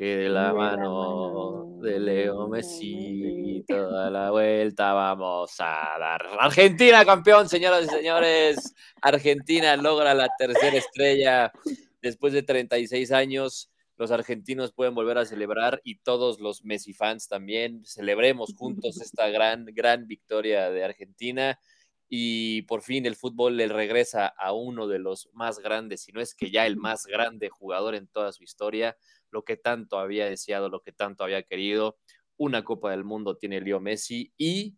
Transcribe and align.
que 0.00 0.16
de 0.16 0.28
la, 0.30 0.54
mano, 0.54 1.76
de 1.82 2.00
Leo 2.00 2.48
Messi 2.48 3.62
toda 3.68 4.08
la 4.08 4.30
vuelta 4.30 4.94
vamos 4.94 5.54
a 5.58 5.98
dar. 5.98 6.26
Argentina 6.38 7.04
campeón, 7.04 7.50
señoras 7.50 7.84
y 7.84 7.88
señores. 7.90 8.74
Argentina 9.02 9.76
logra 9.76 10.14
la 10.14 10.30
tercera 10.38 10.78
estrella 10.78 11.52
después 12.00 12.32
de 12.32 12.42
36 12.42 13.12
años. 13.12 13.70
Los 13.98 14.10
argentinos 14.10 14.72
pueden 14.72 14.94
volver 14.94 15.18
a 15.18 15.26
celebrar 15.26 15.82
y 15.84 15.96
todos 15.96 16.40
los 16.40 16.64
Messi 16.64 16.94
fans 16.94 17.28
también. 17.28 17.84
Celebremos 17.84 18.54
juntos 18.56 18.98
esta 19.02 19.28
gran, 19.28 19.66
gran 19.66 20.06
victoria 20.06 20.70
de 20.70 20.82
Argentina 20.82 21.60
y 22.08 22.62
por 22.62 22.80
fin 22.80 23.04
el 23.04 23.16
fútbol 23.16 23.58
le 23.58 23.68
regresa 23.68 24.28
a 24.28 24.52
uno 24.52 24.88
de 24.88 24.98
los 24.98 25.28
más 25.34 25.58
grandes, 25.58 26.00
si 26.00 26.12
no 26.12 26.22
es 26.22 26.34
que 26.34 26.50
ya 26.50 26.66
el 26.66 26.76
más 26.76 27.04
grande 27.04 27.50
jugador 27.50 27.94
en 27.94 28.08
toda 28.08 28.32
su 28.32 28.42
historia 28.42 28.96
lo 29.30 29.44
que 29.44 29.56
tanto 29.56 29.98
había 29.98 30.26
deseado, 30.26 30.68
lo 30.68 30.80
que 30.82 30.92
tanto 30.92 31.24
había 31.24 31.42
querido. 31.42 31.98
Una 32.36 32.64
Copa 32.64 32.90
del 32.90 33.04
Mundo 33.04 33.36
tiene 33.36 33.60
Leo 33.60 33.80
Messi 33.80 34.32
y 34.36 34.76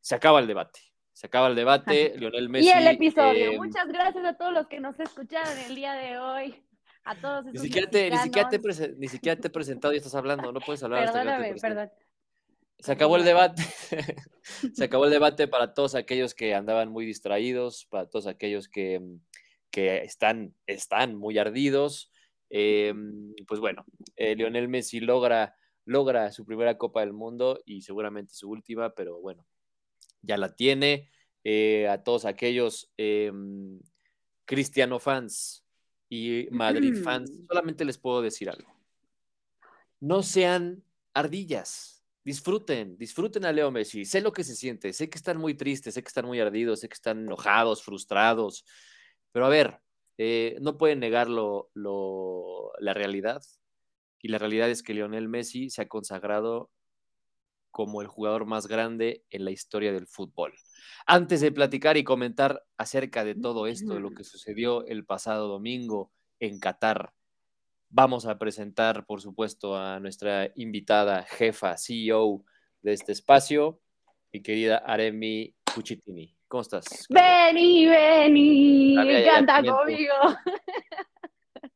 se 0.00 0.14
acaba 0.14 0.40
el 0.40 0.46
debate. 0.46 0.80
Se 1.12 1.28
acaba 1.28 1.46
el 1.48 1.54
debate, 1.54 2.14
Lionel 2.18 2.48
Messi. 2.48 2.68
Y 2.68 2.72
el 2.72 2.86
episodio. 2.88 3.52
Eh, 3.52 3.56
Muchas 3.56 3.88
gracias 3.88 4.24
a 4.24 4.36
todos 4.36 4.52
los 4.52 4.66
que 4.66 4.80
nos 4.80 4.98
escucharon 4.98 5.56
el 5.58 5.74
día 5.74 5.94
de 5.94 6.18
hoy. 6.18 6.62
A 7.04 7.14
todos 7.14 7.44
ni 7.44 7.58
siquiera, 7.58 7.88
te, 7.88 8.10
ni, 8.10 8.16
siquiera 8.16 8.48
te 8.48 8.58
ni 8.96 9.08
siquiera 9.08 9.38
te 9.38 9.48
he 9.48 9.50
presentado 9.50 9.92
y 9.92 9.98
estás 9.98 10.14
hablando, 10.14 10.50
no 10.52 10.60
puedes 10.60 10.82
hablar. 10.82 11.04
Perdóname, 11.04 11.54
perdón. 11.60 11.90
Se 12.78 12.92
acabó 12.92 13.16
el 13.16 13.24
debate. 13.24 13.62
se 14.74 14.84
acabó 14.84 15.04
el 15.04 15.10
debate 15.10 15.46
para 15.46 15.74
todos 15.74 15.94
aquellos 15.94 16.34
que 16.34 16.54
andaban 16.54 16.90
muy 16.90 17.04
distraídos, 17.04 17.86
para 17.90 18.08
todos 18.08 18.26
aquellos 18.26 18.68
que, 18.68 19.02
que 19.70 19.98
están, 19.98 20.54
están 20.66 21.14
muy 21.14 21.38
ardidos. 21.38 22.10
Em, 22.50 23.34
pues 23.46 23.60
bueno, 23.60 23.84
eh, 24.16 24.34
Lionel 24.36 24.68
Messi 24.68 25.00
logra, 25.00 25.56
logra 25.84 26.30
su 26.32 26.44
primera 26.44 26.78
Copa 26.78 27.00
del 27.00 27.12
Mundo 27.12 27.60
y 27.64 27.82
seguramente 27.82 28.34
su 28.34 28.48
última, 28.50 28.94
pero 28.94 29.20
bueno, 29.20 29.46
ya 30.22 30.36
la 30.36 30.54
tiene. 30.54 31.10
Eh, 31.42 31.88
a 31.88 32.02
todos 32.02 32.24
aquellos 32.24 32.90
em, 32.96 33.78
Cristiano 34.46 34.98
fans 34.98 35.64
y 36.08 36.48
Madrid 36.50 36.94
fans, 37.02 37.30
solamente 37.46 37.84
les 37.84 37.98
puedo 37.98 38.22
decir 38.22 38.48
algo. 38.48 38.72
No 40.00 40.22
sean 40.22 40.82
ardillas. 41.12 42.04
Disfruten, 42.24 42.96
disfruten 42.96 43.44
a 43.44 43.52
Leo 43.52 43.70
Messi. 43.70 44.06
Sé 44.06 44.22
lo 44.22 44.32
que 44.32 44.44
se 44.44 44.56
siente, 44.56 44.94
sé 44.94 45.10
que 45.10 45.18
están 45.18 45.36
muy 45.36 45.54
tristes, 45.54 45.92
sé 45.92 46.02
que 46.02 46.08
están 46.08 46.24
muy 46.24 46.40
ardidos, 46.40 46.80
sé 46.80 46.88
que 46.88 46.94
están 46.94 47.20
enojados, 47.20 47.82
frustrados. 47.82 48.64
Pero 49.30 49.44
a 49.44 49.50
ver, 49.50 49.80
eh, 50.18 50.56
no 50.60 50.76
pueden 50.78 51.00
negar 51.00 51.28
la 51.28 52.94
realidad. 52.94 53.42
Y 54.20 54.28
la 54.28 54.38
realidad 54.38 54.70
es 54.70 54.82
que 54.82 54.94
Lionel 54.94 55.28
Messi 55.28 55.70
se 55.70 55.82
ha 55.82 55.88
consagrado 55.88 56.70
como 57.70 58.00
el 58.00 58.06
jugador 58.06 58.46
más 58.46 58.68
grande 58.68 59.24
en 59.30 59.44
la 59.44 59.50
historia 59.50 59.92
del 59.92 60.06
fútbol. 60.06 60.54
Antes 61.06 61.40
de 61.40 61.50
platicar 61.50 61.96
y 61.96 62.04
comentar 62.04 62.64
acerca 62.78 63.24
de 63.24 63.34
todo 63.34 63.66
esto, 63.66 63.94
de 63.94 64.00
lo 64.00 64.12
que 64.12 64.22
sucedió 64.22 64.86
el 64.86 65.04
pasado 65.04 65.48
domingo 65.48 66.12
en 66.38 66.60
Qatar, 66.60 67.12
vamos 67.90 68.26
a 68.26 68.38
presentar, 68.38 69.06
por 69.06 69.20
supuesto, 69.20 69.76
a 69.76 69.98
nuestra 69.98 70.52
invitada 70.54 71.24
jefa, 71.24 71.76
CEO 71.76 72.44
de 72.82 72.92
este 72.92 73.12
espacio, 73.12 73.80
mi 74.32 74.40
querida 74.40 74.78
Aremi 74.78 75.54
Cucitini. 75.74 76.36
¿Cómo 76.54 76.62
estás? 76.62 77.08
Vení, 77.10 77.84
vení, 77.88 78.94
canta 79.24 79.60
conmigo. 79.60 80.14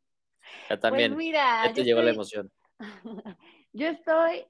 Ya 0.71 0.79
también. 0.79 1.15
Pues 1.15 1.19
mira, 1.19 1.67
ya 1.67 1.73
te 1.73 1.83
llegó 1.83 2.01
la 2.01 2.11
emoción. 2.11 2.53
Yo 3.73 3.89
estoy, 3.89 4.45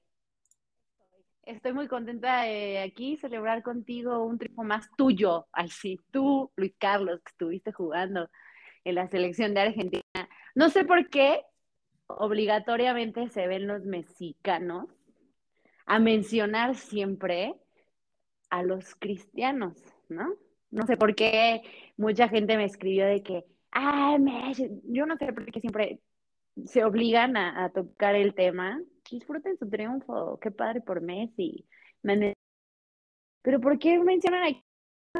estoy 1.41 1.73
muy 1.73 1.87
contenta 1.87 2.43
de 2.43 2.77
aquí 2.77 3.17
celebrar 3.17 3.63
contigo 3.63 4.23
un 4.23 4.37
triunfo 4.37 4.63
más 4.63 4.87
tuyo. 4.95 5.47
Ay, 5.51 5.69
sí, 5.69 5.99
tú, 6.11 6.51
Luis 6.57 6.75
Carlos, 6.77 7.21
que 7.25 7.31
estuviste 7.31 7.71
jugando 7.71 8.29
en 8.83 8.93
la 8.93 9.07
selección 9.07 9.55
de 9.55 9.61
Argentina. 9.61 10.29
No 10.53 10.69
sé 10.69 10.85
por 10.85 11.09
qué 11.09 11.41
obligatoriamente 12.05 13.29
se 13.29 13.47
ven 13.47 13.65
los 13.65 13.83
mexicanos 13.83 14.85
a 15.87 15.97
mencionar 15.97 16.75
siempre 16.75 17.55
a 18.51 18.61
los 18.61 18.93
cristianos. 18.93 19.73
¿No? 20.09 20.35
No 20.71 20.85
sé 20.85 20.97
por 20.97 21.15
qué 21.15 21.61
mucha 21.97 22.27
gente 22.29 22.57
me 22.57 22.65
escribió 22.65 23.05
de 23.05 23.23
que, 23.23 23.45
ah, 23.71 24.17
yo 24.83 25.05
no 25.05 25.17
sé 25.17 25.33
por 25.33 25.45
qué 25.51 25.59
siempre 25.59 25.99
se 26.65 26.83
obligan 26.83 27.37
a, 27.37 27.69
tocar 27.71 28.15
el 28.15 28.33
tema. 28.33 28.81
Disfruten 29.09 29.57
su 29.57 29.69
triunfo, 29.69 30.39
qué 30.39 30.51
padre 30.51 30.81
por 30.81 31.01
Messi. 31.01 31.65
Pero 33.41 33.59
¿por 33.59 33.79
qué 33.79 33.99
mencionan 33.99 34.43
aquí 34.43 34.63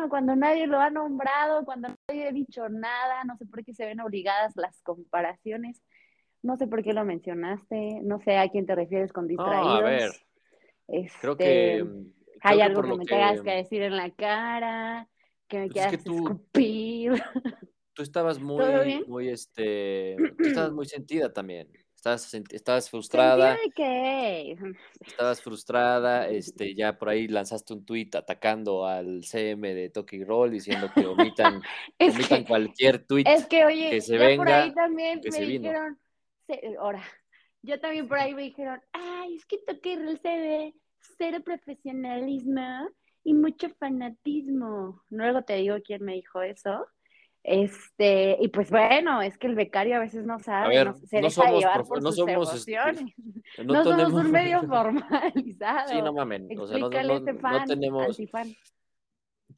cuando 0.09 0.35
nadie 0.35 0.67
lo 0.67 0.79
ha 0.79 0.89
nombrado, 0.89 1.65
cuando 1.65 1.89
nadie 2.07 2.27
ha 2.27 2.31
dicho 2.31 2.69
nada? 2.69 3.23
No 3.23 3.37
sé 3.37 3.45
por 3.45 3.63
qué 3.63 3.73
se 3.73 3.85
ven 3.85 4.01
obligadas 4.01 4.53
las 4.55 4.81
comparaciones. 4.83 5.81
No 6.41 6.55
sé 6.57 6.67
por 6.67 6.83
qué 6.83 6.93
lo 6.93 7.03
mencionaste, 7.03 7.99
no 8.03 8.19
sé 8.21 8.37
a 8.37 8.47
quién 8.49 8.65
te 8.65 8.75
refieres 8.75 9.11
con 9.11 9.27
distraídos. 9.27 9.81
a 9.81 9.81
ver, 9.81 10.11
creo 11.19 11.35
que 11.35 11.79
este, 11.79 11.89
hay 12.41 12.61
algo 12.61 12.81
que 12.81 12.95
me 12.95 13.05
tengas 13.05 13.41
que 13.41 13.51
decir 13.51 13.81
en 13.81 13.95
la 13.95 14.09
cara, 14.11 15.07
que 15.47 15.59
me 15.59 15.67
pues 15.67 15.73
quieras 15.73 15.93
escupir. 15.93 17.11
Tú 17.93 18.03
estabas 18.03 18.39
muy, 18.39 19.03
muy, 19.07 19.27
este, 19.27 20.15
tú 20.37 20.47
estabas 20.47 20.71
muy 20.71 20.85
sentida 20.85 21.33
también. 21.33 21.69
Estabas, 21.99 22.33
estabas 22.33 22.89
frustrada. 22.89 23.55
de 23.55 23.71
qué? 23.75 24.57
Estabas 25.05 25.41
frustrada, 25.41 26.29
este, 26.29 26.73
ya 26.73 26.97
por 26.97 27.09
ahí 27.09 27.27
lanzaste 27.27 27.73
un 27.73 27.83
tuit 27.83 28.15
atacando 28.15 28.85
al 28.85 29.25
CM 29.25 29.73
de 29.73 29.89
Toki 29.89 30.23
Roll 30.23 30.51
diciendo 30.51 30.89
que 30.95 31.05
omitan, 31.05 31.61
omitan 31.99 32.45
cualquier 32.45 33.05
tuit 33.05 33.27
es 33.27 33.45
que, 33.47 33.65
oye, 33.65 33.89
que 33.89 33.99
se 33.99 34.17
venga. 34.17 34.37
por 34.37 34.53
ahí 34.53 34.73
también 34.73 35.19
me 35.29 35.45
dijeron, 35.45 35.99
ahora, 36.79 37.03
yo 37.63 37.81
también 37.81 38.07
por 38.07 38.17
ahí 38.17 38.33
me 38.33 38.43
dijeron, 38.43 38.81
ay, 38.93 39.35
es 39.35 39.45
que 39.45 39.57
Toki 39.57 39.97
Roll 39.97 40.17
se 40.21 40.37
ve 40.37 40.75
cero 41.17 41.39
profesionalismo 41.43 42.89
y 43.23 43.33
mucho 43.33 43.69
fanatismo. 43.79 45.03
Luego 45.09 45.43
te 45.43 45.55
digo 45.55 45.77
quién 45.83 46.03
me 46.03 46.13
dijo 46.13 46.41
eso. 46.41 46.87
Este, 47.41 48.37
y 48.41 48.49
pues 48.49 48.69
bueno, 48.69 49.21
es 49.21 49.37
que 49.37 49.47
el 49.47 49.55
becario 49.55 49.95
a 49.95 49.99
veces 49.99 50.25
no 50.25 50.39
sabe, 50.39 50.83
no, 50.83 50.93
se 50.93 51.21
no 51.21 51.29
somos 51.29 51.59
llevar 51.59 51.85
por 51.85 52.03
no 52.03 52.11
sus 52.11 52.17
somos, 52.17 52.53
este, 52.53 52.75
no, 53.63 53.73
no 53.73 53.83
somos 53.83 54.13
un 54.25 54.31
medio 54.31 54.61
formalizado. 54.63 55.87
Sí, 55.87 56.01
no 56.01 56.13
mamen, 56.13 56.49
o 56.59 56.67
sea, 56.67 56.77
no, 56.77 56.89
tenemos 57.65 58.19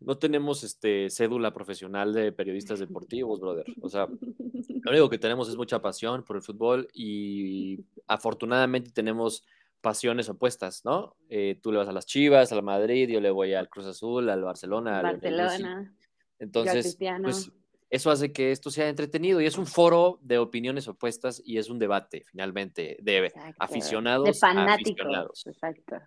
no 0.02 0.18
tenemos 0.18 0.64
este 0.64 1.10
cédula 1.10 1.54
profesional 1.54 2.14
de 2.14 2.32
periodistas 2.32 2.80
deportivos, 2.80 3.40
brother. 3.40 3.66
O 3.82 3.90
sea, 3.90 4.08
lo 4.84 4.92
único 4.92 5.10
que 5.10 5.18
tenemos 5.18 5.50
es 5.50 5.56
mucha 5.56 5.82
pasión 5.82 6.24
por 6.24 6.36
el 6.36 6.42
fútbol 6.42 6.88
y 6.94 7.84
afortunadamente 8.08 8.92
tenemos 8.92 9.46
pasiones 9.82 10.30
opuestas, 10.30 10.86
¿no? 10.86 11.16
Eh, 11.30 11.60
tú 11.62 11.72
le 11.72 11.80
vas 11.80 11.88
a 11.88 11.92
las 11.92 12.06
Chivas, 12.06 12.52
al 12.52 12.64
Madrid, 12.64 13.10
yo 13.10 13.20
le 13.20 13.32
voy 13.32 13.54
al 13.54 13.70
Cruz 13.70 13.88
Azul, 13.88 14.30
al 14.30 14.44
Barcelona. 14.44 15.00
Al 15.00 15.04
Barcelona. 15.04 15.94
Entonces, 16.40 16.98
pues 17.22 17.52
eso 17.90 18.10
hace 18.10 18.32
que 18.32 18.52
esto 18.52 18.72
sea 18.72 18.88
entretenido 18.88 19.42
y 19.42 19.46
es 19.46 19.58
un 19.58 19.68
foro 19.68 20.18
de 20.22 20.38
opiniones 20.38 20.88
opuestas 20.88 21.42
y 21.46 21.58
es 21.58 21.70
un 21.70 21.78
debate 21.78 22.24
finalmente 22.26 22.98
de 23.02 23.34
aficionados. 23.60 24.26
De 24.26 24.34
fanáticos. 24.34 25.46
Exacto. 25.46 25.98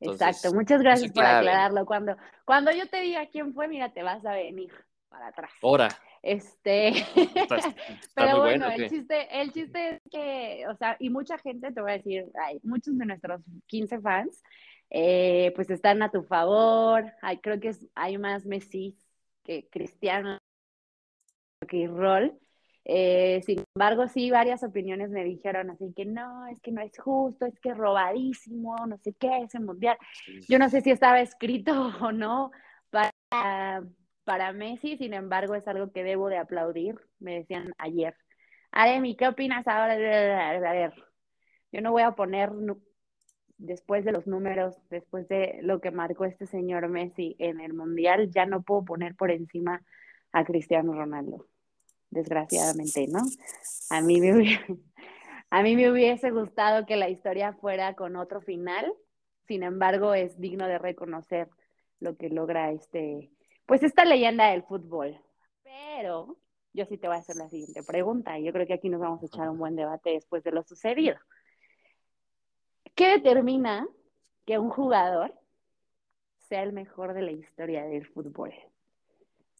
Exacto. 0.00 0.52
Muchas 0.52 0.80
gracias 0.80 1.12
por 1.12 1.24
aclararlo. 1.24 1.84
Cuando, 1.86 2.16
cuando 2.44 2.72
yo 2.72 2.88
te 2.88 3.00
diga 3.00 3.26
quién 3.30 3.54
fue, 3.54 3.68
mira, 3.68 3.92
te 3.92 4.02
vas 4.02 4.24
a 4.24 4.32
venir 4.32 4.70
para 5.10 5.28
atrás. 5.28 5.50
Ahora. 5.62 5.88
Este, 6.22 6.92
pero 8.14 8.40
bueno, 8.40 8.70
el 8.70 8.90
chiste, 8.90 9.40
el 9.40 9.52
chiste 9.52 9.94
es 9.94 10.02
que, 10.10 10.64
o 10.68 10.76
sea, 10.76 10.96
y 10.98 11.08
mucha 11.08 11.38
gente, 11.38 11.72
te 11.72 11.80
voy 11.80 11.92
a 11.92 11.96
decir, 11.96 12.26
hay 12.46 12.60
muchos 12.62 12.96
de 12.98 13.06
nuestros 13.06 13.40
15 13.66 14.00
fans, 14.00 14.42
eh, 14.90 15.52
pues 15.56 15.70
están 15.70 16.02
a 16.02 16.10
tu 16.10 16.22
favor, 16.22 17.10
hay, 17.22 17.38
creo 17.38 17.58
que 17.58 17.68
es, 17.68 17.86
hay 17.94 18.18
más 18.18 18.44
Messi 18.44 18.98
que 19.44 19.66
Cristiano, 19.70 20.38
que 21.66 21.86
Rol. 21.86 22.38
Eh, 22.84 23.42
sin 23.44 23.62
embargo, 23.74 24.08
sí, 24.08 24.30
varias 24.30 24.62
opiniones 24.62 25.10
me 25.10 25.22
dijeron 25.22 25.70
así 25.70 25.92
que 25.94 26.04
no, 26.04 26.46
es 26.48 26.60
que 26.60 26.72
no 26.72 26.80
es 26.80 26.98
justo, 26.98 27.46
es 27.46 27.58
que 27.60 27.72
robadísimo, 27.72 28.74
no 28.86 28.98
sé 28.98 29.14
qué, 29.18 29.42
ese 29.42 29.60
mundial. 29.60 29.96
Yo 30.48 30.58
no 30.58 30.68
sé 30.68 30.80
si 30.80 30.90
estaba 30.90 31.20
escrito 31.20 31.72
o 32.02 32.12
no 32.12 32.50
para 32.90 33.84
para 34.24 34.52
Messi, 34.52 34.96
sin 34.96 35.14
embargo, 35.14 35.54
es 35.54 35.66
algo 35.68 35.92
que 35.92 36.04
debo 36.04 36.28
de 36.28 36.38
aplaudir, 36.38 36.96
me 37.18 37.34
decían 37.34 37.74
ayer. 37.78 38.14
Aremi, 38.72 39.16
¿qué 39.16 39.28
opinas 39.28 39.66
ahora? 39.66 39.94
A 39.94 40.72
ver, 40.72 40.94
yo 41.72 41.80
no 41.80 41.92
voy 41.92 42.02
a 42.02 42.12
poner 42.12 42.50
después 43.58 44.04
de 44.04 44.12
los 44.12 44.26
números, 44.26 44.76
después 44.88 45.28
de 45.28 45.60
lo 45.62 45.80
que 45.80 45.90
marcó 45.90 46.24
este 46.24 46.46
señor 46.46 46.88
Messi 46.88 47.36
en 47.38 47.60
el 47.60 47.74
Mundial, 47.74 48.30
ya 48.30 48.46
no 48.46 48.62
puedo 48.62 48.84
poner 48.84 49.14
por 49.14 49.30
encima 49.30 49.82
a 50.32 50.44
Cristiano 50.44 50.92
Ronaldo. 50.92 51.46
Desgraciadamente, 52.10 53.06
¿no? 53.08 53.20
A 53.90 54.00
mí 54.00 54.20
me 54.20 54.58
A 55.50 55.64
mí 55.64 55.74
me 55.74 55.90
hubiese 55.90 56.30
gustado 56.30 56.86
que 56.86 56.94
la 56.94 57.08
historia 57.08 57.52
fuera 57.54 57.94
con 57.94 58.14
otro 58.14 58.40
final, 58.40 58.92
sin 59.48 59.64
embargo 59.64 60.14
es 60.14 60.38
digno 60.38 60.68
de 60.68 60.78
reconocer 60.78 61.48
lo 61.98 62.16
que 62.16 62.28
logra 62.28 62.70
este, 62.70 63.30
pues 63.70 63.84
esta 63.84 64.04
leyenda 64.04 64.50
del 64.50 64.64
fútbol. 64.64 65.16
Pero 65.62 66.36
yo 66.72 66.84
sí 66.86 66.98
te 66.98 67.06
voy 67.06 67.16
a 67.16 67.20
hacer 67.20 67.36
la 67.36 67.48
siguiente 67.48 67.84
pregunta 67.84 68.36
y 68.36 68.42
yo 68.42 68.52
creo 68.52 68.66
que 68.66 68.72
aquí 68.72 68.88
nos 68.88 69.00
vamos 69.00 69.22
a 69.22 69.26
echar 69.26 69.48
un 69.48 69.58
buen 69.58 69.76
debate 69.76 70.10
después 70.10 70.42
de 70.42 70.50
lo 70.50 70.64
sucedido. 70.64 71.16
¿Qué 72.96 73.10
determina 73.10 73.86
que 74.44 74.58
un 74.58 74.70
jugador 74.70 75.32
sea 76.48 76.64
el 76.64 76.72
mejor 76.72 77.14
de 77.14 77.22
la 77.22 77.30
historia 77.30 77.84
del 77.84 78.04
fútbol? 78.06 78.52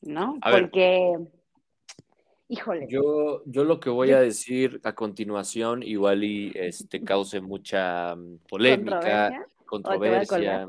¿No? 0.03 0.41
Porque, 0.43 1.17
híjole. 2.49 2.89
Yo, 2.89 3.45
yo 3.47 3.63
lo 3.63 3.79
que 3.79 3.91
voy 3.91 4.11
a 4.11 4.19
decir 4.19 4.81
a 4.83 4.93
continuación, 4.93 5.85
igual 5.85 6.25
y 6.25 6.51
este 6.57 7.05
cause 7.05 7.41
mucha 7.41 8.17
mm, 8.17 8.39
polémica, 8.49 9.47
controversia. 9.67 10.67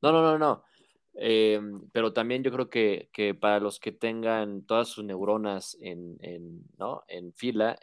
No, 0.00 0.10
no, 0.10 0.22
no, 0.22 0.38
no. 0.38 0.64
Eh, 1.14 1.60
pero 1.92 2.12
también 2.12 2.42
yo 2.42 2.50
creo 2.50 2.70
que, 2.70 3.10
que, 3.12 3.34
para 3.34 3.60
los 3.60 3.78
que 3.78 3.92
tengan 3.92 4.64
todas 4.64 4.88
sus 4.88 5.04
neuronas 5.04 5.76
en, 5.80 6.16
en, 6.20 6.62
¿no? 6.78 7.04
en 7.08 7.34
fila, 7.34 7.78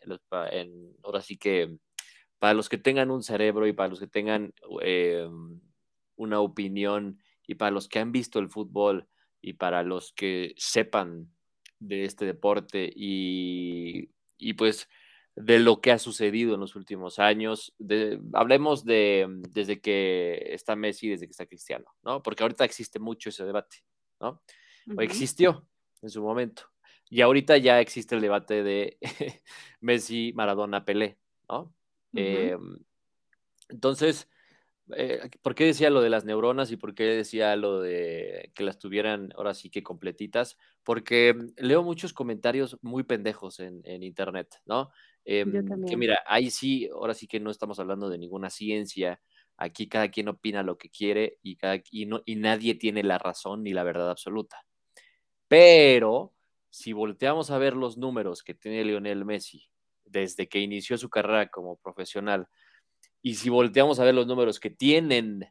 en, 0.51 0.95
ahora 1.03 1.21
sí 1.21 1.37
que 1.37 1.77
para 2.39 2.53
los 2.53 2.69
que 2.69 2.77
tengan 2.77 3.11
un 3.11 3.21
cerebro 3.21 3.67
y 3.67 3.73
para 3.73 3.89
los 3.89 3.99
que 3.99 4.07
tengan 4.07 4.53
eh, 4.81 5.27
una 6.15 6.39
opinión 6.39 7.19
y 7.45 7.55
para 7.55 7.71
los 7.71 7.87
que 7.87 7.99
han 7.99 8.11
visto 8.11 8.39
el 8.39 8.49
fútbol 8.49 9.07
y 9.41 9.53
para 9.53 9.83
los 9.83 10.11
que 10.13 10.53
sepan 10.57 11.29
de 11.79 12.05
este 12.05 12.25
deporte 12.25 12.91
y, 12.93 14.09
y 14.37 14.53
pues 14.53 14.89
de 15.35 15.59
lo 15.59 15.79
que 15.81 15.91
ha 15.91 15.99
sucedido 15.99 16.55
en 16.55 16.59
los 16.59 16.75
últimos 16.75 17.19
años. 17.19 17.73
hablemos 18.33 18.83
de 18.83 19.27
desde 19.49 19.79
que 19.79 20.53
está 20.53 20.75
Messi, 20.75 21.09
desde 21.09 21.27
que 21.27 21.31
está 21.31 21.45
Cristiano, 21.45 21.85
¿no? 22.03 22.21
Porque 22.21 22.43
ahorita 22.43 22.65
existe 22.65 22.99
mucho 22.99 23.29
ese 23.29 23.45
debate, 23.45 23.77
¿no? 24.19 24.41
O 24.95 25.01
existió 25.01 25.67
en 26.01 26.09
su 26.09 26.21
momento. 26.21 26.63
Y 27.09 27.21
ahorita 27.21 27.57
ya 27.57 27.79
existe 27.79 28.15
el 28.15 28.21
debate 28.21 28.63
de 28.63 28.97
Messi, 29.81 30.31
Maradona, 30.35 30.85
Pelé, 30.85 31.17
¿no? 31.47 31.73
Em, 32.13 32.79
entonces, 33.69 34.29
eh, 34.95 35.29
¿por 35.41 35.55
qué 35.55 35.65
decía 35.65 35.89
lo 35.89 36.01
de 36.01 36.09
las 36.09 36.25
neuronas 36.25 36.71
y 36.71 36.77
por 36.77 36.95
qué 36.95 37.03
decía 37.03 37.55
lo 37.55 37.79
de 37.79 38.51
que 38.55 38.63
las 38.63 38.79
tuvieran 38.79 39.31
ahora 39.35 39.53
sí 39.53 39.69
que 39.69 39.83
completitas? 39.83 40.57
Porque 40.83 41.35
leo 41.57 41.83
muchos 41.83 42.13
comentarios 42.13 42.77
muy 42.81 43.03
pendejos 43.03 43.59
en, 43.59 43.81
en 43.85 44.03
internet, 44.03 44.61
¿no? 44.65 44.91
Em, 45.25 45.85
que 45.85 45.97
mira, 45.97 46.21
ahí 46.25 46.49
sí, 46.49 46.89
ahora 46.91 47.13
sí 47.13 47.27
que 47.27 47.39
no 47.39 47.51
estamos 47.51 47.79
hablando 47.79 48.09
de 48.09 48.17
ninguna 48.17 48.49
ciencia. 48.49 49.21
Aquí 49.57 49.87
cada 49.87 50.09
quien 50.09 50.29
opina 50.29 50.63
lo 50.63 50.77
que 50.77 50.89
quiere 50.89 51.37
y, 51.43 51.57
cada, 51.57 51.81
y, 51.91 52.05
no, 52.05 52.21
y 52.25 52.35
nadie 52.35 52.75
tiene 52.75 53.03
la 53.03 53.17
razón 53.17 53.63
ni 53.63 53.73
la 53.73 53.83
verdad 53.83 54.09
absoluta. 54.09 54.65
Pero 55.47 56.33
si 56.69 56.93
volteamos 56.93 57.51
a 57.51 57.57
ver 57.57 57.75
los 57.75 57.97
números 57.97 58.43
que 58.43 58.53
tiene 58.53 58.85
Lionel 58.85 59.25
Messi 59.25 59.69
desde 60.05 60.47
que 60.47 60.59
inició 60.59 60.97
su 60.97 61.09
carrera 61.09 61.49
como 61.49 61.77
profesional, 61.77 62.47
y 63.21 63.35
si 63.35 63.49
volteamos 63.49 63.99
a 63.99 64.05
ver 64.05 64.15
los 64.15 64.27
números 64.27 64.59
que 64.59 64.69
tienen 64.69 65.45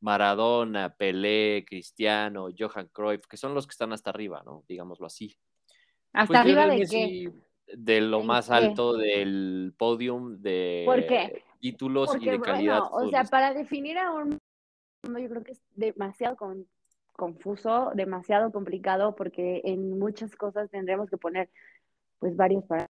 Maradona, 0.00 0.96
Pelé, 0.96 1.64
Cristiano, 1.66 2.48
Johan 2.56 2.88
Cruyff, 2.88 3.26
que 3.28 3.36
son 3.36 3.54
los 3.54 3.66
que 3.66 3.72
están 3.72 3.92
hasta 3.92 4.10
arriba, 4.10 4.42
¿no? 4.44 4.64
Digámoslo 4.66 5.06
así. 5.06 5.38
¿Hasta 6.12 6.26
pues 6.26 6.40
arriba 6.40 6.66
de 6.66 6.86
qué? 6.86 7.32
De 7.76 8.00
lo 8.00 8.22
más 8.22 8.50
alto 8.50 8.94
del 8.94 9.74
podium 9.76 10.40
de 10.40 11.42
títulos 11.60 12.16
y 12.20 12.28
de 12.28 12.40
calidad. 12.40 12.82
o 12.90 13.08
sea, 13.08 13.24
para 13.24 13.54
definir 13.54 13.98
a 13.98 14.12
un 14.12 14.38
yo 15.04 15.28
creo 15.28 15.42
que 15.42 15.52
es 15.52 15.62
demasiado 15.74 16.36
confuso, 17.12 17.90
demasiado 17.94 18.52
complicado, 18.52 19.14
porque 19.16 19.60
en 19.64 19.98
muchas 19.98 20.36
cosas 20.36 20.70
tendremos 20.70 21.10
que 21.10 21.16
poner 21.16 21.50
pues 22.18 22.36
varios 22.36 22.64
para 22.64 22.86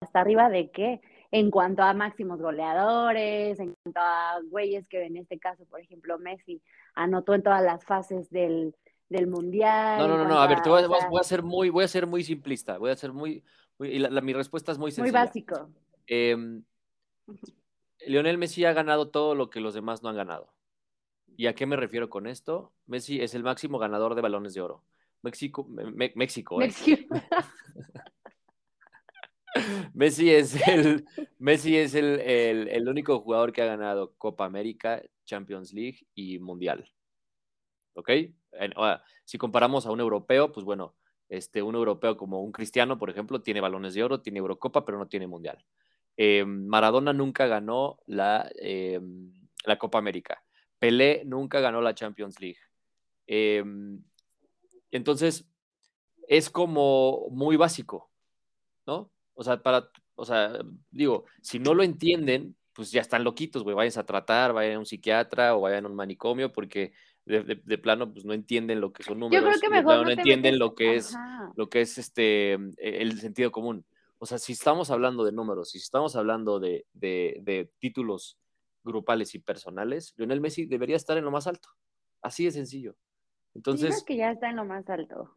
hasta 0.00 0.20
arriba 0.20 0.48
de 0.48 0.70
qué, 0.70 1.00
en 1.30 1.50
cuanto 1.50 1.82
a 1.82 1.92
máximos 1.92 2.40
goleadores, 2.40 3.58
en 3.58 3.74
cuanto 3.82 4.00
a 4.00 4.38
güeyes 4.48 4.86
que 4.88 5.04
en 5.04 5.16
este 5.16 5.38
caso, 5.38 5.64
por 5.66 5.80
ejemplo, 5.80 6.18
Messi 6.18 6.62
anotó 6.94 7.34
en 7.34 7.42
todas 7.42 7.62
las 7.62 7.84
fases 7.84 8.30
del, 8.30 8.74
del 9.08 9.26
mundial. 9.26 9.98
No, 9.98 10.08
no, 10.08 10.24
no, 10.24 10.38
a 10.38 10.46
ver, 10.46 10.62
te 10.62 10.68
voy, 10.68 10.84
a 10.84 11.24
ser 11.24 11.42
muy, 11.42 11.70
voy 11.70 11.84
a 11.84 11.88
ser 11.88 12.06
muy 12.06 12.22
simplista, 12.22 12.78
voy 12.78 12.90
a 12.90 12.96
ser 12.96 13.12
muy, 13.12 13.42
y 13.80 14.00
mi 14.22 14.32
respuesta 14.32 14.72
es 14.72 14.78
muy 14.78 14.90
sencilla. 14.90 15.18
Muy 15.18 15.26
básico. 15.26 15.70
Em, 16.06 16.64
Lionel 18.06 18.38
Messi 18.38 18.64
ha 18.64 18.72
ganado 18.72 19.10
todo 19.10 19.34
lo 19.34 19.50
que 19.50 19.60
los 19.60 19.74
demás 19.74 20.02
no 20.02 20.08
han 20.08 20.16
ganado. 20.16 20.52
¿Y 21.36 21.46
a 21.46 21.54
qué 21.54 21.66
me 21.66 21.76
refiero 21.76 22.10
con 22.10 22.26
esto? 22.26 22.72
Messi 22.86 23.20
es 23.20 23.34
el 23.34 23.42
máximo 23.42 23.78
ganador 23.78 24.14
de 24.14 24.22
balones 24.22 24.54
de 24.54 24.60
oro. 24.60 24.84
México, 25.22 25.66
México. 25.68 26.62
¿eh? 26.62 26.70
Messi 29.94 30.30
es 30.30 30.68
el, 30.68 31.06
Messi 31.38 31.76
es 31.76 31.94
el, 31.94 32.88
único 32.88 33.20
jugador 33.20 33.52
que 33.52 33.62
ha 33.62 33.66
ganado 33.66 34.14
Copa 34.16 34.44
América, 34.44 35.02
Champions 35.24 35.72
League 35.72 36.06
y 36.14 36.38
Mundial. 36.38 36.88
¿Ok? 37.94 38.10
si 39.24 39.38
comparamos 39.38 39.86
a 39.86 39.90
un 39.90 40.00
europeo, 40.00 40.52
pues 40.52 40.64
bueno, 40.64 40.94
este, 41.28 41.62
un 41.62 41.74
europeo 41.74 42.16
como 42.16 42.42
un 42.42 42.52
cristiano, 42.52 42.98
por 42.98 43.10
ejemplo, 43.10 43.40
tiene 43.40 43.60
balones 43.60 43.94
de 43.94 44.02
oro, 44.02 44.20
tiene 44.20 44.38
Eurocopa, 44.38 44.84
pero 44.84 44.98
no 44.98 45.08
tiene 45.08 45.26
Mundial. 45.26 45.64
Eh, 46.16 46.44
Maradona 46.44 47.12
nunca 47.12 47.46
ganó 47.46 47.98
la, 48.06 48.50
eh, 48.60 49.00
la, 49.64 49.78
Copa 49.78 49.98
América. 49.98 50.42
Pelé 50.78 51.22
nunca 51.24 51.60
ganó 51.60 51.80
la 51.80 51.94
Champions 51.94 52.40
League. 52.40 52.58
Eh, 53.26 53.62
entonces, 54.90 55.46
es 56.26 56.50
como 56.50 57.28
muy 57.30 57.56
básico, 57.56 58.10
¿no? 58.86 59.10
O 59.34 59.44
sea, 59.44 59.62
para, 59.62 59.88
o 60.14 60.24
sea, 60.24 60.58
digo, 60.90 61.24
si 61.42 61.58
no 61.58 61.74
lo 61.74 61.82
entienden, 61.82 62.56
pues 62.72 62.90
ya 62.90 63.00
están 63.00 63.24
loquitos, 63.24 63.62
güey, 63.62 63.74
vayan 63.74 63.98
a 63.98 64.06
tratar, 64.06 64.52
vayan 64.52 64.76
a 64.76 64.78
un 64.78 64.86
psiquiatra 64.86 65.56
o 65.56 65.62
vayan 65.62 65.84
a 65.84 65.88
un 65.88 65.94
manicomio, 65.94 66.52
porque 66.52 66.92
de, 67.28 67.78
plano 67.78 68.12
pues 68.12 68.24
no 68.24 68.32
entienden 68.32 68.80
lo 68.80 68.92
que 68.92 69.02
son 69.02 69.20
números, 69.20 69.42
Yo 69.42 69.48
creo 69.48 69.60
que 69.60 69.68
mejor 69.68 70.04
no, 70.04 70.10
entienden 70.10 70.58
lo 70.58 70.74
que 70.74 70.96
es 70.96 71.14
lo 71.56 71.68
que 71.68 71.82
es 71.82 71.98
este 71.98 72.54
e, 72.54 73.02
el 73.02 73.20
sentido 73.20 73.52
común. 73.52 73.84
O 74.18 74.26
sea, 74.26 74.38
si 74.38 74.52
estamos 74.52 74.90
hablando 74.90 75.24
de 75.24 75.32
números, 75.32 75.70
si 75.70 75.78
estamos 75.78 76.16
hablando 76.16 76.58
de, 76.58 76.86
de, 76.92 77.70
títulos 77.78 78.36
grupales 78.82 79.34
y 79.34 79.38
personales, 79.38 80.14
Lionel 80.16 80.40
Messi 80.40 80.66
debería 80.66 80.96
estar 80.96 81.16
en 81.18 81.24
lo 81.24 81.30
más 81.30 81.46
alto. 81.46 81.68
Así 82.22 82.44
de 82.44 82.50
sencillo. 82.50 82.96
Entonces, 83.54 84.02
que 84.02 84.16
ya 84.16 84.32
está 84.32 84.50
en 84.50 84.56
lo 84.56 84.64
más 84.64 84.88
alto. 84.88 85.36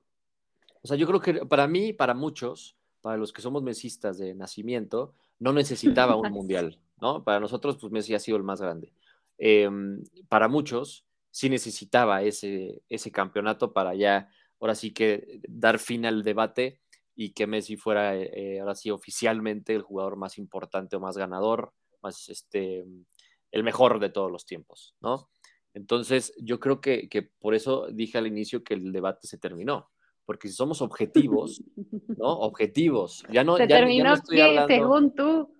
O 0.81 0.87
sea, 0.87 0.97
yo 0.97 1.05
creo 1.05 1.19
que 1.19 1.45
para 1.45 1.67
mí, 1.67 1.93
para 1.93 2.15
muchos, 2.15 2.75
para 3.01 3.17
los 3.17 3.33
que 3.33 3.41
somos 3.41 3.61
mesistas 3.61 4.17
de 4.17 4.33
nacimiento, 4.33 5.13
no 5.39 5.53
necesitaba 5.53 6.15
un 6.15 6.31
mundial, 6.31 6.79
¿no? 7.01 7.23
Para 7.23 7.39
nosotros, 7.39 7.77
pues 7.79 7.91
Messi 7.91 8.15
ha 8.15 8.19
sido 8.19 8.37
el 8.37 8.43
más 8.43 8.61
grande. 8.61 8.93
Em, 9.37 10.03
para 10.29 10.47
muchos, 10.47 11.05
sí 11.31 11.49
necesitaba 11.49 12.21
ese, 12.21 12.83
ese 12.89 13.11
campeonato 13.11 13.73
para 13.73 13.95
ya, 13.95 14.29
ahora 14.59 14.75
sí 14.75 14.93
que 14.93 15.39
dar 15.47 15.79
fin 15.79 16.05
al 16.05 16.23
debate 16.23 16.79
y 17.15 17.31
que 17.31 17.47
Messi 17.47 17.77
fuera 17.77 18.15
eh, 18.15 18.59
ahora 18.59 18.75
sí 18.75 18.91
oficialmente 18.91 19.73
el 19.73 19.81
jugador 19.81 20.17
más 20.17 20.37
importante 20.37 20.95
o 20.95 20.99
más 20.99 21.17
ganador, 21.17 21.73
más 22.01 22.29
este, 22.29 22.85
el 23.51 23.63
mejor 23.63 23.99
de 23.99 24.09
todos 24.09 24.31
los 24.31 24.45
tiempos, 24.45 24.95
¿no? 25.01 25.29
Entonces, 25.73 26.33
yo 26.37 26.59
creo 26.59 26.81
que, 26.81 27.07
que 27.07 27.21
por 27.21 27.55
eso 27.55 27.87
dije 27.91 28.17
al 28.17 28.27
inicio 28.27 28.63
que 28.63 28.73
el 28.73 28.91
debate 28.91 29.27
se 29.27 29.37
terminó, 29.37 29.89
porque 30.25 30.49
si 30.49 30.53
somos 30.53 30.81
objetivos, 30.81 31.63
¿no? 32.17 32.27
Objetivos, 32.39 33.23
ya 33.31 33.43
no, 33.43 33.55
se 33.55 33.67
terminó 33.67 34.15
según 34.67 35.15
tú 35.15 35.53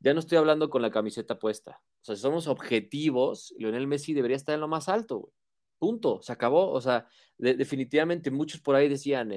ya 0.00 0.14
no 0.14 0.20
estoy 0.20 0.38
hablando 0.38 0.70
con 0.70 0.82
la 0.82 0.90
camiseta 0.90 1.38
puesta. 1.38 1.80
O 2.02 2.04
sea, 2.04 2.16
si 2.16 2.22
somos 2.22 2.46
objetivos, 2.46 3.54
Lionel 3.58 3.86
Messi 3.86 4.14
debería 4.14 4.36
estar 4.36 4.54
en 4.54 4.60
lo 4.60 4.68
más 4.68 4.88
alto, 4.88 5.32
Punto, 5.78 6.20
se 6.22 6.32
acabó. 6.32 6.70
O 6.70 6.80
sea, 6.80 7.06
definitivamente 7.38 8.30
muchos 8.30 8.60
por 8.60 8.74
ahí 8.74 8.88
decían, 8.88 9.32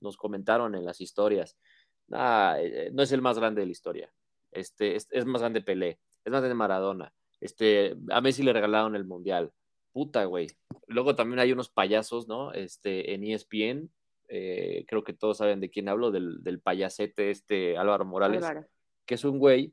nos, 0.00 0.16
comentaron 0.16 0.74
en 0.74 0.84
las 0.84 1.00
historias, 1.00 1.56
ah, 2.10 2.58
no 2.92 3.02
es 3.02 3.12
el 3.12 3.22
más 3.22 3.38
grande 3.38 3.60
de 3.60 3.66
la 3.66 3.72
historia. 3.72 4.12
Este, 4.50 4.96
es, 4.96 5.26
más 5.26 5.42
grande 5.42 5.62
Pelé, 5.62 6.00
es 6.24 6.32
más 6.32 6.40
grande 6.40 6.54
Maradona. 6.54 7.12
Este, 7.40 7.96
a 8.10 8.20
Messi 8.20 8.42
le 8.42 8.52
regalaron 8.52 8.96
el 8.96 9.04
mundial. 9.04 9.52
Puta, 9.92 10.24
güey. 10.24 10.48
Luego 10.88 11.14
también 11.14 11.38
hay 11.38 11.52
unos 11.52 11.70
payasos, 11.70 12.26
¿no? 12.26 12.52
Este, 12.52 13.14
en 13.14 13.24
ESPN, 13.24 13.90
eh, 14.28 14.84
creo 14.88 15.04
que 15.04 15.12
todos 15.12 15.38
saben 15.38 15.60
de 15.60 15.70
quién 15.70 15.88
hablo, 15.88 16.10
del, 16.10 16.42
del 16.42 16.60
payasete 16.60 17.30
este 17.30 17.78
Álvaro 17.78 18.04
Morales, 18.04 18.44
que 19.06 19.14
es 19.14 19.24
un 19.24 19.38
güey 19.38 19.72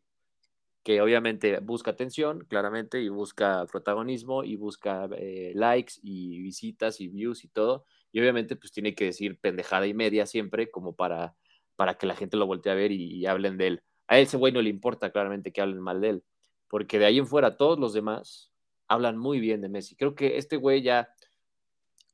que 0.87 1.01
obviamente 1.01 1.59
busca 1.59 1.91
atención, 1.91 2.45
claramente, 2.47 3.01
y 3.01 3.09
busca 3.09 3.65
protagonismo, 3.65 4.45
y 4.45 4.55
busca 4.55 5.09
eh, 5.17 5.51
likes 5.53 5.95
y 6.01 6.41
visitas 6.41 7.01
y 7.01 7.09
views 7.09 7.43
y 7.43 7.49
todo, 7.49 7.83
y 8.13 8.21
obviamente 8.21 8.55
pues 8.55 8.71
tiene 8.71 8.95
que 8.95 9.03
decir 9.03 9.37
pendejada 9.37 9.85
y 9.85 9.93
media 9.93 10.25
siempre 10.25 10.71
como 10.71 10.95
para, 10.95 11.35
para 11.75 11.95
que 11.95 12.07
la 12.07 12.15
gente 12.15 12.37
lo 12.37 12.47
voltee 12.47 12.71
a 12.71 12.75
ver 12.75 12.93
y, 12.93 13.25
hablen 13.25 13.57
de 13.57 13.67
él. 13.67 13.83
A 14.07 14.17
ese 14.17 14.37
güey 14.37 14.53
no 14.53 14.61
le 14.61 14.69
importa 14.69 15.11
claramente 15.11 15.51
que 15.51 15.59
hablen 15.59 15.81
mal 15.81 15.99
de 15.99 16.09
él, 16.11 16.23
porque 16.69 16.99
de 16.99 17.05
ahí 17.07 17.17
en 17.17 17.27
fuera 17.27 17.57
todos 17.57 17.77
los 17.77 17.91
demás 17.91 18.53
hablan 18.87 19.17
muy 19.17 19.41
bien 19.41 19.59
de 19.59 19.67
Messi. 19.67 19.97
Creo 19.97 20.15
que 20.15 20.37
este 20.37 20.55
güey 20.55 20.83
ya 20.83 21.09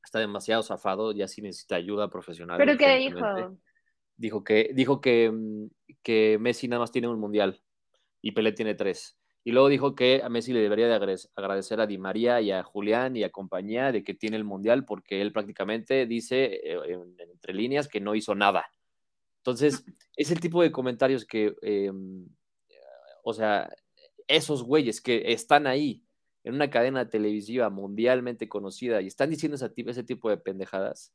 está 0.04 0.18
demasiado 0.18 0.64
zafado, 0.64 1.12
ya 1.12 1.28
sí 1.28 1.42
necesita 1.42 1.76
ayuda 1.76 2.10
profesional. 2.10 2.58
¿Pero 2.58 2.76
qué 2.76 2.96
dijo? 2.96 3.20
Dijo 4.16 4.42
que, 4.42 4.70
dijo 4.74 5.00
que, 5.00 5.30
mm, 5.30 5.66
que 6.02 6.38
Messi 6.40 6.66
nada 6.66 6.80
más 6.80 6.90
tiene 6.90 7.06
un 7.06 7.20
mundial 7.20 7.60
y 8.24 8.32
Pelé 8.32 8.52
tiene 8.52 8.74
tres. 8.74 9.18
Y 9.44 9.52
luego 9.52 9.68
dijo 9.68 9.94
que 9.94 10.22
a 10.24 10.30
Messi 10.30 10.54
le 10.54 10.60
debería 10.60 10.88
de 10.88 10.94
agradecer 11.36 11.78
a 11.78 11.86
Di 11.86 11.98
María 11.98 12.40
y 12.40 12.50
a 12.52 12.62
Julián 12.62 13.14
y 13.14 13.22
a 13.22 13.30
compañía 13.30 13.92
de 13.92 14.02
que 14.02 14.14
tiene 14.14 14.38
el 14.38 14.44
mundial 14.44 14.86
porque 14.86 15.20
él 15.20 15.30
prácticamente 15.30 16.06
dice 16.06 16.58
eh, 16.64 16.98
entre 17.18 17.52
líneas 17.52 17.86
que 17.86 18.00
no 18.00 18.14
hizo 18.14 18.34
nada. 18.34 18.64
Entonces, 19.40 19.84
es 20.16 20.30
el 20.30 20.40
tipo 20.40 20.62
de 20.62 20.72
comentarios 20.72 21.26
que, 21.26 21.54
em, 21.60 22.26
o 23.22 23.34
sea, 23.34 23.68
esos 24.26 24.62
güeyes 24.62 25.02
que 25.02 25.32
están 25.32 25.66
ahí 25.66 26.02
en 26.44 26.54
una 26.54 26.70
cadena 26.70 27.10
televisiva 27.10 27.68
mundialmente 27.68 28.48
conocida 28.48 29.02
y 29.02 29.08
están 29.08 29.28
diciendo 29.28 29.56
ese, 29.56 30.02
tipo 30.02 30.30
de 30.30 30.38
pendejadas, 30.38 31.12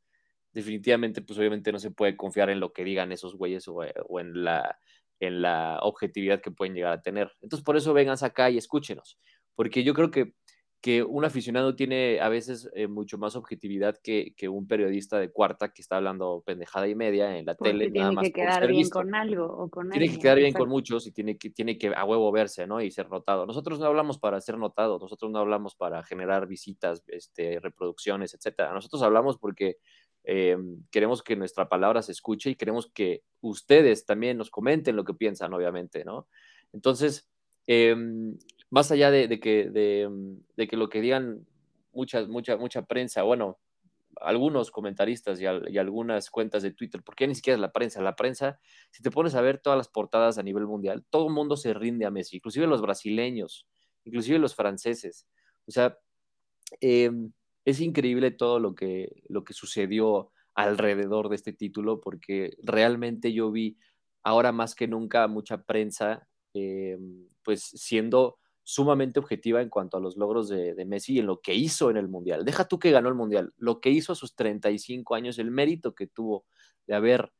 definitivamente, 0.53 1.23
pues 1.23 1.39
obviamente 1.39 1.71
no 1.71 1.79
se 1.79 1.89
puede 1.89 2.15
confiar 2.15 2.51
en 2.51 2.59
lo 2.59 2.71
que 2.71 2.83
digan 2.83 3.11
esos 3.11 3.35
güeyes 3.35 3.67
o, 3.67 3.77
o 3.77 4.19
en 4.19 4.43
la 4.43 4.79
en 5.19 5.41
la 5.41 5.79
objetividad 5.81 6.41
que 6.41 6.51
pueden 6.51 6.73
llegar 6.73 6.93
a 6.93 7.01
tener. 7.01 7.31
Entonces, 7.41 7.63
por 7.63 7.77
eso 7.77 7.93
vengan 7.93 8.17
acá 8.21 8.49
y 8.49 8.57
escúchenos, 8.57 9.19
porque 9.55 9.83
yo 9.83 9.93
creo 9.93 10.11
que, 10.11 10.33
que 10.81 11.03
un 11.03 11.25
aficionado 11.25 11.75
tiene 11.75 12.21
a 12.21 12.29
veces 12.29 12.69
eh, 12.73 12.87
mucho 12.87 13.17
más 13.17 13.35
objetividad 13.35 13.97
que, 14.01 14.33
que, 14.37 14.47
un 14.47 14.65
periodista 14.65 15.19
de 15.19 15.29
cuarta 15.29 15.73
que 15.73 15.81
está 15.81 15.97
hablando 15.97 16.41
pendejada 16.45 16.87
y 16.87 16.95
media 16.95 17.37
en 17.37 17.45
la 17.45 17.55
tele. 17.55 17.91
Tiene 17.91 18.15
que 18.21 18.31
quedar 18.31 18.65
bien 18.67 18.89
con 18.89 19.13
algo 19.13 19.45
o 19.45 19.69
con 19.69 19.89
Tiene 19.89 20.09
que 20.09 20.19
quedar 20.19 20.37
bien 20.37 20.53
con 20.53 20.69
muchos 20.69 21.05
y 21.07 21.11
tiene 21.11 21.37
que, 21.37 21.49
tiene 21.49 21.77
que 21.77 21.91
a 21.93 22.05
huevo 22.05 22.31
verse, 22.31 22.65
¿no? 22.65 22.81
Y 22.81 22.91
ser 22.91 23.09
notado. 23.09 23.45
Nosotros 23.45 23.79
no 23.79 23.87
hablamos 23.87 24.19
para 24.19 24.39
ser 24.39 24.57
notados, 24.57 25.01
nosotros 25.01 25.29
no 25.31 25.39
hablamos 25.39 25.75
para 25.75 26.01
generar 26.03 26.47
visitas, 26.47 27.03
este, 27.07 27.59
reproducciones, 27.59 28.33
etcétera. 28.33 28.71
Nosotros 28.71 29.01
hablamos 29.01 29.37
porque 29.37 29.77
eh, 30.31 30.55
queremos 30.91 31.23
que 31.23 31.35
nuestra 31.35 31.67
palabra 31.67 32.03
se 32.03 32.11
escuche 32.11 32.51
y 32.51 32.55
queremos 32.55 32.91
que 32.93 33.23
ustedes 33.41 34.05
también 34.05 34.37
nos 34.37 34.51
comenten 34.51 34.95
lo 34.95 35.03
que 35.03 35.15
piensan, 35.15 35.51
obviamente, 35.55 36.05
¿no? 36.05 36.27
Entonces, 36.71 37.27
eh, 37.65 37.95
más 38.69 38.91
allá 38.91 39.09
de, 39.09 39.39
que, 39.39 39.71
de, 39.71 40.67
que 40.67 40.77
lo 40.77 40.87
que 40.87 41.01
digan 41.01 41.47
mucha, 41.93 42.27
mucha, 42.27 42.57
mucha 42.57 42.83
prensa, 42.83 43.23
bueno, 43.23 43.57
algunos 44.21 44.69
comentaristas 44.69 45.41
y, 45.41 45.47
algunas 45.47 46.29
cuentas 46.29 46.61
de 46.61 46.73
Twitter, 46.73 47.01
porque 47.03 47.25
ni 47.25 47.33
siquiera 47.33 47.55
es 47.55 47.61
la 47.61 47.71
prensa, 47.71 47.99
la 47.99 48.15
prensa, 48.15 48.59
si 48.91 49.01
te 49.01 49.09
pones 49.09 49.33
a 49.33 49.41
ver 49.41 49.57
todas 49.57 49.77
las 49.77 49.87
portadas 49.87 50.37
a 50.37 50.43
nivel 50.43 50.67
mundial, 50.67 51.03
todo 51.09 51.27
el 51.27 51.33
mundo 51.33 51.57
se 51.57 51.73
rinde 51.73 52.05
a 52.05 52.11
Messi, 52.11 52.35
inclusive 52.35 52.67
los 52.67 52.83
brasileños, 52.83 53.65
inclusive 54.05 54.37
los 54.37 54.53
franceses. 54.53 55.25
O 55.65 55.71
sea, 55.71 55.97
eh, 56.81 57.09
es 57.69 57.81
increíble 57.81 58.31
todo 58.31 58.59
lo 58.59 58.75
que, 58.75 59.23
lo 59.27 59.43
que 59.43 59.53
sucedió 59.53 60.31
alrededor 60.53 61.29
de 61.29 61.35
este 61.35 61.53
título, 61.53 62.01
porque 62.01 62.57
realmente 62.63 63.33
yo 63.33 63.51
vi 63.51 63.77
ahora 64.23 64.51
más 64.51 64.75
que 64.75 64.87
nunca 64.87 65.27
mucha 65.27 65.63
prensa, 65.63 66.27
eh, 66.53 66.97
pues 67.43 67.63
siendo 67.63 68.39
sumamente 68.63 69.19
objetiva 69.19 69.61
en 69.61 69.69
cuanto 69.69 69.97
a 69.97 69.99
los 69.99 70.15
logros 70.15 70.47
de, 70.49 70.85
Messi 70.85 71.13
y 71.15 71.19
en 71.19 71.25
lo 71.25 71.41
que 71.41 71.55
hizo 71.55 71.89
en 71.89 71.97
el 71.97 72.07
Mundial. 72.07 72.45
Deja 72.45 72.67
tú 72.67 72.77
que 72.77 72.91
ganó 72.91 73.09
el 73.09 73.15
Mundial, 73.15 73.53
lo 73.57 73.81
que 73.81 73.89
hizo 73.89 74.11
a 74.13 74.15
sus 74.15 74.35
35 74.35 75.15
años, 75.15 75.39
el 75.39 75.49
mérito 75.49 75.95
que 75.95 76.05
tuvo 76.05 76.45
de 76.85 76.93
haber 76.93 77.31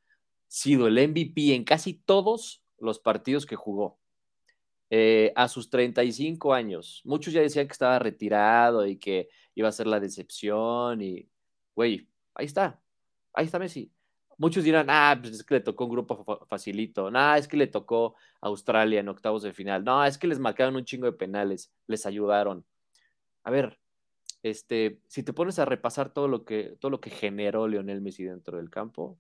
sido 0.48 0.88
el 0.88 0.96
MVP 0.96 1.54
en 1.54 1.66
casi 1.66 1.94
todos 1.94 2.64
los 2.80 3.00
partidos 3.00 3.46
que 3.46 3.56
jugó. 3.56 4.00
Eh, 4.92 5.32
a 5.36 5.48
sus 5.48 5.70
35 5.70 6.52
años, 6.52 7.02
muchos 7.06 7.32
ya 7.32 7.42
decían 7.42 7.68
que 7.68 7.74
estaba 7.74 8.00
retirado 8.00 8.88
y 8.88 8.98
que 8.98 9.30
iba 9.54 9.68
a 9.68 9.72
ser 9.72 9.86
la 9.86 10.00
decepción 10.00 11.00
y, 11.02 11.30
güey, 11.76 12.08
ahí 12.34 12.48
está, 12.48 12.82
ahí 13.34 13.46
está 13.46 13.60
Messi. 13.60 13.92
Muchos 14.40 14.64
dirán, 14.64 14.88
ah, 14.90 15.16
pues 15.22 15.36
es 15.36 15.44
que 15.44 15.56
le 15.56 15.60
tocó 15.60 15.86
un 15.86 15.92
grupo 15.92 16.46
facilito, 16.48 17.12
no, 17.12 17.36
es 17.36 17.48
que 17.48 17.58
le 17.58 17.68
tocó 17.68 18.16
Australia 18.42 19.02
en 19.02 19.10
octavos 19.10 19.44
de 19.44 19.54
final, 19.54 19.84
no, 19.84 20.04
es 20.04 20.18
que 20.18 20.28
les 20.28 20.40
marcaron 20.40 20.76
un 20.76 20.86
chingo 20.86 21.06
de 21.06 21.14
penales, 21.14 21.72
les 21.86 22.06
ayudaron. 22.08 22.66
A 23.44 23.52
ver, 23.52 23.78
este, 24.42 25.02
si 25.08 25.22
te 25.22 25.34
pones 25.34 25.60
a 25.60 25.66
repasar 25.66 26.12
todo 26.14 26.28
lo 26.28 26.46
que, 26.46 26.78
todo 26.80 26.90
lo 26.90 27.02
que 27.02 27.10
generó 27.12 27.68
Lionel 27.68 28.02
Messi 28.02 28.24
dentro 28.24 28.58
del 28.58 28.70
campo, 28.70 29.20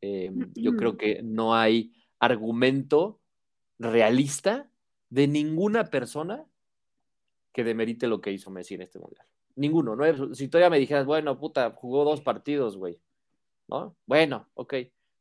em, 0.00 0.52
yo 0.54 0.76
creo 0.76 0.96
que 0.96 1.22
no 1.22 1.54
hay 1.54 1.94
argumento 2.18 3.19
realista 3.80 4.70
de 5.08 5.26
ninguna 5.26 5.86
persona 5.86 6.44
que 7.52 7.64
demerite 7.64 8.06
lo 8.06 8.20
que 8.20 8.30
hizo 8.30 8.50
Messi 8.50 8.74
en 8.74 8.82
este 8.82 8.98
mundial. 8.98 9.26
Ninguno. 9.56 9.96
¿no? 9.96 10.34
Si 10.34 10.48
todavía 10.48 10.70
me 10.70 10.78
dijeras, 10.78 11.06
bueno, 11.06 11.38
puta, 11.38 11.72
jugó 11.72 12.04
dos 12.04 12.20
partidos, 12.20 12.76
güey. 12.76 13.00
¿No? 13.66 13.96
Bueno, 14.06 14.48
ok. 14.54 14.74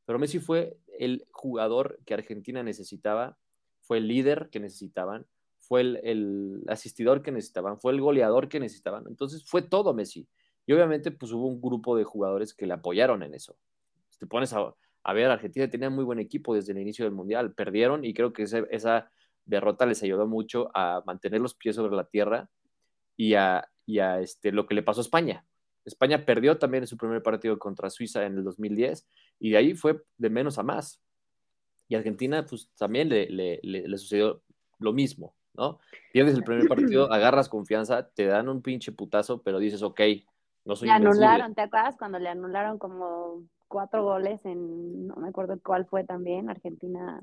Pero 0.05 0.19
Messi 0.19 0.39
fue 0.39 0.77
el 0.99 1.25
jugador 1.31 1.99
que 2.05 2.13
Argentina 2.13 2.61
necesitaba, 2.61 3.37
fue 3.81 3.97
el 3.97 4.07
líder 4.07 4.49
que 4.51 4.59
necesitaban, 4.59 5.25
fue 5.57 5.81
el, 5.81 6.63
asistidor 6.67 7.21
que 7.21 7.31
necesitaban, 7.31 7.79
fue 7.79 7.93
el 7.93 8.01
goleador 8.01 8.49
que 8.49 8.59
necesitaban. 8.59 9.05
Entonces 9.07 9.43
fue 9.45 9.61
todo 9.61 9.93
Messi. 9.93 10.27
Y 10.65 10.73
obviamente, 10.73 11.11
pues 11.11 11.31
hubo 11.31 11.47
un 11.47 11.61
grupo 11.61 11.95
de 11.95 12.03
jugadores 12.03 12.53
que 12.53 12.67
le 12.67 12.73
apoyaron 12.73 13.23
en 13.23 13.33
eso. 13.33 13.57
Si 14.09 14.19
te 14.19 14.27
pones 14.27 14.53
a, 14.53 14.73
a 15.03 15.13
ver, 15.13 15.32
Argentina 15.32 15.70
tenía 15.70 15.89
muy 15.89 16.03
buen 16.03 16.20
equipo 16.20 16.53
desde 16.53 16.74
el 16.74 16.79
inicio 16.79 17.06
del 17.06 17.13
Mundial. 17.13 17.53
Perdieron 17.53 18.03
y 18.06 18.13
creo 18.13 18.34
que 18.34 18.44
esa 18.44 19.12
derrota 19.46 19.86
les 19.86 20.03
ayudó 20.03 20.27
mucho 20.27 20.70
a 20.74 21.01
mantener 21.06 21.41
los 21.41 21.56
pies 21.56 21.75
sobre 21.75 21.96
la 21.96 22.06
tierra 22.06 22.50
y 23.18 23.34
a, 23.34 23.68
este, 24.20 24.51
lo 24.51 24.65
que 24.65 24.75
le 24.75 24.84
pasó 24.84 25.01
a 25.01 25.03
España. 25.03 25.46
España 25.86 26.25
perdió 26.25 26.58
también 26.58 26.84
en 26.84 26.88
su 26.88 26.98
primer 26.98 27.24
partido 27.24 27.58
contra 27.58 27.89
Suiza 27.89 28.25
en 28.25 28.38
el 28.38 28.44
2010 28.44 29.08
y 29.39 29.51
de 29.51 29.58
ahí 29.58 29.74
fue 29.74 30.03
de 30.18 30.29
menos 30.29 30.58
a 30.58 30.63
más. 30.63 31.01
Y 31.88 31.96
Argentina, 31.96 32.46
pues 32.46 32.70
también 32.77 33.10
le, 33.10 33.98
sucedió 33.98 34.44
lo 34.77 34.94
mismo, 34.94 35.34
¿no? 35.56 35.79
Pierdes 36.13 36.36
el 36.36 36.44
primer 36.44 36.68
partido, 36.68 37.12
agarras 37.12 37.50
confianza, 37.50 38.08
te 38.10 38.25
dan 38.25 38.48
un 38.48 38.62
pinche 38.62 38.91
putazo, 38.91 39.41
pero 39.41 39.58
dices, 39.58 39.82
ok, 39.82 40.01
no 40.65 40.75
soy 40.75 40.88
Le 40.88 40.94
anularon, 40.94 41.56
¿te 41.56 41.62
acuerdas 41.62 41.98
cuando 41.98 42.20
le 42.20 42.29
anularon 42.29 42.77
como 42.77 43.44
cuatro 43.69 44.03
goles 44.03 44.45
en, 44.45 45.07
no 45.07 45.15
me 45.15 45.29
acuerdo 45.29 45.57
cuál 45.63 45.85
fue 45.85 46.03
también, 46.03 46.49
Argentina 46.49 47.21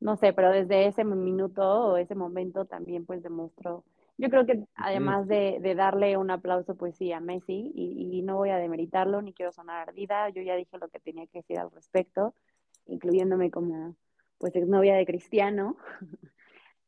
no 0.00 0.16
sé, 0.16 0.32
pero 0.32 0.50
desde 0.50 0.86
ese 0.86 1.04
minuto 1.04 1.62
o 1.62 1.96
ese 1.96 2.16
momento 2.16 2.64
también 2.64 3.06
pues 3.06 3.22
demostró, 3.22 3.84
yo 4.18 4.28
creo 4.30 4.44
que 4.44 4.64
además 4.74 5.26
de, 5.26 5.60
darle 5.76 6.16
un 6.16 6.30
aplauso 6.30 6.76
pues 6.76 6.96
sí 6.96 7.12
a 7.12 7.20
Messi 7.20 7.72
y, 7.74 8.22
no 8.22 8.36
voy 8.36 8.50
a 8.50 8.56
demeritarlo 8.56 9.22
ni 9.22 9.32
quiero 9.32 9.52
sonar 9.52 9.88
ardida, 9.88 10.28
yo 10.30 10.42
ya 10.42 10.56
dije 10.56 10.78
lo 10.78 10.88
que 10.88 11.00
tenía 11.00 11.26
que 11.26 11.38
decir 11.38 11.58
al 11.58 11.70
respecto, 11.70 12.34
incluyéndome 12.86 13.50
como 13.50 13.96
pues 14.38 14.54
exnovia 14.56 14.96
de 14.96 15.06
Cristiano. 15.06 15.76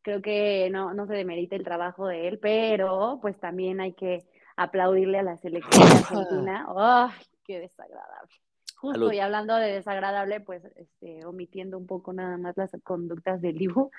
creo 0.02 0.20
que 0.20 0.68
no, 0.70 0.92
no 0.92 1.06
se 1.06 1.14
demerita 1.14 1.56
el 1.56 1.64
trabajo 1.64 2.06
de 2.06 2.28
él, 2.28 2.38
pero 2.38 3.18
pues 3.22 3.38
también 3.40 3.80
hay 3.80 3.94
que 3.94 4.26
aplaudirle 4.56 5.18
a 5.18 5.22
la 5.22 5.36
selección 5.38 5.82
argentina. 5.88 6.66
¡Ay, 6.76 7.24
qué 7.44 7.60
desagradable! 7.60 8.43
Justo, 8.84 9.12
y 9.12 9.18
hablando 9.18 9.56
de 9.56 9.72
desagradable, 9.72 10.40
pues 10.40 10.64
este, 10.76 11.24
omitiendo 11.24 11.78
un 11.78 11.86
poco 11.86 12.12
nada 12.12 12.36
más 12.36 12.56
las 12.56 12.70
conductas 12.82 13.40
del 13.40 13.60
Ibu, 13.60 13.90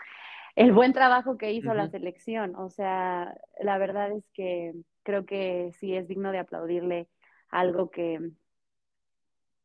el 0.56 0.72
buen 0.72 0.94
trabajo 0.94 1.38
que 1.38 1.52
hizo 1.52 1.74
la 1.74 1.90
selección. 1.90 2.56
O 2.56 2.70
sea, 2.70 3.36
la 3.62 3.78
verdad 3.78 4.12
es 4.12 4.30
que 4.34 4.74
creo 5.04 5.26
que 5.26 5.72
sí 5.80 5.96
es 5.96 6.08
digno 6.08 6.32
de 6.32 6.40
aplaudirle 6.40 7.10
algo 7.50 7.90
que, 7.90 8.20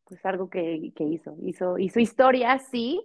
pues 0.05 0.25
algo 0.25 0.51
que, 0.51 0.93
que 0.97 1.05
hizo. 1.05 1.37
hizo. 1.43 1.79
Hizo 1.79 2.01
historia, 2.01 2.59
sí, 2.59 3.01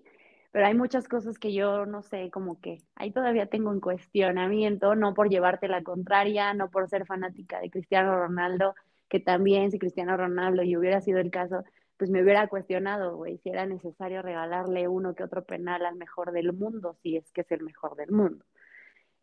pero 0.51 0.67
hay 0.67 0.73
muchas 0.73 1.07
cosas 1.07 1.37
que 1.37 1.53
yo 1.53 1.85
no 1.85 2.01
sé, 2.01 2.31
como 2.31 2.61
que 2.61 2.81
ahí 2.95 3.11
todavía 3.11 3.47
tengo 3.47 3.73
en 3.73 3.81
cuestionamiento, 3.81 4.95
no 4.95 5.13
por 5.13 5.29
llevarte 5.29 5.67
la 5.67 5.83
contraria, 5.83 6.53
no 6.53 6.71
por 6.71 6.87
ser 6.89 7.05
fanática 7.05 7.59
de 7.59 7.69
Cristiano 7.69 8.17
Ronaldo, 8.17 8.73
que 9.09 9.19
también 9.19 9.69
si 9.69 9.79
Cristiano 9.79 10.15
Ronaldo 10.17 10.63
y 10.63 10.77
hubiera 10.77 11.01
sido 11.01 11.19
el 11.19 11.29
caso, 11.29 11.63
pues 11.97 12.09
me 12.09 12.21
hubiera 12.23 12.47
cuestionado, 12.47 13.15
güey, 13.15 13.37
si 13.39 13.49
era 13.49 13.65
necesario 13.65 14.21
regalarle 14.21 14.87
uno 14.87 15.15
que 15.15 15.23
otro 15.23 15.45
penal 15.45 15.85
al 15.85 15.95
mejor 15.95 16.31
del 16.31 16.53
mundo, 16.53 16.97
si 17.01 17.17
es 17.17 17.31
que 17.31 17.41
es 17.41 17.51
el 17.51 17.63
mejor 17.63 17.95
del 17.95 18.11
mundo. 18.11 18.45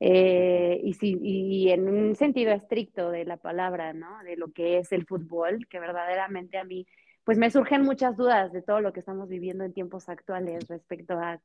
Eh, 0.01 0.81
y, 0.83 0.95
si, 0.95 1.19
y 1.23 1.71
en 1.71 1.89
un 1.89 2.17
sentido 2.17 2.53
estricto 2.53 3.11
de 3.11 3.25
la 3.25 3.37
palabra, 3.37 3.93
¿no? 3.93 4.23
De 4.25 4.37
lo 4.37 4.53
que 4.53 4.79
es 4.79 4.91
el 4.93 5.07
fútbol, 5.07 5.69
que 5.69 5.79
verdaderamente 5.79 6.59
a 6.59 6.65
mí, 6.65 6.87
pues 7.25 7.39
me 7.39 7.51
surgen 7.51 7.83
muchas 7.83 8.17
dudas 8.17 8.53
de 8.53 8.63
todo 8.63 8.81
lo 8.81 8.93
que 8.93 9.01
estamos 9.01 9.29
viviendo 9.29 9.65
en 9.65 9.73
tiempos 9.73 10.09
actuales 10.09 10.67
respecto 10.69 11.15
a, 11.15 11.41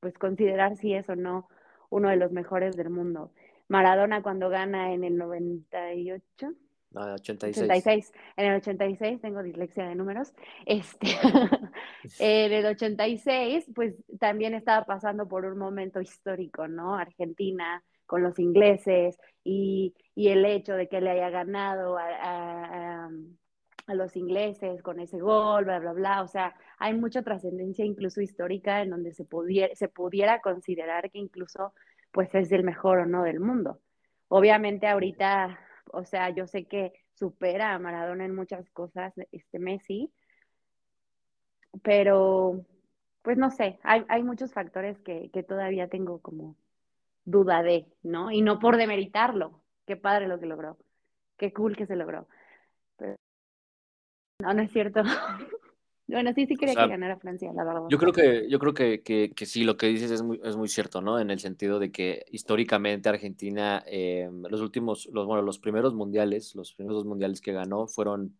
pues 0.00 0.16
considerar 0.18 0.76
si 0.76 0.94
es 0.94 1.08
o 1.08 1.16
no 1.16 1.48
uno 1.90 2.08
de 2.08 2.16
los 2.16 2.32
mejores 2.32 2.76
del 2.76 2.90
mundo. 2.90 3.32
Maradona 3.68 4.22
cuando 4.22 4.48
gana 4.48 4.92
en 4.92 5.02
el 5.02 5.16
98, 5.18 6.54
No, 6.94 7.14
86. 7.14 7.64
86. 7.68 8.12
En 8.36 8.46
el 8.46 8.56
86 8.56 9.20
tengo 9.20 9.42
dislexia 9.42 9.86
de 9.88 9.94
números. 9.94 10.32
Este, 10.66 11.06
en 12.18 12.52
el 12.52 12.66
86, 12.66 13.66
pues 13.74 13.94
también 14.18 14.54
estaba 14.54 14.84
pasando 14.84 15.26
por 15.26 15.44
un 15.44 15.58
momento 15.58 16.00
histórico, 16.00 16.68
¿no? 16.68 16.94
Argentina 16.94 17.82
con 18.06 18.22
los 18.22 18.38
ingleses 18.38 19.18
y, 19.42 19.94
y 20.14 20.28
el 20.28 20.44
hecho 20.44 20.74
de 20.74 20.86
que 20.88 21.00
le 21.00 21.10
haya 21.10 21.30
ganado 21.30 21.96
a, 21.96 22.04
a, 22.04 23.10
a, 23.86 23.94
los 23.94 24.16
ingleses 24.16 24.82
con 24.82 25.00
ese 25.00 25.18
gol, 25.18 25.64
bla, 25.64 25.78
bla, 25.78 25.92
bla. 25.92 26.22
O 26.22 26.28
sea, 26.28 26.54
hay 26.78 26.92
mucha 26.92 27.22
trascendencia 27.22 27.86
incluso 27.86 28.20
histórica 28.20 28.82
en 28.82 28.90
donde 28.90 29.14
se 29.14 29.24
pudiera, 29.24 29.74
se 29.74 29.88
pudiera 29.88 30.42
considerar 30.42 31.10
que 31.10 31.18
incluso 31.18 31.72
pues 32.10 32.34
es 32.34 32.52
el 32.52 32.64
mejor 32.64 32.98
o 32.98 33.06
no 33.06 33.22
del 33.22 33.40
mundo. 33.40 33.80
Obviamente 34.28 34.86
ahorita 34.86 35.58
o 35.92 36.04
sea, 36.04 36.30
yo 36.30 36.46
sé 36.46 36.66
que 36.66 36.92
supera 37.14 37.74
a 37.74 37.78
Maradona 37.78 38.24
en 38.24 38.34
muchas 38.34 38.68
cosas, 38.70 39.12
este 39.30 39.58
Messi, 39.58 40.12
pero 41.82 42.64
pues 43.22 43.38
no 43.38 43.50
sé, 43.50 43.78
hay, 43.84 44.04
hay 44.08 44.22
muchos 44.22 44.52
factores 44.52 44.98
que, 45.00 45.30
que, 45.32 45.42
todavía 45.42 45.88
tengo 45.88 46.20
como 46.20 46.56
duda 47.24 47.62
de, 47.62 47.86
¿no? 48.02 48.30
Y 48.30 48.42
no 48.42 48.58
por 48.58 48.76
demeritarlo, 48.76 49.62
qué 49.86 49.96
padre 49.96 50.28
lo 50.28 50.40
que 50.40 50.46
logró, 50.46 50.78
qué 51.36 51.52
cool 51.52 51.76
que 51.76 51.86
se 51.86 51.96
logró. 51.96 52.28
Pero... 52.96 53.16
No, 54.40 54.54
no 54.54 54.62
es 54.62 54.72
cierto. 54.72 55.02
Bueno, 56.12 56.32
sí, 56.34 56.46
sí 56.46 56.56
quería 56.56 56.72
o 56.72 56.76
sea, 56.76 56.84
que 56.84 56.90
ganara 56.90 57.16
Francia, 57.16 57.52
la 57.54 57.64
verdad. 57.64 57.82
Yo 57.88 57.98
creo 57.98 58.12
que, 58.12 58.46
yo 58.48 58.58
creo 58.58 58.74
que, 58.74 59.02
que, 59.02 59.32
que, 59.34 59.46
sí, 59.46 59.64
lo 59.64 59.76
que 59.76 59.86
dices 59.86 60.10
es 60.10 60.22
muy, 60.22 60.40
es 60.44 60.56
muy 60.56 60.68
cierto, 60.68 61.00
¿no? 61.00 61.18
En 61.18 61.30
el 61.30 61.40
sentido 61.40 61.78
de 61.78 61.90
que 61.90 62.24
históricamente 62.30 63.08
Argentina, 63.08 63.82
eh, 63.86 64.30
los 64.48 64.60
últimos, 64.60 65.08
los, 65.12 65.26
bueno, 65.26 65.42
los 65.42 65.58
primeros 65.58 65.94
mundiales, 65.94 66.54
los 66.54 66.74
primeros 66.74 66.98
dos 66.98 67.06
mundiales 67.06 67.40
que 67.40 67.52
ganó 67.52 67.86
fueron 67.86 68.36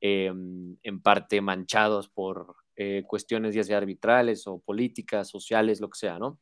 eh, 0.00 0.26
en 0.26 1.02
parte 1.02 1.40
manchados 1.40 2.08
por 2.08 2.56
eh, 2.76 3.04
cuestiones 3.06 3.54
ya 3.54 3.64
sea 3.64 3.78
arbitrales 3.78 4.46
o 4.46 4.58
políticas, 4.58 5.28
sociales, 5.28 5.80
lo 5.80 5.90
que 5.90 5.98
sea, 5.98 6.18
¿no? 6.18 6.38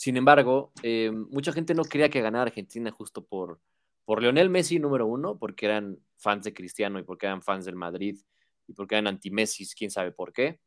Sin 0.00 0.16
embargo, 0.16 0.72
em, 0.82 1.26
mucha 1.30 1.52
gente 1.52 1.74
no 1.74 1.84
quería 1.84 2.08
que 2.08 2.22
ganara 2.22 2.44
Argentina 2.44 2.90
justo 2.90 3.22
por, 3.22 3.60
por 4.06 4.22
Lionel 4.22 4.48
Messi, 4.48 4.78
número 4.78 5.06
uno, 5.06 5.36
porque 5.36 5.66
eran 5.66 5.98
fans 6.16 6.44
de 6.44 6.54
Cristiano 6.54 6.98
y 6.98 7.02
porque 7.02 7.26
eran 7.26 7.42
fans 7.42 7.66
del 7.66 7.76
Madrid 7.76 8.18
y 8.70 8.74
porque 8.74 8.94
eran 8.94 9.08
anti-Messi, 9.08 9.66
quién 9.76 9.90
sabe 9.90 10.12
por 10.12 10.32
qué. 10.32 10.60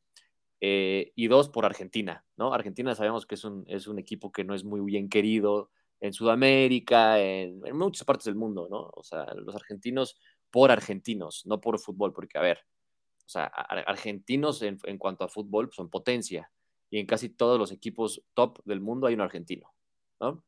Eh, 0.60 1.12
y 1.16 1.28
dos, 1.28 1.50
por 1.50 1.66
Argentina, 1.66 2.26
¿no? 2.38 2.54
Argentina 2.54 2.96
sabemos 2.96 3.26
que 3.26 3.36
es 3.36 3.44
un, 3.44 3.66
es 3.68 3.88
un 3.88 4.00
equipo 4.00 4.32
que 4.32 4.44
no 4.44 4.56
es 4.56 4.64
muy 4.64 4.82
bien 4.82 5.10
querido 5.10 5.72
en 6.00 6.14
Sudamérica, 6.14 7.20
en, 7.20 7.66
en, 7.66 7.78
muchas 7.78 8.06
partes 8.06 8.26
del 8.26 8.36
mundo, 8.36 8.68
¿no? 8.70 8.90
O 8.94 9.04
sea, 9.04 9.26
los 9.36 9.56
argentinos 9.56 10.18
por 10.52 10.72
argentinos, 10.72 11.46
no 11.46 11.60
por 11.60 11.80
fútbol, 11.80 12.14
porque 12.14 12.38
a 12.38 12.42
ver, 12.42 12.60
o 13.26 13.30
sea, 13.30 13.46
argentinos 13.46 14.62
en, 14.62 14.78
en 14.84 14.98
cuanto 14.98 15.24
a 15.24 15.30
fútbol 15.30 15.68
pues, 15.68 15.76
son 15.76 15.90
potencia 15.90 16.52
y 16.90 17.00
en 17.00 17.08
casi 17.08 17.30
todos 17.30 17.58
los 17.58 17.72
equipos 17.72 18.24
top 18.34 18.60
del 18.66 18.80
mundo 18.80 19.08
hay 19.08 19.16
un 19.16 19.22
argentino, 19.22 19.74
¿no? 20.20 20.46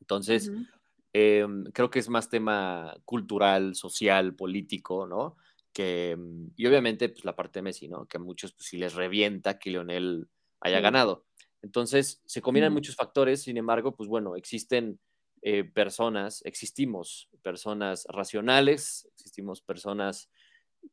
Entonces, 0.00 0.48
uh 0.48 0.52
-huh. 0.52 0.66
eh, 1.12 1.46
creo 1.72 1.90
que 1.90 1.98
es 1.98 2.08
más 2.08 2.28
tema 2.28 2.94
cultural, 3.04 3.74
social, 3.74 4.34
político, 4.34 5.06
¿no? 5.06 5.36
Que, 5.76 6.16
y 6.56 6.66
obviamente, 6.66 7.10
pues 7.10 7.26
la 7.26 7.36
parte 7.36 7.58
de 7.58 7.64
Messi, 7.64 7.86
¿no? 7.86 8.06
Que 8.06 8.16
a 8.16 8.20
muchos 8.20 8.54
pues, 8.54 8.66
sí 8.68 8.78
les 8.78 8.94
revienta 8.94 9.58
que 9.58 9.68
Lionel 9.68 10.26
haya 10.58 10.78
sí. 10.78 10.82
ganado. 10.82 11.26
Entonces, 11.60 12.22
se 12.24 12.40
combinan 12.40 12.70
sí. 12.70 12.74
muchos 12.76 12.96
factores, 12.96 13.42
sin 13.42 13.58
embargo, 13.58 13.94
pues 13.94 14.08
bueno, 14.08 14.36
existen 14.36 14.98
eh, 15.42 15.64
personas, 15.64 16.40
existimos 16.46 17.28
personas 17.42 18.06
racionales, 18.08 19.06
existimos 19.16 19.60
personas 19.60 20.30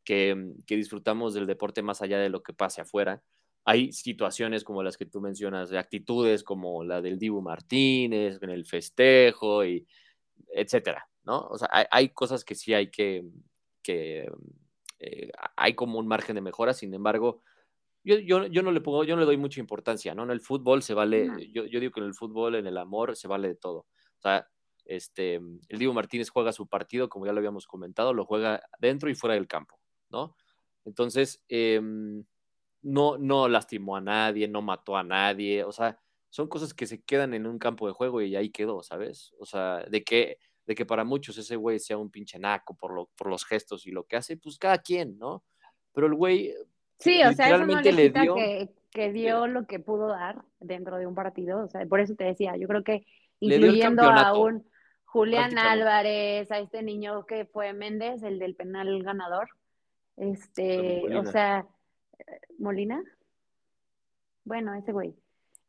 que, 0.04 0.52
que, 0.68 0.75
disfrutamos 0.75 1.34
del 1.34 1.48
deporte 1.48 1.82
más 1.82 2.02
allá 2.02 2.20
de 2.20 2.28
lo 2.28 2.44
que 2.44 2.52
pase 2.52 2.82
afuera. 2.82 3.24
Hay 3.63 3.94
situaciones 3.94 4.66
como 4.66 4.84
las 4.84 4.98
que 4.98 5.06
tú 5.06 5.22
mencionas, 5.22 5.70
de 5.70 5.78
actitudes 5.78 6.44
como 6.44 6.84
la 6.84 7.02
del 7.02 7.20
Dibu 7.20 7.42
Martínez, 7.42 8.38
en 8.42 8.50
el 8.50 8.66
festejo, 8.66 9.63
y 9.63 9.88
etcétera, 10.54 11.08
¿no? 11.24 11.39
O 11.48 11.58
sea, 11.58 11.69
hay, 11.72 11.86
hay 11.89 12.10
cosas 12.10 12.43
que 12.43 12.56
sí 12.56 12.74
hay 12.74 12.91
que, 12.91 13.24
que 13.82 14.28
eh, 15.04 15.32
hay 15.58 15.76
como 15.76 16.00
un 16.00 16.08
margen 16.08 16.36
de 16.36 16.42
mejora, 16.42 16.74
sin 16.74 16.94
embargo, 16.94 17.42
yo, 18.06 18.18
yo, 18.20 18.46
yo, 18.48 18.62
no 18.63 18.72
le 18.72 18.82
pongo, 18.82 19.04
yo 19.04 19.16
no 19.16 19.22
le 19.22 19.26
doy 19.26 19.38
mucha 19.38 19.60
importancia, 19.60 20.16
¿no? 20.16 20.24
En 20.24 20.32
el 20.32 20.42
fútbol 20.42 20.82
se 20.82 20.94
vale, 20.94 21.28
no. 21.28 21.39
yo, 21.39 21.66
yo, 21.66 21.80
digo 21.80 21.92
que 21.92 22.00
en 22.00 22.08
el 22.08 22.13
fútbol, 22.13 22.56
en 22.56 22.68
el 22.68 22.78
amor, 22.78 23.16
se 23.16 23.28
vale 23.28 23.50
de 23.50 23.56
todo. 23.56 23.80
O 23.80 24.22
sea, 24.22 24.48
este, 24.86 25.36
el 25.36 25.80
Diego 25.80 25.94
Martínez 25.94 26.30
juega 26.30 26.54
su 26.54 26.68
partido, 26.68 27.10
como 27.10 27.26
ya 27.26 27.34
lo 27.34 27.39
habíamos 27.39 27.68
comentado, 27.68 28.13
lo 28.13 28.26
juega 28.26 28.63
dentro 28.80 29.10
y 29.10 29.16
fuera 29.16 29.36
del 29.36 29.48
campo, 29.48 29.80
¿no? 30.10 30.36
Entonces, 30.86 31.44
eh, 31.50 31.82
no, 32.82 33.18
no 33.18 33.48
lastimó 33.48 33.98
a 33.98 34.02
nadie, 34.02 34.48
no 34.48 34.62
mató 34.62 34.96
a 34.96 35.04
nadie, 35.04 35.63
o 35.63 35.72
sea, 35.72 36.00
son 36.30 36.48
cosas 36.48 36.74
que 36.74 36.88
se 36.88 37.04
quedan 37.04 37.34
en 37.34 37.46
un 37.46 37.60
campo 37.60 37.88
de 37.88 37.94
juego 37.94 38.22
y 38.22 38.36
ahí 38.36 38.50
quedó, 38.50 38.84
¿sabes? 38.84 39.34
O 39.38 39.46
sea, 39.46 39.84
de 39.89 40.04
que 40.04 40.39
de 40.65 40.76
que 40.76 40.86
para 40.86 41.04
muchos 41.04 41.38
ese 41.38 41.56
güey 41.56 41.80
sea 41.80 41.97
un 41.97 42.10
pinche 42.10 42.39
naco 42.39 42.76
por, 42.76 42.93
lo, 42.93 43.10
por 43.15 43.28
los 43.28 43.45
gestos 43.45 43.86
y 43.86 43.91
lo 43.91 44.06
que 44.06 44.15
hace, 44.15 44.38
pues 44.38 44.58
cada 44.58 44.78
quien, 44.78 45.17
¿no? 45.17 45.43
Pero 45.93 46.08
el 46.08 46.15
güey. 46.15 46.54
Sí, 46.99 47.21
o 47.23 47.34
sea, 47.34 47.47
eso 47.47 47.65
no 47.65 47.82
le, 47.82 47.91
le 47.91 48.10
dio... 48.10 48.36
que, 48.36 48.69
que, 48.91 49.12
dio 49.12 49.47
lo 49.47 49.67
que 49.67 49.80
pudo 49.80 50.08
dar 50.08 50.43
dentro 50.60 50.97
de 50.97 51.06
un 51.06 51.15
partido. 51.15 51.63
O 51.63 51.67
sea, 51.67 51.86
por 51.86 51.99
eso 51.99 52.15
te 52.15 52.23
decía, 52.23 52.56
yo 52.58 52.67
creo 52.67 52.84
que 52.84 53.06
incluyendo 53.39 54.04
a 54.04 54.38
un 54.38 54.65
Julián 55.06 55.58
Álvarez, 55.58 56.49
a 56.52 56.60
este 56.60 56.82
niño 56.82 57.26
que 57.26 57.45
fue 57.45 57.73
Méndez, 57.73 58.23
el 58.23 58.39
del 58.39 58.56
penal 58.56 59.04
ganador. 59.04 59.49
Este, 60.17 61.04
o 61.15 61.26
sea, 61.26 61.67
Molina. 62.58 63.04
Bueno, 64.43 64.73
ese 64.73 64.91
güey. 64.91 65.15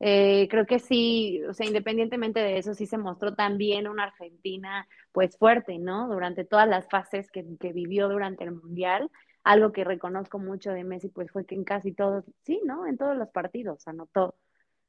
Eh, 0.07 0.49
creo 0.51 0.67
que 0.67 0.81
sí, 0.81 1.43
o 1.49 1.55
sea, 1.55 1.67
independientemente 1.67 2.39
de 2.39 2.59
eso, 2.59 2.75
sí 2.75 2.85
se 2.85 2.99
mostró 2.99 3.35
también 3.35 3.89
una 3.89 4.05
Argentina 4.05 4.87
pues 5.13 5.39
fuerte, 5.39 5.79
¿no? 5.79 6.09
Durante 6.09 6.45
todas 6.45 6.69
las 6.69 6.87
fases 6.91 7.31
que, 7.31 7.43
que, 7.59 7.73
vivió 7.73 8.11
durante 8.11 8.45
el 8.45 8.53
Mundial. 8.53 9.11
Algo 9.45 9.73
que 9.73 9.83
reconozco 9.83 10.39
mucho 10.39 10.73
de 10.73 10.85
Messi 10.85 11.09
pues 11.09 11.31
fue 11.31 11.47
que 11.47 11.55
en 11.55 11.65
casi 11.65 11.93
todos, 11.95 12.27
sí, 12.43 12.61
¿no? 12.67 12.87
En 12.87 12.99
todos 12.99 13.17
los 13.17 13.31
partidos 13.31 13.89
anotó 13.89 14.35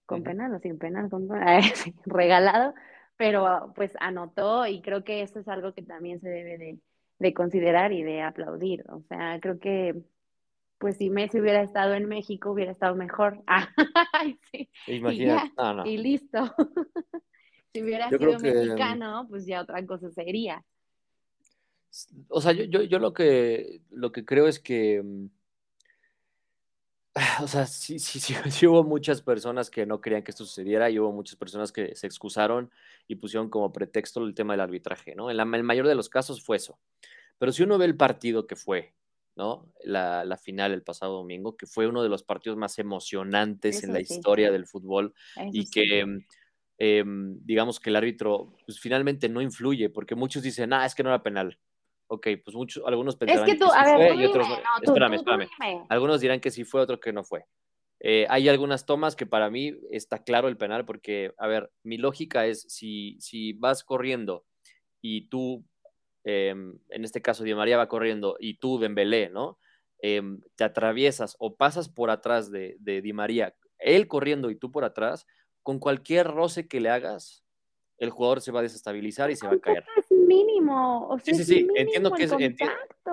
con 0.05 0.21
penal 0.21 0.53
o 0.53 0.59
sin 0.59 0.77
penal, 0.77 1.09
con, 1.09 1.29
eh, 1.47 1.61
regalado, 2.05 2.73
pero 3.15 3.71
pues 3.73 3.93
anotó 4.01 4.67
y 4.67 4.81
creo 4.81 5.05
que 5.05 5.21
eso 5.21 5.39
es 5.39 5.47
algo 5.47 5.73
que 5.73 5.83
también 5.83 6.19
se 6.19 6.27
debe 6.27 6.57
de, 6.57 6.79
de 7.19 7.33
considerar 7.33 7.93
y 7.93 8.03
de 8.03 8.21
aplaudir. 8.21 8.83
O 8.89 9.01
sea, 9.07 9.39
creo 9.39 9.59
que 9.59 9.95
pues 10.85 10.97
si 10.97 11.09
Messi 11.09 11.39
hubiera 11.39 11.63
estado 11.63 11.95
en 11.95 12.05
México, 12.05 12.51
hubiera 12.51 12.71
estado 12.71 12.93
mejor. 12.93 13.41
Ay, 14.13 14.37
sí. 14.51 14.69
Imagínate. 14.85 15.47
Y, 15.47 15.57
no, 15.57 15.73
no. 15.73 15.85
y 15.87 15.97
listo. 15.97 16.53
si 17.73 17.81
hubiera 17.81 18.07
yo 18.11 18.19
sido 18.19 18.37
que... 18.37 18.53
mexicano, 18.53 19.25
pues 19.27 19.47
ya 19.47 19.61
otra 19.61 19.83
cosa 19.83 20.11
sería. 20.11 20.63
O 22.27 22.39
sea, 22.39 22.51
yo, 22.51 22.65
yo, 22.65 22.83
yo 22.83 22.99
lo 22.99 23.13
que 23.13 23.81
lo 23.89 24.11
que 24.11 24.25
creo 24.25 24.47
es 24.47 24.59
que 24.59 25.01
mm, 25.03 25.25
o 27.41 27.47
sea, 27.47 27.65
sí, 27.65 27.97
sí, 27.97 28.19
sí, 28.19 28.35
sí, 28.51 28.67
hubo 28.67 28.83
muchas 28.83 29.23
personas 29.23 29.71
que 29.71 29.87
no 29.87 30.01
querían 30.01 30.21
que 30.21 30.29
esto 30.29 30.45
sucediera 30.45 30.91
y 30.91 30.99
hubo 30.99 31.11
muchas 31.11 31.35
personas 31.35 31.71
que 31.71 31.95
se 31.95 32.05
excusaron 32.05 32.69
y 33.07 33.15
pusieron 33.15 33.49
como 33.49 33.73
pretexto 33.73 34.23
el 34.23 34.35
tema 34.35 34.53
del 34.53 34.61
arbitraje, 34.61 35.15
¿no? 35.15 35.31
En 35.31 35.37
la, 35.37 35.43
el 35.51 35.63
mayor 35.63 35.87
de 35.87 35.95
los 35.95 36.09
casos 36.09 36.43
fue 36.43 36.57
eso. 36.57 36.77
Pero 37.39 37.51
si 37.51 37.63
uno 37.63 37.79
ve 37.79 37.85
el 37.85 37.97
partido 37.97 38.45
que 38.45 38.55
fue, 38.55 38.93
¿no? 39.35 39.71
La, 39.83 40.23
la, 40.25 40.37
final 40.37 40.71
el 40.71 40.83
pasado 40.83 41.13
domingo, 41.15 41.57
que 41.57 41.65
fue 41.65 41.87
uno 41.87 42.01
de 42.03 42.09
los 42.09 42.23
partidos 42.23 42.57
más 42.57 42.79
emocionantes 42.79 43.77
Eso 43.77 43.87
en 43.87 43.93
la 43.93 43.99
sí. 43.99 44.13
historia 44.13 44.51
del 44.51 44.65
fútbol 44.65 45.13
Eso 45.35 45.49
y 45.51 45.69
que, 45.69 46.05
sí. 46.05 46.25
eh, 46.79 47.03
digamos 47.05 47.79
que 47.79 47.89
el 47.89 47.97
árbitro, 47.97 48.55
pues 48.65 48.79
finalmente 48.79 49.27
no 49.29 49.41
influye, 49.41 49.89
porque 49.89 50.15
muchos 50.15 50.43
dicen, 50.43 50.73
ah, 50.73 50.85
es 50.85 50.95
que 50.95 51.03
no 51.03 51.09
era 51.09 51.23
penal. 51.23 51.59
Ok, 52.07 52.27
pues 52.43 52.55
muchos, 52.55 52.83
algunos 52.85 53.15
pensarán 53.15 53.47
es 53.49 53.53
que, 53.53 53.59
tú, 53.59 53.65
que 53.65 53.71
sí 53.71 53.77
a 53.79 53.97
ver, 53.97 54.13
fue 54.13 54.21
y 54.21 54.25
otros 54.25 54.47
no. 54.47 54.55
no 54.55 54.63
espérame, 54.83 55.13
espérame. 55.15 55.85
Algunos 55.89 56.21
dirán 56.21 56.39
que 56.39 56.51
sí 56.51 56.63
fue, 56.63 56.81
otros 56.81 56.99
que 56.99 57.11
no 57.11 57.23
fue. 57.23 57.45
Eh, 57.99 58.27
hay 58.29 58.47
algunas 58.49 58.85
tomas 58.85 59.15
que 59.15 59.25
para 59.25 59.49
mí 59.49 59.73
está 59.89 60.23
claro 60.23 60.47
el 60.47 60.57
penal, 60.57 60.85
porque, 60.85 61.33
a 61.37 61.47
ver, 61.47 61.71
mi 61.83 61.97
lógica 61.97 62.45
es, 62.45 62.61
si, 62.69 63.17
si 63.19 63.53
vas 63.53 63.83
corriendo 63.83 64.45
y 65.01 65.27
tú 65.29 65.65
eh, 66.25 66.49
en 66.49 67.03
este 67.03 67.21
caso 67.21 67.43
Di 67.43 67.53
María 67.53 67.77
va 67.77 67.87
corriendo 67.87 68.35
y 68.39 68.55
tú 68.57 68.79
Dembélé, 68.79 69.29
¿no? 69.29 69.59
Eh, 70.01 70.21
te 70.55 70.63
atraviesas 70.63 71.35
o 71.39 71.55
pasas 71.55 71.87
por 71.87 72.09
atrás 72.09 72.51
de, 72.51 72.75
de, 72.79 73.01
Di 73.01 73.13
María, 73.13 73.55
él 73.77 74.07
corriendo 74.07 74.49
y 74.49 74.55
tú 74.55 74.71
por 74.71 74.83
atrás, 74.83 75.25
con 75.63 75.79
cualquier 75.79 76.27
roce 76.27 76.67
que 76.67 76.81
le 76.81 76.89
hagas, 76.89 77.45
el 77.97 78.09
jugador 78.09 78.41
se 78.41 78.51
va 78.51 78.59
a 78.59 78.63
desestabilizar 78.63 79.31
y 79.31 79.35
se 79.35 79.47
va 79.47 79.53
a 79.53 79.59
caer. 79.59 79.85
Es 79.97 80.11
mínimo. 80.11 81.07
O 81.07 81.19
sea, 81.19 81.33
sí, 81.33 81.43
sí, 81.43 81.53
sí, 81.59 81.67
entiendo 81.75 82.11
que, 82.11 82.23
es, 82.23 82.31
enti 82.31 82.65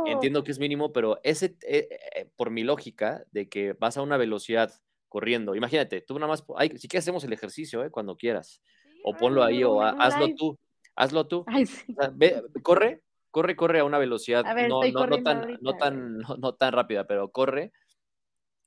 entiendo 0.07 0.42
que 0.42 0.51
es 0.51 0.59
mínimo, 0.59 0.92
pero 0.92 1.20
ese, 1.22 1.57
eh, 1.66 1.88
eh, 2.16 2.31
por 2.37 2.51
mi 2.51 2.64
lógica, 2.64 3.25
de 3.31 3.48
que 3.48 3.75
vas 3.75 3.96
a 3.96 4.03
una 4.03 4.16
velocidad 4.16 4.72
corriendo, 5.09 5.55
imagínate, 5.55 6.01
tú 6.01 6.14
nada 6.14 6.29
más, 6.29 6.44
ay, 6.57 6.70
si 6.79 6.88
quieres 6.88 7.05
hacemos 7.05 7.22
el 7.25 7.33
ejercicio, 7.33 7.85
¿eh? 7.85 7.90
cuando 7.90 8.16
quieras, 8.16 8.62
o 9.05 9.14
ponlo 9.14 9.44
ahí, 9.44 9.62
o 9.62 9.83
hazlo 9.83 10.35
tú 10.35 10.59
hazlo 10.96 11.26
tú. 11.26 11.44
Ay, 11.46 11.66
sí. 11.66 11.94
ve, 12.14 12.42
corre, 12.62 13.02
corre, 13.31 13.57
corre 13.57 13.81
a 13.81 13.85
una 13.85 13.98
velocidad 13.98 14.44
A 14.46 14.55
ver, 14.55 14.68
no, 14.68 14.81
tan, 15.22 15.59
no, 15.61 15.76
tan, 15.76 16.18
no, 16.18 16.55
tan 16.55 16.72
rápida, 16.72 17.07
pero 17.07 17.31
corre. 17.31 17.72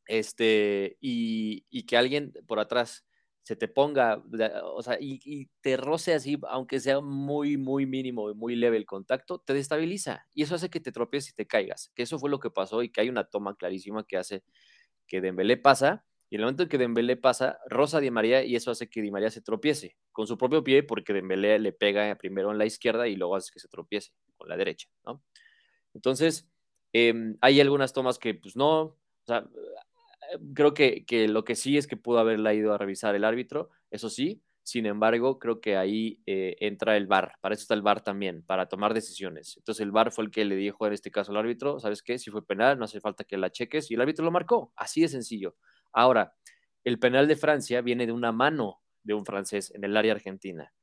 Este, 0.07 0.97
y, 1.01 1.65
y 1.69 1.85
que 1.85 1.97
alguien 1.97 2.33
por 2.47 2.59
atrás 2.59 3.05
se 3.45 3.55
te 3.55 3.67
ponga, 3.67 4.23
o 4.63 4.81
sea, 4.81 4.97
y, 4.99 5.19
y 5.23 5.49
te 5.61 5.77
roce 5.77 6.15
así, 6.15 6.35
aunque 6.49 6.79
sea 6.79 6.99
muy, 6.99 7.57
muy 7.57 7.85
mínimo 7.85 8.31
y 8.31 8.33
muy 8.33 8.55
leve 8.55 8.77
el 8.77 8.87
contacto, 8.87 9.37
te 9.39 9.53
destabiliza. 9.53 10.25
Y 10.33 10.41
eso 10.41 10.55
hace 10.55 10.71
que 10.71 10.79
te 10.79 10.91
tropieces 10.91 11.31
y 11.31 11.35
te 11.35 11.45
caigas. 11.45 11.91
Que 11.95 12.03
eso 12.03 12.17
fue 12.17 12.31
lo 12.31 12.39
que 12.39 12.49
pasó 12.49 12.81
y 12.81 12.89
que 12.89 13.01
hay 13.01 13.09
una 13.09 13.25
toma 13.25 13.55
clarísima 13.55 14.03
que 14.03 14.17
hace 14.17 14.43
que 15.07 15.21
Dembélé 15.21 15.57
pasa, 15.57 16.05
y 16.35 16.37
el 16.37 16.41
momento 16.41 16.63
en 16.63 16.69
que 16.69 16.77
Dembélé 16.77 17.15
pasa, 17.15 17.59
rosa 17.69 18.01
Di 18.01 18.11
María 18.11 18.43
y 18.43 18.57
eso 18.57 18.69
hace 18.69 18.89
que 18.89 19.01
Di 19.01 19.09
María 19.09 19.31
se 19.31 19.39
tropiece 19.41 19.95
con 20.11 20.27
su 20.27 20.37
propio 20.37 20.65
pie 20.65 20.83
porque 20.83 21.13
Dembélé 21.13 21.57
le 21.59 21.71
pega 21.71 22.13
primero 22.15 22.51
en 22.51 22.57
la 22.57 22.65
izquierda 22.65 23.07
y 23.07 23.15
luego 23.15 23.37
hace 23.37 23.53
que 23.53 23.61
se 23.61 23.69
tropiece 23.69 24.11
con 24.35 24.49
la 24.49 24.57
derecha, 24.57 24.89
¿no? 25.05 25.23
Entonces, 25.93 26.45
em, 26.91 27.37
hay 27.39 27.61
algunas 27.61 27.93
tomas 27.93 28.19
que, 28.19 28.33
pues 28.33 28.57
no, 28.57 28.81
o 28.81 28.97
sea, 29.25 29.47
creo 30.53 30.73
que, 30.73 31.05
que 31.05 31.29
lo 31.29 31.45
que 31.45 31.55
sí 31.55 31.77
es 31.77 31.87
que 31.87 31.95
pudo 31.95 32.19
haberla 32.19 32.53
ido 32.53 32.73
a 32.73 32.77
revisar 32.77 33.15
el 33.15 33.23
árbitro, 33.23 33.69
eso 33.89 34.09
sí, 34.09 34.43
sin 34.61 34.87
embargo, 34.87 35.39
creo 35.39 35.61
que 35.61 35.77
ahí 35.77 36.19
eh, 36.25 36.57
entra 36.59 36.97
el 36.97 37.07
VAR, 37.07 37.35
para 37.39 37.55
eso 37.55 37.61
está 37.61 37.75
el 37.75 37.81
VAR 37.81 38.01
también, 38.01 38.43
para 38.43 38.67
tomar 38.67 38.93
decisiones. 38.93 39.55
Entonces 39.55 39.81
el 39.81 39.91
VAR 39.91 40.11
fue 40.11 40.25
el 40.25 40.31
que 40.31 40.43
le 40.43 40.57
dijo 40.57 40.85
en 40.85 40.91
este 40.91 41.11
caso 41.11 41.31
al 41.31 41.37
árbitro, 41.37 41.79
¿sabes 41.79 42.03
qué? 42.03 42.19
Si 42.19 42.29
fue 42.29 42.45
penal, 42.45 42.77
no 42.77 42.83
hace 42.83 42.99
falta 42.99 43.23
que 43.23 43.37
la 43.37 43.51
cheques, 43.51 43.89
y 43.89 43.93
el 43.93 44.01
árbitro 44.01 44.25
lo 44.25 44.31
marcó, 44.31 44.73
así 44.75 44.99
de 44.99 45.07
sencillo. 45.07 45.55
Ahora, 45.95 46.35
el 46.83 46.99
penal 46.99 47.25
de 47.27 47.37
Francia 47.37 47.81
viene 47.81 48.05
de 48.05 48.11
una 48.11 48.33
mano 48.33 48.81
de 49.01 49.13
un 49.13 49.25
francés 49.25 49.71
en 49.73 49.85
el 49.85 49.95
área 49.95 50.11
argentina. 50.11 50.73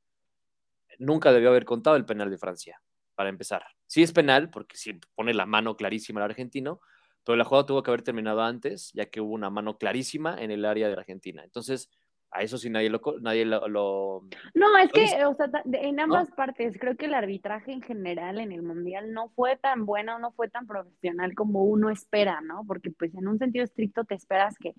Nunca 0.97 1.31
debió 1.31 1.49
haber 1.49 1.65
contado 1.65 1.95
el 1.95 2.05
penal 2.05 2.31
de 2.31 2.39
Francia, 2.39 2.81
para 3.13 3.29
empezar. 3.29 3.63
Sí 3.85 4.01
es 4.01 4.11
penal, 4.11 4.49
porque 4.49 4.75
sí 4.75 4.99
pone 5.13 5.35
la 5.35 5.45
mano 5.45 5.77
clarísima 5.77 6.19
al 6.19 6.31
argentino, 6.31 6.81
pero 7.23 7.35
la 7.35 7.45
jugada 7.45 7.67
tuvo 7.67 7.83
que 7.83 7.91
haber 7.91 8.01
terminado 8.01 8.41
antes, 8.41 8.91
ya 8.93 9.05
que 9.05 9.21
hubo 9.21 9.33
una 9.33 9.51
mano 9.51 9.77
clarísima 9.77 10.41
en 10.41 10.49
el 10.49 10.65
área 10.65 10.87
de 10.87 10.93
Argentina. 10.93 11.43
Entonces, 11.43 11.91
a 12.31 12.41
eso 12.41 12.57
sí 12.57 12.71
nadie 12.71 12.89
lo... 12.89 12.99
Nadie 13.21 13.45
lo, 13.45 13.67
lo... 13.67 14.27
No, 14.55 14.75
es 14.79 14.91
que, 14.91 15.25
o 15.25 15.35
sea, 15.35 15.47
en 15.73 15.99
ambas 15.99 16.31
partes, 16.31 16.75
creo 16.79 16.97
que 16.97 17.05
el 17.05 17.13
arbitraje 17.13 17.71
en 17.71 17.83
general 17.83 18.39
en 18.39 18.51
el 18.51 18.63
Mundial 18.63 19.13
no 19.13 19.29
fue 19.29 19.57
tan 19.57 19.85
bueno, 19.85 20.17
no 20.17 20.31
fue 20.31 20.49
tan 20.49 20.65
profesional 20.65 21.35
como 21.35 21.63
uno 21.63 21.91
espera, 21.91 22.41
¿no? 22.41 22.63
Porque 22.65 22.89
pues 22.89 23.13
en 23.13 23.27
un 23.27 23.37
sentido 23.37 23.63
estricto 23.63 24.05
te 24.05 24.15
esperas 24.15 24.57
que 24.57 24.73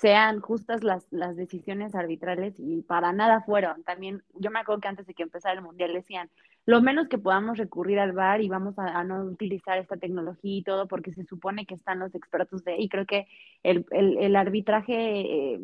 sean 0.00 0.40
justas 0.40 0.84
las, 0.84 1.06
las 1.10 1.36
decisiones 1.36 1.94
arbitrales 1.94 2.54
y 2.58 2.82
para 2.82 3.12
nada 3.12 3.42
fueron. 3.42 3.82
También, 3.84 4.22
yo 4.34 4.50
me 4.50 4.60
acuerdo 4.60 4.80
que 4.80 4.88
antes 4.88 5.06
de 5.06 5.14
que 5.14 5.22
empezara 5.22 5.54
el 5.54 5.62
Mundial 5.62 5.92
decían, 5.94 6.30
lo 6.66 6.82
menos 6.82 7.08
que 7.08 7.18
podamos 7.18 7.58
recurrir 7.58 7.98
al 7.98 8.12
VAR 8.12 8.42
y 8.42 8.48
vamos 8.48 8.78
a, 8.78 9.02
no 9.04 9.24
utilizar 9.24 9.78
esta 9.78 9.96
tecnología 9.96 10.58
y 10.58 10.62
todo 10.62 10.86
porque 10.88 11.12
se 11.12 11.24
supone 11.24 11.66
que 11.66 11.74
están 11.74 11.98
los 12.00 12.14
expertos 12.14 12.64
de 12.64 12.74
ahí. 12.74 12.88
Creo 12.88 13.06
que 13.06 13.26
el, 13.62 13.86
el, 13.90 14.18
el 14.18 14.36
arbitraje... 14.36 15.54
eh, 15.54 15.60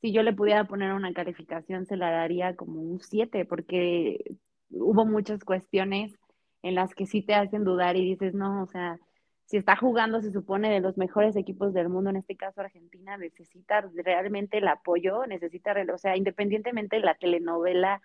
si 0.00 0.12
yo 0.12 0.22
le 0.22 0.34
pudiera 0.34 0.64
poner 0.66 0.92
una 0.92 1.14
calificación, 1.14 1.86
se 1.86 1.96
la 1.96 2.10
daría 2.10 2.56
como 2.56 2.78
un 2.80 3.00
7, 3.00 3.46
porque 3.46 4.36
hubo 4.68 5.06
muchas 5.06 5.44
cuestiones 5.44 6.14
en 6.62 6.74
las 6.74 6.94
que 6.94 7.06
sí 7.06 7.22
te 7.22 7.34
hacen 7.34 7.64
dudar 7.64 7.96
y 7.96 8.04
dices, 8.04 8.34
no, 8.34 8.62
o 8.62 8.66
sea, 8.66 8.98
si 9.46 9.56
está 9.58 9.76
jugando, 9.76 10.20
se 10.20 10.32
supone, 10.32 10.70
de 10.70 10.80
los 10.80 10.96
mejores 10.96 11.36
equipos 11.36 11.74
del 11.74 11.88
mundo, 11.88 12.10
en 12.10 12.16
este 12.16 12.36
caso 12.36 12.60
Argentina, 12.60 13.16
necesita 13.16 13.82
realmente 14.04 14.58
el 14.58 14.68
apoyo, 14.68 15.26
necesita, 15.26 15.74
o 15.92 15.98
sea, 15.98 16.16
independientemente 16.16 16.96
de 16.96 17.02
la 17.02 17.14
telenovela 17.14 18.00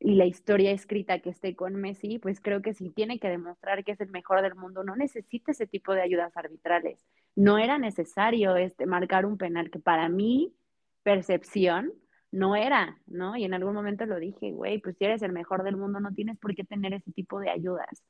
y 0.00 0.16
la 0.16 0.26
historia 0.26 0.72
escrita 0.72 1.20
que 1.20 1.30
esté 1.30 1.54
con 1.54 1.76
Messi, 1.76 2.18
pues 2.18 2.40
creo 2.40 2.60
que 2.62 2.74
si 2.74 2.90
tiene 2.90 3.18
que 3.18 3.28
demostrar 3.28 3.84
que 3.84 3.92
es 3.92 4.00
el 4.00 4.10
mejor 4.10 4.42
del 4.42 4.54
mundo, 4.54 4.84
no 4.84 4.96
necesita 4.96 5.52
ese 5.52 5.66
tipo 5.66 5.94
de 5.94 6.02
ayudas 6.02 6.36
arbitrales. 6.36 6.98
No 7.36 7.58
era 7.58 7.78
necesario 7.78 8.56
este, 8.56 8.86
marcar 8.86 9.24
un 9.26 9.38
penal 9.38 9.70
que 9.70 9.78
para 9.78 10.08
mí 10.08 10.54
percepción 11.02 11.92
no 12.32 12.56
era, 12.56 12.98
¿no? 13.06 13.36
Y 13.36 13.44
en 13.44 13.54
algún 13.54 13.74
momento 13.74 14.06
lo 14.06 14.18
dije, 14.18 14.52
güey, 14.52 14.78
pues 14.80 14.96
si 14.98 15.04
eres 15.04 15.22
el 15.22 15.32
mejor 15.32 15.62
del 15.62 15.76
mundo 15.76 16.00
no 16.00 16.12
tienes 16.12 16.36
por 16.38 16.54
qué 16.54 16.64
tener 16.64 16.92
ese 16.92 17.12
tipo 17.12 17.38
de 17.38 17.50
ayudas. 17.50 18.02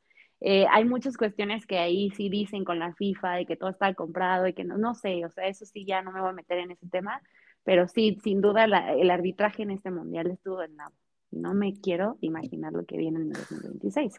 Eh, 0.46 0.66
hay 0.70 0.84
muchas 0.84 1.16
cuestiones 1.16 1.64
que 1.64 1.78
ahí 1.78 2.10
sí 2.10 2.28
dicen 2.28 2.66
con 2.66 2.78
la 2.78 2.92
FIFA 2.92 3.36
de 3.36 3.46
que 3.46 3.56
todo 3.56 3.70
está 3.70 3.94
comprado 3.94 4.46
y 4.46 4.52
que 4.52 4.62
no, 4.62 4.76
no 4.76 4.94
sé, 4.94 5.24
o 5.24 5.30
sea, 5.30 5.46
eso 5.46 5.64
sí 5.64 5.86
ya 5.86 6.02
no 6.02 6.12
me 6.12 6.20
voy 6.20 6.28
a 6.28 6.34
meter 6.34 6.58
en 6.58 6.70
ese 6.70 6.86
tema, 6.86 7.22
pero 7.62 7.88
sí, 7.88 8.18
sin 8.22 8.42
duda 8.42 8.66
la, 8.66 8.92
el 8.92 9.10
arbitraje 9.10 9.62
en 9.62 9.70
este 9.70 9.90
mundial 9.90 10.30
estuvo 10.30 10.62
en 10.62 10.76
nada. 10.76 10.92
No 11.30 11.54
me 11.54 11.72
quiero 11.80 12.18
imaginar 12.20 12.74
lo 12.74 12.84
que 12.84 12.98
viene 12.98 13.20
en 13.20 13.28
el 13.28 13.32
2026. 13.32 14.18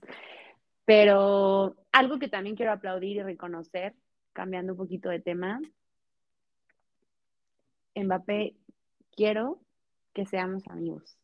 Pero 0.84 1.76
algo 1.92 2.18
que 2.18 2.28
también 2.28 2.56
quiero 2.56 2.72
aplaudir 2.72 3.18
y 3.18 3.22
reconocer, 3.22 3.94
cambiando 4.34 4.74
un 4.74 4.78
poquito 4.80 5.10
de 5.10 5.20
tema, 5.20 5.62
Mbappé, 7.96 8.56
quiero 9.16 9.60
que 10.12 10.26
seamos 10.26 10.68
amigos. 10.70 11.20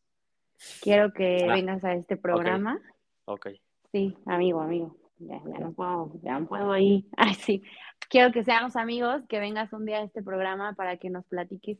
Quiero 0.80 1.12
que 1.12 1.48
Ah, 1.48 1.54
vengas 1.54 1.82
a 1.82 1.94
este 1.94 2.16
programa. 2.16 2.80
Ok. 3.24 3.48
Sí, 3.92 4.16
amigo, 4.24 4.60
amigo. 4.60 4.96
Ya, 5.18 5.40
ya 5.46 5.58
no 5.58 5.72
puedo, 5.72 6.12
ya 6.22 6.40
no 6.40 6.46
puedo 6.48 6.72
ahí. 6.72 7.06
Ay, 7.16 7.34
sí. 7.34 7.62
Quiero 8.08 8.32
que 8.32 8.42
seamos 8.42 8.74
amigos, 8.76 9.22
que 9.28 9.38
vengas 9.38 9.72
un 9.72 9.84
día 9.84 9.98
a 9.98 10.04
este 10.04 10.22
programa 10.22 10.74
para 10.74 10.96
que 10.96 11.10
nos 11.10 11.24
platiques 11.26 11.78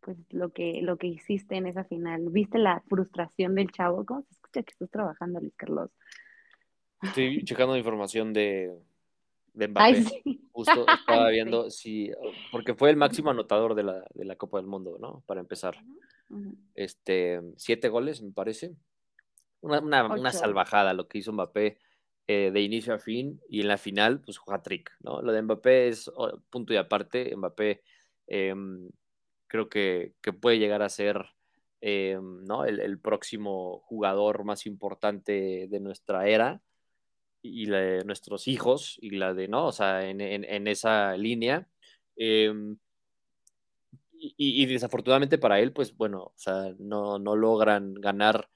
pues 0.00 0.16
lo 0.30 0.50
que, 0.50 0.80
lo 0.82 0.96
que 0.96 1.08
hiciste 1.08 1.56
en 1.56 1.66
esa 1.66 1.84
final. 1.84 2.22
¿Viste 2.30 2.58
la 2.58 2.82
frustración 2.88 3.54
del 3.54 3.70
chavo? 3.70 4.06
¿Cómo 4.06 4.22
se 4.22 4.32
escucha 4.32 4.62
que 4.62 4.72
estás 4.72 4.90
trabajando, 4.90 5.40
Luis 5.40 5.54
Carlos? 5.56 5.90
Estoy 7.02 7.44
checando 7.44 7.76
información 7.76 8.32
de, 8.32 8.72
de 9.52 9.68
Mbappé. 9.68 9.84
Ay, 9.84 10.04
sí. 10.04 10.48
Justo 10.52 10.86
estaba 10.88 11.26
Ay, 11.26 11.30
sí. 11.30 11.32
viendo 11.32 11.70
si, 11.70 12.10
porque 12.50 12.74
fue 12.74 12.90
el 12.90 12.96
máximo 12.96 13.30
anotador 13.30 13.74
de 13.74 13.82
la, 13.82 14.04
de 14.14 14.24
la 14.24 14.36
Copa 14.36 14.58
del 14.58 14.66
Mundo, 14.66 14.96
¿no? 15.00 15.22
Para 15.26 15.40
empezar. 15.40 15.76
Este, 16.74 17.40
siete 17.56 17.88
goles, 17.88 18.22
me 18.22 18.32
parece. 18.32 18.74
Una, 19.62 19.80
una, 19.80 20.32
salvajada 20.32 20.94
lo 20.94 21.06
que 21.06 21.18
hizo 21.18 21.32
Mbappé 21.32 21.78
eh, 22.26 22.50
de 22.52 22.60
inicio 22.60 22.94
a 22.94 22.98
fin 22.98 23.40
y 23.48 23.60
en 23.60 23.68
la 23.68 23.76
final, 23.76 24.20
pues 24.20 24.38
hat-trick, 24.46 24.90
¿no? 25.00 25.20
Lo 25.20 25.32
de 25.32 25.42
Mbappé 25.42 25.88
es 25.88 26.08
oh, 26.14 26.40
punto 26.48 26.72
y 26.72 26.76
aparte. 26.76 27.34
Mbappé 27.36 27.82
em, 28.26 28.88
creo 29.46 29.68
que, 29.68 30.14
que 30.22 30.32
puede 30.32 30.58
llegar 30.58 30.82
a 30.82 30.88
ser 30.88 31.26
em, 31.80 32.44
¿no? 32.44 32.64
el, 32.64 32.80
el 32.80 32.98
próximo 32.98 33.80
jugador 33.80 34.44
más 34.44 34.64
importante 34.66 35.66
de 35.68 35.80
nuestra 35.80 36.26
era 36.28 36.62
y 37.42 37.66
la 37.66 37.78
de 37.78 38.04
nuestros 38.04 38.48
hijos 38.48 38.98
y 39.00 39.10
la 39.10 39.34
de, 39.34 39.48
¿no? 39.48 39.66
O 39.66 39.72
sea, 39.72 40.08
en, 40.08 40.20
en, 40.20 40.44
en 40.44 40.66
esa 40.68 41.16
línea. 41.16 41.68
Em, 42.16 42.76
y, 44.12 44.34
y 44.62 44.66
desafortunadamente 44.66 45.38
para 45.38 45.60
él, 45.60 45.72
pues 45.72 45.96
bueno, 45.96 46.24
o 46.24 46.34
sea, 46.36 46.74
no, 46.78 47.18
no 47.18 47.36
logran 47.36 47.94
ganar 47.94 48.48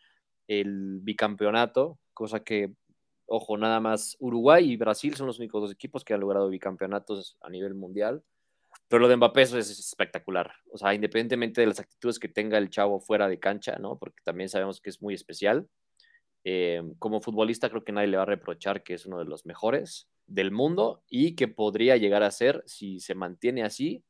el 0.48 1.00
bicampeonato, 1.02 1.98
cosa 2.12 2.40
que, 2.40 2.72
ojo, 3.26 3.56
nada 3.56 3.80
más 3.80 4.16
Uruguay 4.20 4.70
y 4.70 4.76
Brasil 4.76 5.14
son 5.14 5.26
los 5.26 5.38
únicos 5.38 5.62
dos 5.62 5.72
equipos 5.72 6.04
que 6.04 6.14
han 6.14 6.20
logrado 6.20 6.48
bicampeonatos 6.48 7.36
a 7.40 7.50
nivel 7.50 7.74
mundial. 7.74 8.22
Pero 8.88 9.00
lo 9.00 9.08
de 9.08 9.16
Mbappé 9.16 9.42
eso 9.42 9.58
es 9.58 9.70
espectacular. 9.70 10.52
O 10.70 10.78
sea, 10.78 10.94
independientemente 10.94 11.60
de 11.60 11.66
las 11.68 11.80
actitudes 11.80 12.18
que 12.18 12.28
tenga 12.28 12.58
el 12.58 12.70
chavo 12.70 13.00
fuera 13.00 13.28
de 13.28 13.38
cancha, 13.38 13.76
¿no? 13.78 13.98
Porque 13.98 14.20
también 14.24 14.48
sabemos 14.48 14.80
que 14.80 14.90
es 14.90 15.00
muy 15.00 15.14
especial. 15.14 15.68
Eh, 16.44 16.82
como 16.98 17.22
futbolista 17.22 17.70
creo 17.70 17.84
que 17.84 17.92
nadie 17.92 18.08
le 18.08 18.18
va 18.18 18.24
a 18.24 18.26
reprochar 18.26 18.82
que 18.82 18.94
es 18.94 19.06
uno 19.06 19.18
de 19.18 19.24
los 19.24 19.46
mejores 19.46 20.08
del 20.26 20.50
mundo 20.50 21.02
y 21.08 21.36
que 21.36 21.48
podría 21.48 21.96
llegar 21.96 22.22
a 22.22 22.30
ser, 22.30 22.62
si 22.66 23.00
se 23.00 23.14
mantiene 23.14 23.62
así, 23.62 24.04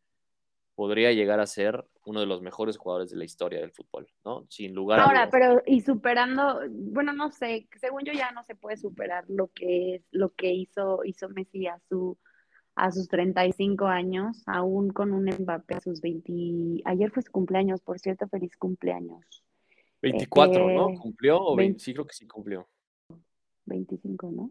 podría 0.75 1.13
llegar 1.13 1.39
a 1.39 1.47
ser 1.47 1.87
uno 2.07 2.21
de 2.21 2.27
los 2.27 2.43
mejores 2.43 2.77
jugadores 2.77 3.11
de 3.11 3.17
la 3.17 3.25
historia 3.25 3.61
del 3.61 3.73
fútbol, 3.73 4.07
¿no? 4.25 4.47
Sin 4.49 4.75
lugar 4.75 5.01
a 5.01 5.05
Ahora, 5.05 5.29
pero 5.31 5.63
y 5.67 5.81
superando, 5.81 6.61
bueno, 6.71 7.13
no 7.13 7.31
sé, 7.31 7.69
según 7.81 8.03
yo 8.05 8.13
ya 8.13 8.31
no 8.33 8.45
se 8.45 8.55
puede 8.55 8.77
superar 8.77 9.25
lo 9.29 9.49
que 9.49 9.97
es 9.97 10.03
lo 10.11 10.31
que 10.31 10.53
hizo 10.53 11.05
hizo 11.05 11.29
Messi 11.29 11.67
a 11.67 11.79
su 11.89 12.19
a 12.77 12.91
sus 12.91 13.09
35 13.09 13.87
años, 13.87 14.43
aún 14.47 14.91
con 14.91 15.13
un 15.13 15.27
Mbappé 15.27 15.75
a 15.77 15.81
sus 15.81 16.01
20. 16.01 16.83
Ayer 16.85 17.11
fue 17.13 17.23
su 17.23 17.31
cumpleaños, 17.31 17.81
por 17.81 18.01
cierto, 18.01 18.27
feliz 18.29 18.57
cumpleaños. 18.57 19.45
24, 20.03 20.71
Eh, 20.71 20.75
¿no? 20.75 20.99
¿Cumplió? 20.99 21.41
O 21.41 21.55
20. 21.57 21.63
20? 21.75 21.85
Sí, 21.85 21.95
creo 21.95 22.07
que 22.07 22.15
sí 22.15 22.27
cumplió. 22.27 22.69
25, 23.67 24.31
¿no? 24.33 24.51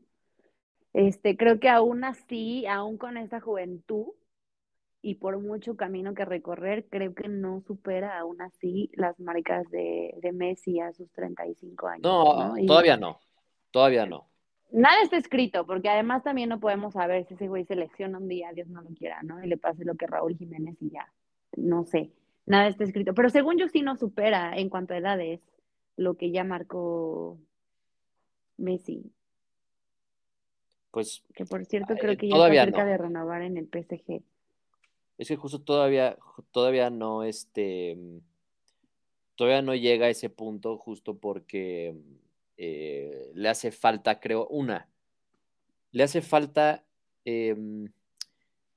Este, 0.94 1.36
creo 1.36 1.60
que 1.60 1.70
aún 1.70 2.04
así, 2.04 2.66
aún 2.66 2.98
con 2.98 3.18
esa 3.18 3.42
juventud 3.42 4.08
y 5.06 5.16
por 5.16 5.38
mucho 5.38 5.76
camino 5.76 6.14
que 6.14 6.24
recorrer, 6.24 6.86
creo 6.90 7.14
que 7.14 7.28
no 7.28 7.62
supera 7.68 8.18
aún 8.18 8.42
así 8.42 8.90
las 8.94 9.20
marcas 9.20 9.70
de, 9.70 10.16
de 10.22 10.32
Messi 10.32 10.80
a 10.80 10.94
sus 10.94 11.12
35 11.12 11.88
años, 11.88 12.04
No, 12.04 12.56
todavía 12.66 12.96
no. 12.96 13.20
Todavía 13.70 14.06
no. 14.06 14.30
nada 14.72 15.02
está 15.04 15.18
escrito, 15.18 15.66
porque 15.66 15.90
además 15.90 16.24
también 16.24 16.48
no 16.48 16.62
podemos 16.62 16.94
saber 16.94 17.26
si 17.26 17.34
ese 17.34 17.50
güey 17.50 17.66
se 17.66 17.76
lesiona 17.76 18.18
un 18.18 18.30
día, 18.30 18.54
Dios 18.54 18.70
no 18.70 18.82
lo 18.82 18.90
quiera, 18.92 19.22
¿no? 19.24 19.44
Y 19.44 19.48
le 19.48 19.58
pase 19.58 19.84
lo 19.84 19.96
que 19.96 20.08
Raúl 20.08 20.38
Jiménez 20.38 20.78
y 20.80 20.92
ya, 20.92 21.12
no 21.58 21.84
sé, 21.84 22.12
nada 22.46 22.70
está 22.70 22.86
escrito. 22.86 23.14
Pero 23.14 23.30
según 23.30 23.58
yo 23.58 23.68
sí 23.68 23.82
no 23.82 23.98
supera 23.98 24.56
en 24.56 24.70
cuanto 24.70 24.94
a 24.94 24.98
edades 24.98 25.42
lo 25.98 26.16
que 26.16 26.32
ya 26.32 26.46
marcó 26.46 27.38
Messi. 28.56 29.12
Pues. 30.92 31.24
Que 31.36 31.44
por 31.46 31.66
cierto, 31.66 31.96
creo 31.96 32.16
que 32.16 32.30
ya 32.30 32.36
está 32.36 32.64
cerca 32.64 32.84
no. 32.86 32.90
de 32.90 32.98
renovar 32.98 33.42
en 33.42 33.58
el 33.58 33.68
PSG. 33.68 34.24
Es 35.18 35.28
que 35.28 35.36
justo 35.36 35.62
todavía, 35.62 36.18
todavía 36.52 36.90
no, 36.90 37.24
este, 37.24 37.98
todavía 39.36 39.62
no 39.62 39.76
llega 39.76 40.08
a 40.08 40.10
ese 40.10 40.30
punto 40.30 40.78
justo 40.78 41.18
porque 41.18 41.96
eh, 42.58 43.32
le 43.34 43.50
hace 43.50 43.72
falta, 43.72 44.20
creo, 44.20 44.48
una, 44.48 44.90
le 45.92 46.04
hace 46.04 46.22
falta 46.22 46.84
eh, 47.26 47.56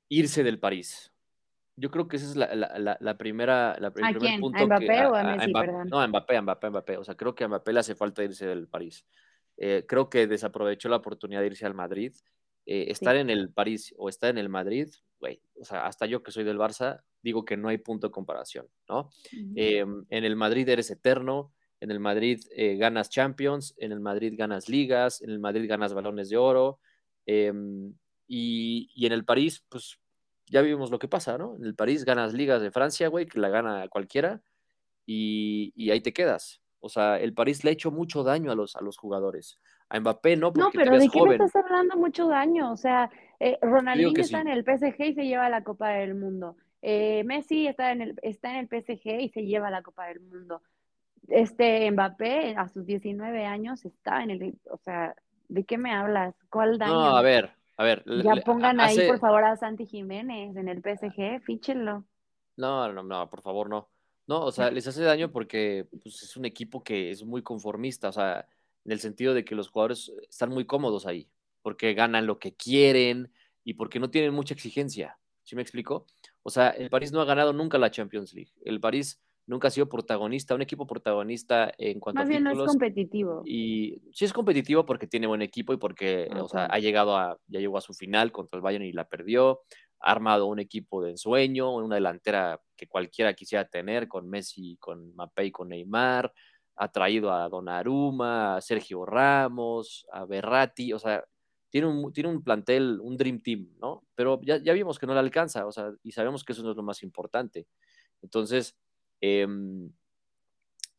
irse 0.09 0.43
del 0.43 0.59
París. 0.59 1.11
Yo 1.75 1.91
creo 1.91 2.07
que 2.07 2.17
esa 2.17 2.25
es 2.25 2.35
la, 2.35 2.55
la, 2.55 2.79
la, 2.79 2.97
la 2.99 3.17
primera, 3.17 3.77
la, 3.79 3.87
el 3.87 4.05
¿A 4.05 4.09
primer 4.09 4.19
quién? 4.19 4.41
punto 4.41 4.63
¿A 4.63 4.65
Mbappé 4.65 4.87
que, 4.87 5.05
o 5.05 5.15
a 5.15 5.23
Messi, 5.23 5.49
Mbappé, 5.51 5.67
perdón? 5.67 5.89
no, 5.89 6.01
a 6.01 6.07
Mbappé, 6.07 6.37
a 6.37 6.41
Mbappé, 6.41 6.67
a 6.67 6.69
Mbappé. 6.71 6.97
O 6.97 7.03
sea, 7.03 7.15
creo 7.15 7.35
que 7.35 7.43
a 7.43 7.47
Mbappé 7.47 7.73
le 7.73 7.79
hace 7.79 7.95
falta 7.95 8.23
irse 8.23 8.47
del 8.47 8.67
París. 8.67 9.05
Eh, 9.57 9.85
creo 9.87 10.09
que 10.09 10.25
desaprovechó 10.27 10.89
la 10.89 10.97
oportunidad 10.97 11.41
de 11.41 11.47
irse 11.47 11.65
al 11.65 11.75
Madrid. 11.75 12.13
Eh, 12.69 12.91
estar 12.91 13.15
Sí. 13.15 13.21
en 13.21 13.29
el 13.29 13.49
París 13.49 13.95
o 13.97 14.09
estar 14.09 14.29
en 14.29 14.37
el 14.37 14.49
Madrid, 14.49 14.89
güey, 15.21 15.41
o 15.59 15.63
sea, 15.63 15.85
hasta 15.87 16.05
yo 16.05 16.21
que 16.21 16.31
soy 16.31 16.43
del 16.43 16.57
Barça, 16.57 17.01
digo 17.23 17.45
que 17.45 17.55
no 17.55 17.69
hay 17.69 17.77
punto 17.77 18.07
de 18.07 18.11
comparación, 18.11 18.67
¿no? 18.89 19.09
Eh, 19.55 19.85
en 20.09 20.23
el 20.25 20.35
Madrid 20.35 20.67
eres 20.67 20.91
eterno, 20.91 21.53
en 21.79 21.91
el 21.91 22.01
Madrid 22.01 22.41
eh, 22.51 22.75
ganas 22.75 23.09
Champions, 23.09 23.73
en 23.77 23.93
el 23.93 24.01
Madrid 24.01 24.33
ganas 24.37 24.67
ligas, 24.67 25.21
en 25.21 25.29
el 25.29 25.39
Madrid 25.39 25.65
ganas 25.69 25.93
balones 25.93 26.27
de 26.29 26.35
oro, 26.35 26.79
eh, 27.25 27.53
y, 28.27 28.91
y, 28.93 29.05
en 29.05 29.13
el 29.13 29.23
París, 29.23 29.63
pues 29.69 29.97
ya 30.45 30.61
vimos 30.61 30.91
lo 30.91 30.99
que 30.99 31.07
pasa, 31.07 31.37
¿no? 31.37 31.55
En 31.55 31.63
el 31.63 31.73
París 31.73 32.03
ganas 32.03 32.33
ligas 32.33 32.61
de 32.61 32.71
Francia, 32.71 33.07
güey, 33.07 33.27
que 33.27 33.39
la 33.39 33.47
gana 33.47 33.87
cualquiera, 33.87 34.41
y, 35.05 35.71
y, 35.73 35.91
ahí 35.91 36.01
te 36.01 36.11
quedas. 36.11 36.61
O 36.81 36.89
sea, 36.89 37.17
el 37.17 37.33
París 37.33 37.63
le 37.63 37.69
ha 37.69 37.73
hecho 37.73 37.91
mucho 37.91 38.23
daño 38.23 38.51
a 38.51 38.55
los, 38.55 38.75
a 38.75 38.81
los 38.81 38.97
jugadores. 38.97 39.57
A 39.89 39.99
Mbappé 39.99 40.35
no, 40.35 40.51
porque 40.53 40.77
No, 40.77 40.83
pero 40.85 40.99
¿de 40.99 41.09
qué 41.09 41.19
joven. 41.19 41.41
estás 41.41 41.55
hablando 41.63 41.95
mucho 41.97 42.27
daño? 42.27 42.71
O 42.71 42.77
sea, 42.77 43.09
eh, 43.39 43.57
Ronaldinho 43.61 44.09
está 44.21 44.41
sí. 44.41 44.47
en 44.47 44.47
el 44.49 44.63
PSG 44.63 45.01
y 45.05 45.13
se 45.13 45.25
lleva 45.25 45.49
la 45.49 45.63
Copa 45.63 45.89
del 45.89 46.15
Mundo. 46.15 46.55
Eh, 46.81 47.23
Messi 47.23 47.67
está 47.67 47.91
en, 47.91 48.01
el, 48.01 48.19
está 48.21 48.51
en 48.51 48.57
el 48.57 48.67
PSG 48.67 49.21
y 49.21 49.29
se 49.29 49.45
lleva 49.45 49.69
la 49.71 49.81
Copa 49.81 50.07
del 50.07 50.19
Mundo. 50.21 50.61
Este 51.27 51.89
Mbappé 51.91 52.55
a 52.57 52.67
sus 52.69 52.85
19 52.85 53.45
años 53.45 53.83
está 53.85 54.23
en 54.23 54.31
el, 54.31 54.53
o 54.71 54.77
sea, 54.77 55.15
¿de 55.49 55.63
qué 55.63 55.77
me 55.77 55.91
hablas? 55.93 56.35
¿Cuál 56.49 56.77
daño? 56.77 56.93
No, 56.93 57.17
a 57.17 57.21
ver, 57.21 57.51
a 57.77 57.83
ver. 57.83 58.03
Ya 58.23 58.35
pongan 58.43 58.79
hace- 58.79 59.01
ahí, 59.01 59.07
por 59.09 59.19
favor, 59.19 59.43
a 59.43 59.55
Santi 59.57 59.85
Jiménez 59.85 60.55
en 60.55 60.67
el 60.69 60.81
PSG, 60.81 61.41
fíchenlo. 61.43 62.03
No, 62.55 62.91
no, 62.91 63.03
no, 63.03 63.29
por 63.29 63.41
favor, 63.41 63.69
no. 63.69 63.89
No, 64.27 64.41
o 64.43 64.51
sea, 64.51 64.69
les 64.71 64.85
hace 64.87 65.03
daño 65.03 65.31
porque 65.31 65.87
pues, 66.03 66.21
es 66.23 66.35
un 66.35 66.45
equipo 66.45 66.83
que 66.83 67.11
es 67.11 67.23
muy 67.23 67.41
conformista, 67.41 68.09
o 68.09 68.11
sea, 68.11 68.45
en 68.87 68.93
el 68.93 68.99
sentido 68.99 69.33
de 69.33 69.43
que 69.43 69.53
los 69.53 69.67
jugadores 69.67 70.13
están 70.29 70.49
muy 70.49 70.65
cómodos 70.65 71.05
ahí, 71.05 71.27
porque 71.61 71.93
ganan 71.93 72.25
lo 72.25 72.39
que 72.39 72.55
quieren 72.55 73.31
y 73.65 73.73
porque 73.73 73.99
no 73.99 74.09
tienen 74.09 74.33
mucha 74.33 74.53
exigencia. 74.53 75.19
¿Sí 75.43 75.57
me 75.57 75.61
explico? 75.61 76.05
O 76.41 76.49
sea, 76.49 76.69
el 76.69 76.89
París 76.89 77.11
no 77.11 77.19
ha 77.19 77.25
ganado 77.25 77.51
nunca 77.51 77.77
la 77.77 77.91
Champions 77.91 78.33
League. 78.33 78.53
El 78.63 78.79
París 78.79 79.21
nunca 79.45 79.67
ha 79.67 79.71
sido 79.71 79.89
protagonista, 79.89 80.55
un 80.55 80.61
equipo 80.61 80.87
protagonista 80.87 81.73
en 81.77 81.99
cuanto 81.99 82.21
Más 82.21 82.27
a 82.27 82.29
bien 82.29 82.45
no 82.45 82.51
es 82.51 82.69
competitivo. 82.69 83.43
Y 83.45 84.01
sí 84.13 84.23
es 84.23 84.31
competitivo 84.31 84.85
porque 84.85 85.05
tiene 85.05 85.27
buen 85.27 85.41
equipo 85.41 85.73
y 85.73 85.77
porque, 85.77 86.29
Ah, 86.31 86.43
o 86.43 86.47
sea, 86.47 86.65
ha 86.67 86.79
llegado 86.79 87.17
a, 87.17 87.37
ya 87.47 87.59
llegó 87.59 87.77
a 87.77 87.81
su 87.81 87.93
final 87.93 88.31
contra 88.31 88.55
el 88.55 88.61
Bayern 88.61 88.85
y 88.85 88.93
la 88.93 89.09
perdió. 89.09 89.63
Ha 89.99 90.11
armado 90.11 90.45
un 90.45 90.59
equipo 90.59 91.03
de 91.03 91.11
ensueño, 91.11 91.75
una 91.75 91.95
delantera 91.95 92.61
que 92.77 92.87
cualquiera 92.87 93.33
quisiera 93.33 93.67
tener 93.67 94.07
con 94.07 94.29
Messi, 94.29 94.77
con 94.79 95.09
Mbappé 95.09 95.45
y 95.45 95.51
con 95.51 95.67
Neymar. 95.67 96.31
Ha 96.77 96.91
traído 96.91 97.31
a 97.31 97.49
Donnarumma, 97.49 98.55
a 98.55 98.61
Sergio 98.61 99.05
Ramos, 99.05 100.05
a 100.11 100.25
Berratti, 100.25 100.93
o 100.93 100.99
sea, 100.99 101.23
tiene 101.69 101.87
un, 101.87 102.13
tiene 102.13 102.29
un 102.29 102.43
plantel, 102.43 102.99
un 103.01 103.17
Dream 103.17 103.41
Team, 103.41 103.69
¿no? 103.79 104.03
Pero 104.15 104.39
ya, 104.41 104.57
ya 104.57 104.73
vimos 104.73 104.97
que 104.97 105.07
no 105.07 105.13
le 105.13 105.19
alcanza, 105.19 105.65
o 105.65 105.71
sea, 105.71 105.91
y 106.03 106.11
sabemos 106.11 106.43
que 106.43 106.53
eso 106.53 106.63
no 106.63 106.71
es 106.71 106.77
lo 106.77 106.83
más 106.83 107.03
importante. 107.03 107.67
Entonces, 108.21 108.77
eh, 109.21 109.47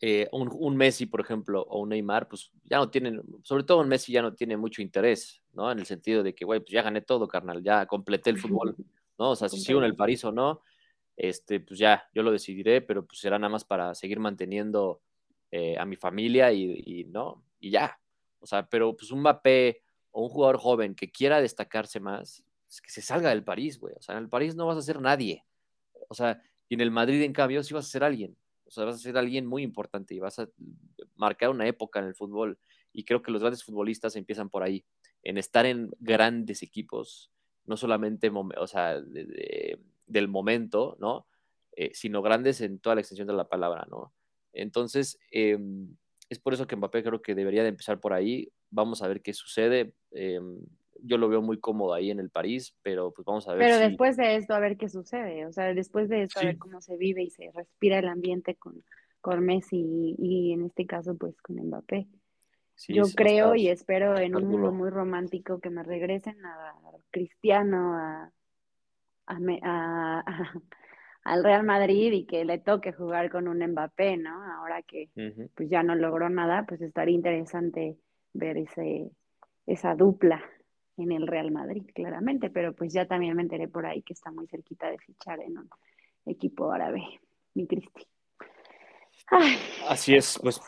eh, 0.01 0.29
un, 0.31 0.49
un, 0.53 0.77
Messi, 0.77 1.07
por 1.07 1.21
ejemplo, 1.21 1.63
o 1.63 1.81
un 1.81 1.89
Neymar, 1.89 2.29
pues 2.29 2.53
ya 2.65 2.77
no 2.77 2.89
tienen, 2.89 3.21
sobre 3.43 3.65
todo 3.65 3.81
un 3.81 3.89
Messi 3.89 4.13
ya 4.13 4.23
no 4.23 4.33
tiene 4.33 4.57
mucho 4.57 4.81
interés, 4.81 5.43
¿no? 5.55 5.73
En 5.73 5.81
el 5.81 5.87
sentido 5.87 6.23
de 6.23 6.37
que, 6.37 6.45
güey, 6.45 6.61
pues 6.61 6.71
ya 6.71 6.83
gané 6.83 7.01
todo, 7.03 7.27
carnal, 7.27 7.65
ya 7.65 7.85
completé 7.87 8.31
el 8.31 8.39
fútbol, 8.39 8.77
¿no? 9.19 9.31
O 9.31 9.37
sea, 9.37 9.49
si 9.49 9.59
sigo 9.59 9.81
en 9.81 9.87
el 9.87 9.97
París 9.97 10.25
o 10.25 10.31
no, 10.31 10.63
este, 11.17 11.59
pues 11.59 11.81
ya, 11.81 12.09
yo 12.15 12.23
lo 12.23 12.31
decidiré, 12.31 12.81
pero 12.81 13.05
pues 13.05 13.19
será 13.19 13.41
nada 13.41 13.51
más 13.51 13.65
para 13.65 13.93
seguir 13.97 14.21
manteniendo 14.21 15.01
eh, 15.51 15.77
a 15.79 15.85
mi 15.85 15.97
familia 15.97 16.53
y, 16.53 17.05
¿no? 17.11 17.45
Y 17.61 17.71
ya, 17.71 17.99
o 18.41 18.47
sea, 18.47 18.69
pero 18.69 18.97
pues 18.97 19.11
un 19.11 19.21
Mbappé 19.21 19.83
o 20.11 20.23
un 20.23 20.29
jugador 20.29 20.59
joven 20.59 20.95
que 20.95 21.11
quiera 21.11 21.41
destacarse 21.41 22.01
más, 22.01 22.45
es 22.69 22.81
que 22.81 22.91
se 22.91 23.03
salga 23.03 23.31
del 23.31 23.45
París, 23.45 23.79
güey, 23.79 23.95
o 23.97 24.03
sea, 24.03 24.17
en 24.17 24.25
el 24.25 24.29
París 24.29 24.55
no 24.55 24.67
vas 24.67 24.77
a 24.77 24.83
ser 24.83 25.01
nadie, 25.01 25.45
o 26.09 26.15
sea, 26.15 26.43
y 26.69 26.75
en 26.75 26.81
el 26.81 26.91
Madrid, 26.91 27.23
en 27.23 27.33
cambio, 27.33 27.63
sí 27.63 27.75
vas 27.75 27.87
a 27.87 27.91
ser 27.91 28.05
alguien. 28.05 28.37
O 28.67 28.71
sea, 28.71 28.85
vas 28.85 28.97
a 28.97 28.99
ser 28.99 29.17
alguien 29.17 29.47
muy 29.47 29.63
importante 29.63 30.15
y 30.15 30.19
vas 30.19 30.39
a 30.39 30.49
marcar 31.17 31.49
una 31.51 31.67
época 31.67 32.01
en 32.01 32.07
el 32.07 32.15
fútbol. 32.15 32.59
Y 32.93 33.05
creo 33.05 33.23
que 33.23 33.31
los 33.31 33.41
grandes 33.41 33.65
futbolistas 33.65 34.17
empiezan 34.17 34.51
por 34.51 34.63
ahí, 34.63 34.85
en 35.23 35.39
estar 35.39 35.65
en 35.65 35.91
grandes 35.99 36.63
equipos, 36.63 37.31
no 37.65 37.77
solamente 37.77 38.31
o 38.31 38.67
sea, 38.67 39.01
de, 39.01 39.25
de, 39.25 39.81
del 40.07 40.29
momento, 40.29 40.97
¿no? 41.01 41.27
Eh, 41.73 41.93
sino 41.95 42.23
grandes 42.23 42.61
en 42.61 42.79
toda 42.79 42.97
la 42.97 43.01
extensión 43.01 43.29
de 43.29 43.35
la 43.35 43.49
palabra, 43.49 43.87
¿no? 43.91 44.13
Entonces, 44.53 45.19
eh, 45.31 45.59
es 46.29 46.39
por 46.39 46.53
eso 46.55 46.67
que 46.67 46.77
Mbappé 46.77 47.03
creo 47.03 47.23
que 47.23 47.35
debería 47.35 47.63
de 47.63 47.71
empezar 47.71 48.01
por 48.01 48.13
ahí. 48.13 48.51
Vamos 48.71 49.03
a 49.03 49.09
ver 49.09 49.23
qué 49.23 49.33
sucede. 49.33 49.95
Eh, 50.13 50.41
yo 51.01 51.17
lo 51.17 51.29
veo 51.29 51.41
muy 51.41 51.59
cómodo 51.61 51.95
ahí 51.95 52.11
en 52.11 52.19
el 52.21 52.29
París, 52.31 52.75
pero 52.83 53.13
pues 53.13 53.25
vamos 53.25 53.47
a 53.49 53.55
ver. 53.55 53.61
Pero 53.67 53.77
si... 53.77 53.89
después 53.89 54.17
de 54.17 54.37
esto, 54.37 54.55
a 54.55 54.59
ver 54.61 54.77
qué 54.77 54.89
sucede. 54.89 55.47
O 55.47 55.53
sea, 55.53 55.73
después 55.75 56.09
de 56.09 56.25
esto, 56.25 56.41
Sí. 56.41 56.47
a 56.47 56.49
ver 56.49 56.59
cómo 56.59 56.81
se 56.81 56.97
vive 56.97 57.23
y 57.23 57.31
se 57.31 57.51
respira 57.55 57.99
el 58.01 58.09
ambiente 58.09 58.57
con, 58.57 58.83
con 59.21 59.45
Messi 59.45 59.77
y, 59.79 60.17
y 60.19 60.53
en 60.53 60.65
este 60.67 60.87
caso, 60.87 61.17
pues 61.17 61.41
con 61.41 61.57
Mbappé. 61.57 62.09
Sí, 62.75 62.95
Yo 62.95 63.05
creo 63.15 63.55
y 63.57 63.69
espero 63.69 64.17
en 64.19 64.37
un 64.37 64.47
mundo 64.47 64.71
muy 64.73 64.91
romántico 64.91 65.59
que 65.61 65.71
me 65.71 65.83
regresen 65.83 66.45
a 66.45 66.75
Cristiano, 67.11 67.95
a, 67.97 68.33
a 69.27 69.39
Me- 69.41 69.61
a- 69.63 70.21
a- 70.27 70.63
al 71.29 71.45
Real 71.45 71.63
Madrid 71.63 72.13
y 72.13 72.25
que 72.25 72.45
le 72.47 72.59
toque 72.59 72.93
jugar 72.93 73.31
con 73.31 73.49
un 73.49 73.59
Mbappé, 73.59 74.17
¿no? 74.17 74.43
Ahora 74.55 74.83
que 74.83 75.11
pues 75.55 75.69
ya 75.69 75.83
no 75.83 75.95
logró 75.95 76.31
nada, 76.31 76.65
pues 76.67 76.81
estaría 76.81 77.15
interesante 77.15 77.99
ver 78.33 78.57
ese, 78.57 79.11
esa 79.67 79.95
dupla 79.95 80.43
en 80.97 81.13
el 81.13 81.27
Real 81.27 81.51
Madrid, 81.51 81.85
claramente, 81.95 82.49
pero 82.49 82.73
pues 82.73 82.95
ya 82.95 83.07
también 83.07 83.37
me 83.37 83.43
enteré 83.43 83.69
por 83.69 83.85
ahí 83.85 84.03
que 84.03 84.15
está 84.15 84.31
muy 84.31 84.47
cerquita 84.47 84.91
de 84.91 84.99
fichar 84.99 85.41
en 85.41 85.59
un 85.59 85.71
equipo 86.25 86.73
árabe, 86.73 87.03
mi 87.55 87.67
Cristi. 87.67 88.07
Así 89.87 90.17
es, 90.17 90.39
pues, 90.43 90.59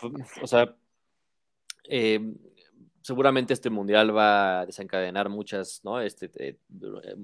o 0.42 0.46
sea, 0.46 0.76
eh, 1.88 2.20
seguramente 3.00 3.54
este 3.54 3.70
mundial 3.70 4.14
va 4.14 4.60
a 4.60 4.66
desencadenar 4.66 5.30
muchas, 5.30 5.80
¿no? 5.84 6.02
Este, 6.02 6.30
eh, 6.38 6.58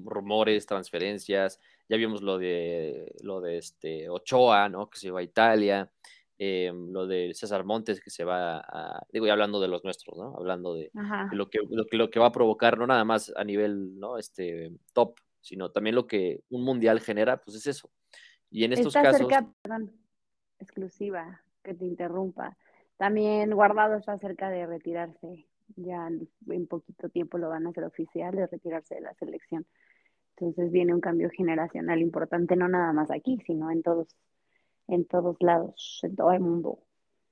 rumores, 0.03 0.65
transferencias. 0.65 1.59
Ya 1.89 1.97
vimos 1.97 2.21
lo 2.21 2.37
de 2.37 3.15
lo 3.21 3.41
de 3.41 3.57
este 3.57 4.09
Ochoa, 4.09 4.69
¿no? 4.69 4.89
Que 4.89 4.99
se 4.99 5.11
va 5.11 5.19
a 5.21 5.23
Italia. 5.23 5.91
eh, 6.39 6.71
lo 6.73 7.07
de 7.07 7.33
César 7.33 7.63
Montes 7.63 7.99
que 7.99 8.09
se 8.09 8.23
va 8.23 8.59
a, 8.59 9.03
digo, 9.11 9.25
ya 9.25 9.33
hablando 9.33 9.59
de 9.59 9.67
los 9.67 9.83
nuestros, 9.83 10.17
¿no? 10.17 10.35
Hablando 10.37 10.75
de, 10.75 10.91
lo 11.31 11.49
que, 11.49 11.59
lo 11.69 11.85
que 11.87 11.97
lo 11.97 12.09
que 12.09 12.19
va 12.19 12.27
a 12.27 12.31
provocar, 12.31 12.77
no 12.77 12.85
nada 12.85 13.03
más 13.03 13.33
a 13.35 13.43
nivel, 13.43 13.99
¿no? 13.99 14.17
Este 14.17 14.71
top, 14.93 15.19
sino 15.41 15.71
también 15.71 15.95
lo 15.95 16.05
que 16.05 16.43
un 16.49 16.63
mundial 16.63 16.99
genera, 16.99 17.37
pues 17.37 17.57
es 17.57 17.67
eso. 17.67 17.89
Y 18.51 18.63
en 18.63 18.73
estos 18.73 18.95
Está 18.95 19.01
casos, 19.01 19.27
cerca, 19.27 19.51
perdón, 19.61 19.91
exclusiva, 20.59 21.41
que 21.63 21.73
te 21.73 21.85
interrumpa. 21.85 22.55
También 22.97 23.53
Guardado 23.53 23.95
está 23.95 24.17
cerca 24.17 24.49
de 24.49 24.65
retirarse. 24.65 25.47
Ya 25.75 26.07
en, 26.07 26.29
en 26.49 26.65
poquito 26.67 27.09
tiempo 27.09 27.37
lo 27.37 27.49
van 27.49 27.67
a 27.67 27.71
hacer 27.71 27.83
oficial 27.83 28.33
de 28.35 28.47
retirarse 28.47 28.95
de 28.95 29.01
la 29.01 29.13
selección. 29.15 29.65
Entonces 30.39 30.71
viene 30.71 30.93
un 30.93 31.01
cambio 31.01 31.29
generacional 31.29 31.99
importante, 31.99 32.55
no 32.55 32.67
nada 32.67 32.93
más 32.93 33.09
aquí, 33.09 33.39
sino 33.45 33.71
en 33.71 33.81
todos, 33.81 34.07
en 34.87 35.05
todos 35.05 35.37
lados, 35.39 35.99
en 36.03 36.15
todo 36.15 36.31
el 36.31 36.39
mundo. 36.39 36.79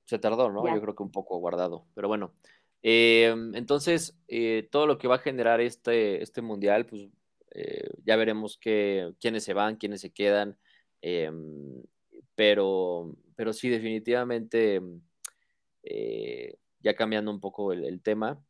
se 0.05 0.17
tardó, 0.17 0.51
¿no? 0.51 0.65
Ya. 0.65 0.73
Yo 0.75 0.81
creo 0.81 0.95
que 0.95 1.03
un 1.03 1.11
poco 1.11 1.37
guardado, 1.37 1.85
pero 1.93 2.07
bueno. 2.07 2.33
Eh, 2.81 3.33
entonces, 3.53 4.17
eh, 4.27 4.67
todo 4.71 4.87
lo 4.87 4.97
que 4.97 5.07
va 5.07 5.15
a 5.15 5.19
generar 5.19 5.61
este, 5.61 6.21
este 6.21 6.41
mundial, 6.41 6.85
pues 6.85 7.09
eh, 7.51 7.89
ya 8.03 8.15
veremos 8.15 8.57
que, 8.57 9.13
quiénes 9.19 9.43
se 9.43 9.53
van, 9.53 9.77
quiénes 9.77 10.01
se 10.01 10.11
quedan, 10.11 10.57
eh, 11.01 11.31
pero, 12.35 13.15
pero 13.35 13.53
sí, 13.53 13.69
definitivamente, 13.69 14.81
eh, 15.83 16.57
ya 16.79 16.95
cambiando 16.95 17.31
un 17.31 17.39
poco 17.39 17.71
el, 17.71 17.85
el 17.85 18.01
tema, 18.01 18.43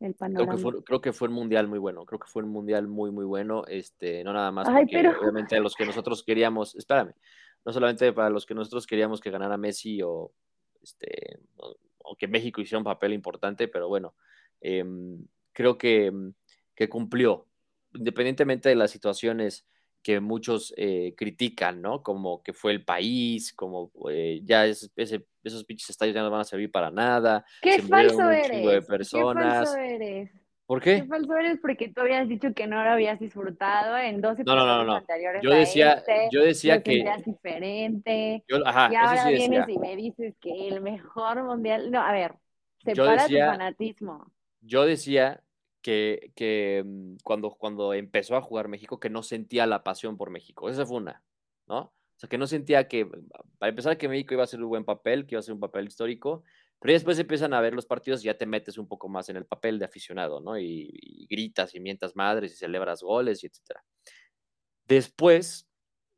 El 0.00 0.14
creo 0.14 0.18
panorama. 0.18 0.52
que, 0.56 0.58
fue, 0.62 0.84
creo 0.84 1.00
que 1.00 1.12
fue 1.12 1.28
un 1.28 1.34
mundial 1.34 1.68
muy 1.68 1.78
bueno, 1.78 2.04
creo 2.06 2.18
que 2.18 2.26
fue 2.26 2.42
un 2.42 2.48
mundial 2.50 2.88
muy, 2.88 3.10
muy 3.10 3.24
bueno, 3.26 3.64
este, 3.68 4.24
no 4.24 4.32
nada 4.32 4.50
más 4.50 4.66
Ay, 4.68 4.84
porque 4.84 4.96
pero- 4.96 5.20
obviamente 5.20 5.60
los 5.60 5.74
que 5.76 5.84
nosotros 5.84 6.22
queríamos, 6.24 6.74
espérame, 6.74 7.12
no 7.64 7.72
solamente 7.72 8.12
para 8.12 8.30
los 8.30 8.46
que 8.46 8.54
nosotros 8.54 8.86
queríamos 8.86 9.20
que 9.20 9.30
ganara 9.30 9.58
Messi 9.58 10.00
o, 10.02 10.32
este, 10.82 11.38
o 11.56 11.76
aunque 12.06 12.26
México 12.28 12.60
hiciera 12.60 12.78
un 12.78 12.84
papel 12.84 13.12
importante, 13.12 13.68
pero 13.68 13.88
bueno, 13.88 14.14
em, 14.62 15.22
creo 15.52 15.76
que, 15.76 16.10
que, 16.74 16.88
cumplió, 16.88 17.46
independientemente 17.92 18.68
de 18.70 18.74
las 18.76 18.90
situaciones 18.90 19.66
que 20.02 20.20
muchos 20.20 20.72
eh, 20.76 21.14
critican, 21.16 21.82
¿no? 21.82 22.02
Como 22.02 22.42
que 22.42 22.52
fue 22.52 22.72
el 22.72 22.84
país, 22.84 23.52
como 23.52 23.90
eh, 24.10 24.40
ya 24.44 24.66
es, 24.66 24.90
ese, 24.96 25.26
esos 25.44 25.64
pinches 25.64 25.90
estadios 25.90 26.14
ya 26.14 26.22
no 26.22 26.30
van 26.30 26.40
a 26.40 26.44
servir 26.44 26.70
para 26.70 26.90
nada. 26.90 27.44
¡Qué 27.60 27.82
falso 27.82 28.30
eres! 28.30 28.66
De 28.66 28.82
personas. 28.82 29.44
¡Qué 29.44 29.66
falso 29.66 29.76
eres! 29.76 30.30
¿Por 30.66 30.80
qué? 30.80 31.02
¿Qué 31.02 31.04
falso 31.06 31.36
eres? 31.36 31.58
Porque 31.60 31.88
tú 31.88 32.00
habías 32.00 32.28
dicho 32.28 32.54
que 32.54 32.66
no 32.66 32.82
lo 32.82 32.90
habías 32.90 33.18
disfrutado 33.18 33.96
en 33.98 34.20
dos 34.20 34.38
episodios 34.38 34.66
no, 34.66 34.76
no, 34.78 34.84
no, 34.84 34.94
anteriores. 34.96 35.42
Yo 35.42 35.50
decía, 35.50 35.94
este, 35.94 36.28
yo 36.30 36.42
decía 36.42 36.82
que. 36.82 37.04
diferente. 37.24 38.44
Yo, 38.48 38.66
ajá, 38.66 38.88
y 38.92 38.94
ahora 38.94 39.24
sí 39.24 39.34
vienes 39.34 39.68
y 39.68 39.78
me 39.78 39.96
dices 39.96 40.34
que 40.40 40.68
el 40.68 40.80
mejor 40.80 41.42
mundial. 41.42 41.90
No, 41.90 42.00
a 42.00 42.12
ver, 42.12 42.36
separa 42.84 43.26
tu 43.26 43.36
fanatismo. 43.36 44.32
Yo 44.60 44.84
decía 44.84 45.42
que, 45.82 46.82
mm, 46.84 47.16
cuando, 47.24 47.50
cuando 47.50 47.94
empezó 47.94 48.36
a 48.36 48.42
jugar 48.42 48.68
México, 48.68 49.00
que 49.00 49.10
no 49.10 49.22
sentía 49.22 49.66
la 49.66 49.82
pasión 49.82 50.16
por 50.16 50.30
México. 50.30 50.68
Esa 50.68 50.86
fue 50.86 50.98
una, 50.98 51.22
¿no? 51.66 51.80
O 51.80 52.18
sea, 52.20 52.28
que 52.28 52.38
no 52.38 52.46
sentía 52.46 52.86
que, 52.88 53.06
para 53.58 53.70
empezar, 53.70 53.96
que 53.96 54.08
México 54.08 54.34
iba 54.34 54.42
a 54.42 54.44
hacer 54.44 54.62
un 54.62 54.68
buen 54.68 54.84
papel, 54.84 55.26
que 55.26 55.34
iba 55.34 55.40
a 55.40 55.42
ser 55.42 55.54
un 55.54 55.60
papel 55.60 55.86
histórico, 55.86 56.44
pero 56.80 56.94
después 56.94 57.18
empiezan 57.18 57.54
a 57.54 57.60
ver 57.60 57.74
los 57.74 57.86
partidos 57.86 58.22
y 58.22 58.26
ya 58.26 58.38
te 58.38 58.46
metes 58.46 58.78
un 58.78 58.88
poco 58.88 59.08
más 59.08 59.28
en 59.28 59.36
el 59.36 59.46
papel 59.46 59.78
de 59.78 59.84
aficionado, 59.86 60.40
¿no? 60.40 60.58
Y, 60.58 61.26
gritas 61.30 61.74
y 61.74 61.80
mientas 61.80 62.16
madres 62.16 62.52
y 62.52 62.56
celebras 62.56 63.02
goles 63.02 63.42
y 63.42 63.46
etcétera. 63.46 63.84
Después, 64.86 65.68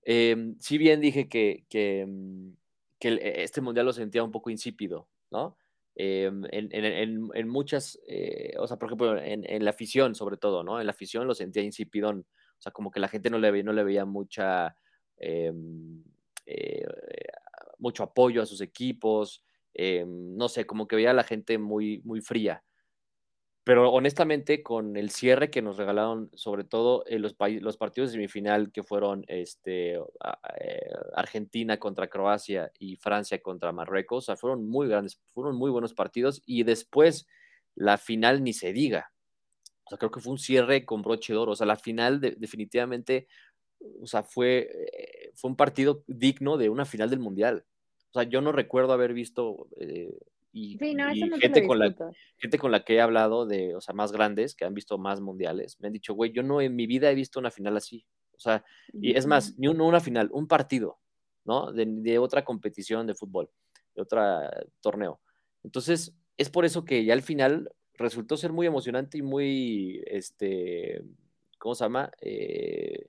em, 0.02 0.56
si 0.60 0.78
bien 0.78 1.00
dije 1.00 1.28
que, 1.28 1.64
que, 1.68 2.06
mm, 2.08 2.52
que, 2.98 3.20
este 3.42 3.60
mundial 3.60 3.86
lo 3.86 3.92
sentía 3.92 4.24
un 4.24 4.32
poco 4.32 4.50
insípido, 4.50 5.08
¿no? 5.30 5.56
Em, 5.94 6.44
en, 6.50 6.68
en, 6.72 7.28
en, 7.34 7.48
muchas, 7.48 7.98
eh, 8.08 8.54
o 8.58 8.66
sea, 8.66 8.78
por 8.78 8.88
ejemplo, 8.88 9.18
en, 9.18 9.64
la 9.64 9.70
afición 9.70 10.14
sobre 10.14 10.38
todo, 10.38 10.64
¿no? 10.64 10.80
En 10.80 10.86
la 10.86 10.92
afición 10.92 11.26
lo 11.26 11.34
sentía 11.34 11.62
insípidón, 11.62 12.26
o 12.58 12.62
sea, 12.62 12.72
como 12.72 12.90
que 12.90 13.00
la 13.00 13.08
gente 13.08 13.28
no 13.28 13.38
le, 13.38 13.62
no 13.62 13.72
le 13.72 13.84
veía 13.84 14.04
mucha, 14.06 14.74
em, 15.18 16.02
eh, 16.46 16.86
mucho 17.78 18.04
apoyo 18.04 18.42
a 18.42 18.46
sus 18.46 18.60
equipos, 18.62 19.44
Em, 19.74 20.36
no 20.36 20.48
sé, 20.48 20.66
como 20.66 20.86
que 20.86 20.96
veía 20.96 21.10
a 21.10 21.14
la 21.14 21.24
gente 21.24 21.58
muy, 21.58 22.02
muy 22.04 22.20
fría. 22.20 22.62
Pero 23.64 23.92
honestamente, 23.92 24.62
con 24.62 24.96
el 24.96 25.10
cierre 25.10 25.48
que 25.50 25.62
nos 25.62 25.76
regalaron, 25.76 26.30
sobre 26.34 26.64
todo 26.64 27.04
en 27.06 27.22
los, 27.22 27.36
los 27.38 27.76
partidos 27.76 28.10
de 28.10 28.16
semifinal 28.16 28.72
que 28.72 28.82
fueron 28.82 29.24
este, 29.28 29.94
eh, 29.94 30.90
Argentina 31.14 31.78
contra 31.78 32.08
Croacia 32.08 32.72
y 32.80 32.96
Francia 32.96 33.40
contra 33.40 33.70
Marruecos, 33.70 34.26
fueron 34.40 34.68
muy 34.68 34.88
grandes, 34.88 35.20
fueron 35.32 35.56
muy 35.56 35.70
buenos 35.70 35.94
partidos 35.94 36.42
y 36.44 36.64
después 36.64 37.28
la 37.76 37.98
final 37.98 38.42
ni 38.42 38.52
se 38.52 38.72
diga. 38.72 39.12
O 39.84 39.90
sea, 39.90 39.98
creo 39.98 40.10
que 40.10 40.20
fue 40.20 40.32
un 40.32 40.38
cierre 40.38 40.84
con 40.84 41.02
broche 41.02 41.32
de 41.32 41.38
oro. 41.38 41.52
O 41.52 41.56
sea, 41.56 41.66
la 41.66 41.76
final 41.76 42.20
definitivamente, 42.20 43.28
o 44.00 44.06
sea, 44.06 44.24
fue, 44.24 44.70
eh, 44.92 45.30
fue 45.34 45.50
un 45.50 45.56
partido 45.56 46.02
digno 46.08 46.56
de 46.56 46.68
una 46.68 46.84
final 46.84 47.10
del 47.10 47.20
Mundial. 47.20 47.64
O 48.10 48.18
sea, 48.18 48.24
yo 48.24 48.40
no 48.40 48.50
recuerdo 48.52 48.92
haber 48.92 49.12
visto 49.14 49.68
eh, 49.80 50.12
y, 50.52 50.76
gente, 51.40 51.66
con 51.66 51.78
la, 51.78 51.94
gente 52.36 52.58
con 52.58 52.70
la 52.70 52.84
que 52.84 52.96
he 52.96 53.00
hablado 53.00 53.46
de, 53.46 53.74
o 53.74 53.80
sea, 53.80 53.94
más 53.94 54.12
grandes, 54.12 54.54
que 54.54 54.66
han 54.66 54.74
visto 54.74 54.98
más 54.98 55.20
mundiales, 55.20 55.80
me 55.80 55.86
han 55.86 55.94
dicho, 55.94 56.12
güey, 56.14 56.30
yo 56.32 56.42
no 56.42 56.60
en 56.60 56.76
mi 56.76 56.86
vida 56.86 57.10
he 57.10 57.14
visto 57.14 57.40
una 57.40 57.50
final 57.50 57.76
así. 57.76 58.06
O 58.36 58.40
sea, 58.40 58.64
y 58.92 59.16
es 59.16 59.26
más, 59.26 59.58
ni 59.58 59.68
una 59.68 60.00
final, 60.00 60.28
un 60.32 60.46
partido, 60.46 60.98
¿no? 61.44 61.72
De, 61.72 62.18
otra 62.18 62.44
competición 62.44 63.06
de 63.06 63.14
fútbol, 63.14 63.50
de 63.94 64.02
otro 64.02 64.20
torneo. 64.80 65.20
Entonces, 65.62 66.14
es 66.36 66.50
por 66.50 66.64
eso 66.64 66.84
que 66.84 67.04
ya 67.04 67.14
al 67.14 67.22
final 67.22 67.70
resultó 67.94 68.36
ser 68.36 68.52
muy 68.52 68.66
emocionante 68.66 69.18
y 69.18 69.22
muy, 69.22 70.02
este, 70.06 71.02
¿cómo 71.58 71.74
se 71.74 71.84
llama? 71.84 72.10
Eh, 72.20 73.06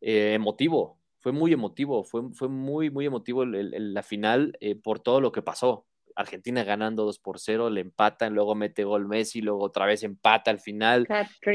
eh, 0.00 0.34
emotivo, 0.34 0.98
fue 1.18 1.32
muy 1.32 1.52
emotivo, 1.52 2.02
fue, 2.02 2.32
fue 2.32 2.48
muy, 2.48 2.88
muy 2.88 3.04
emotivo 3.04 3.44
la 3.44 4.02
final 4.02 4.56
eh, 4.60 4.74
por 4.74 5.00
todo 5.00 5.20
lo 5.20 5.32
que 5.32 5.42
pasó. 5.42 5.86
Argentina 6.20 6.64
ganando 6.64 7.04
2 7.04 7.18
por 7.18 7.38
0, 7.38 7.70
le 7.70 7.80
empatan, 7.80 8.34
luego 8.34 8.54
mete 8.54 8.84
gol 8.84 9.06
Messi, 9.06 9.40
luego 9.40 9.64
otra 9.64 9.86
vez 9.86 10.02
empata 10.02 10.50
al 10.50 10.60
final, 10.60 11.06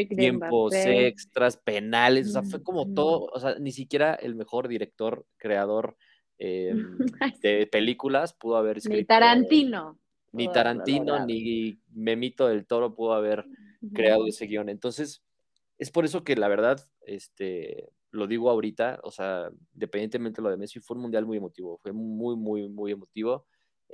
tiempos 0.10 0.74
extras, 0.74 1.58
penales, 1.58 2.30
o 2.30 2.32
sea, 2.32 2.44
fue 2.44 2.62
como 2.62 2.94
todo, 2.94 3.30
o 3.32 3.40
sea, 3.40 3.56
ni 3.60 3.72
siquiera 3.72 4.16
el 4.16 4.36
mejor 4.36 4.68
director, 4.68 5.26
creador 5.38 5.98
eh, 6.40 6.76
de 7.42 7.68
películas 7.68 8.34
pudo 8.34 8.58
haber 8.58 8.78
escrito. 8.78 8.98
Ni 8.98 9.06
Tarantino. 9.06 10.00
Ni 10.34 10.52
Tarantino, 10.52 11.26
ni 11.26 11.80
Memito 11.94 12.48
del 12.48 12.66
Toro 12.66 12.94
pudo 12.94 13.14
haber 13.14 13.46
creado 13.94 14.28
ese 14.28 14.48
guion. 14.48 14.68
Entonces, 14.68 15.24
es 15.78 15.92
por 15.92 16.04
eso 16.04 16.26
que 16.26 16.36
la 16.36 16.50
verdad, 16.50 16.82
este, 17.06 17.90
lo 18.12 18.28
digo 18.28 18.50
ahorita, 18.50 19.00
o 19.04 19.12
sea, 19.12 19.50
independientemente 19.74 20.42
de 20.42 20.44
lo 20.44 20.50
de 20.50 20.58
Messi, 20.58 20.82
fue 20.82 20.96
un 20.96 21.04
mundial 21.04 21.26
muy 21.26 21.38
emotivo, 21.38 21.78
fue 21.78 21.94
muy, 21.94 22.36
muy, 22.36 22.68
muy 22.68 22.92
emotivo. 22.92 23.46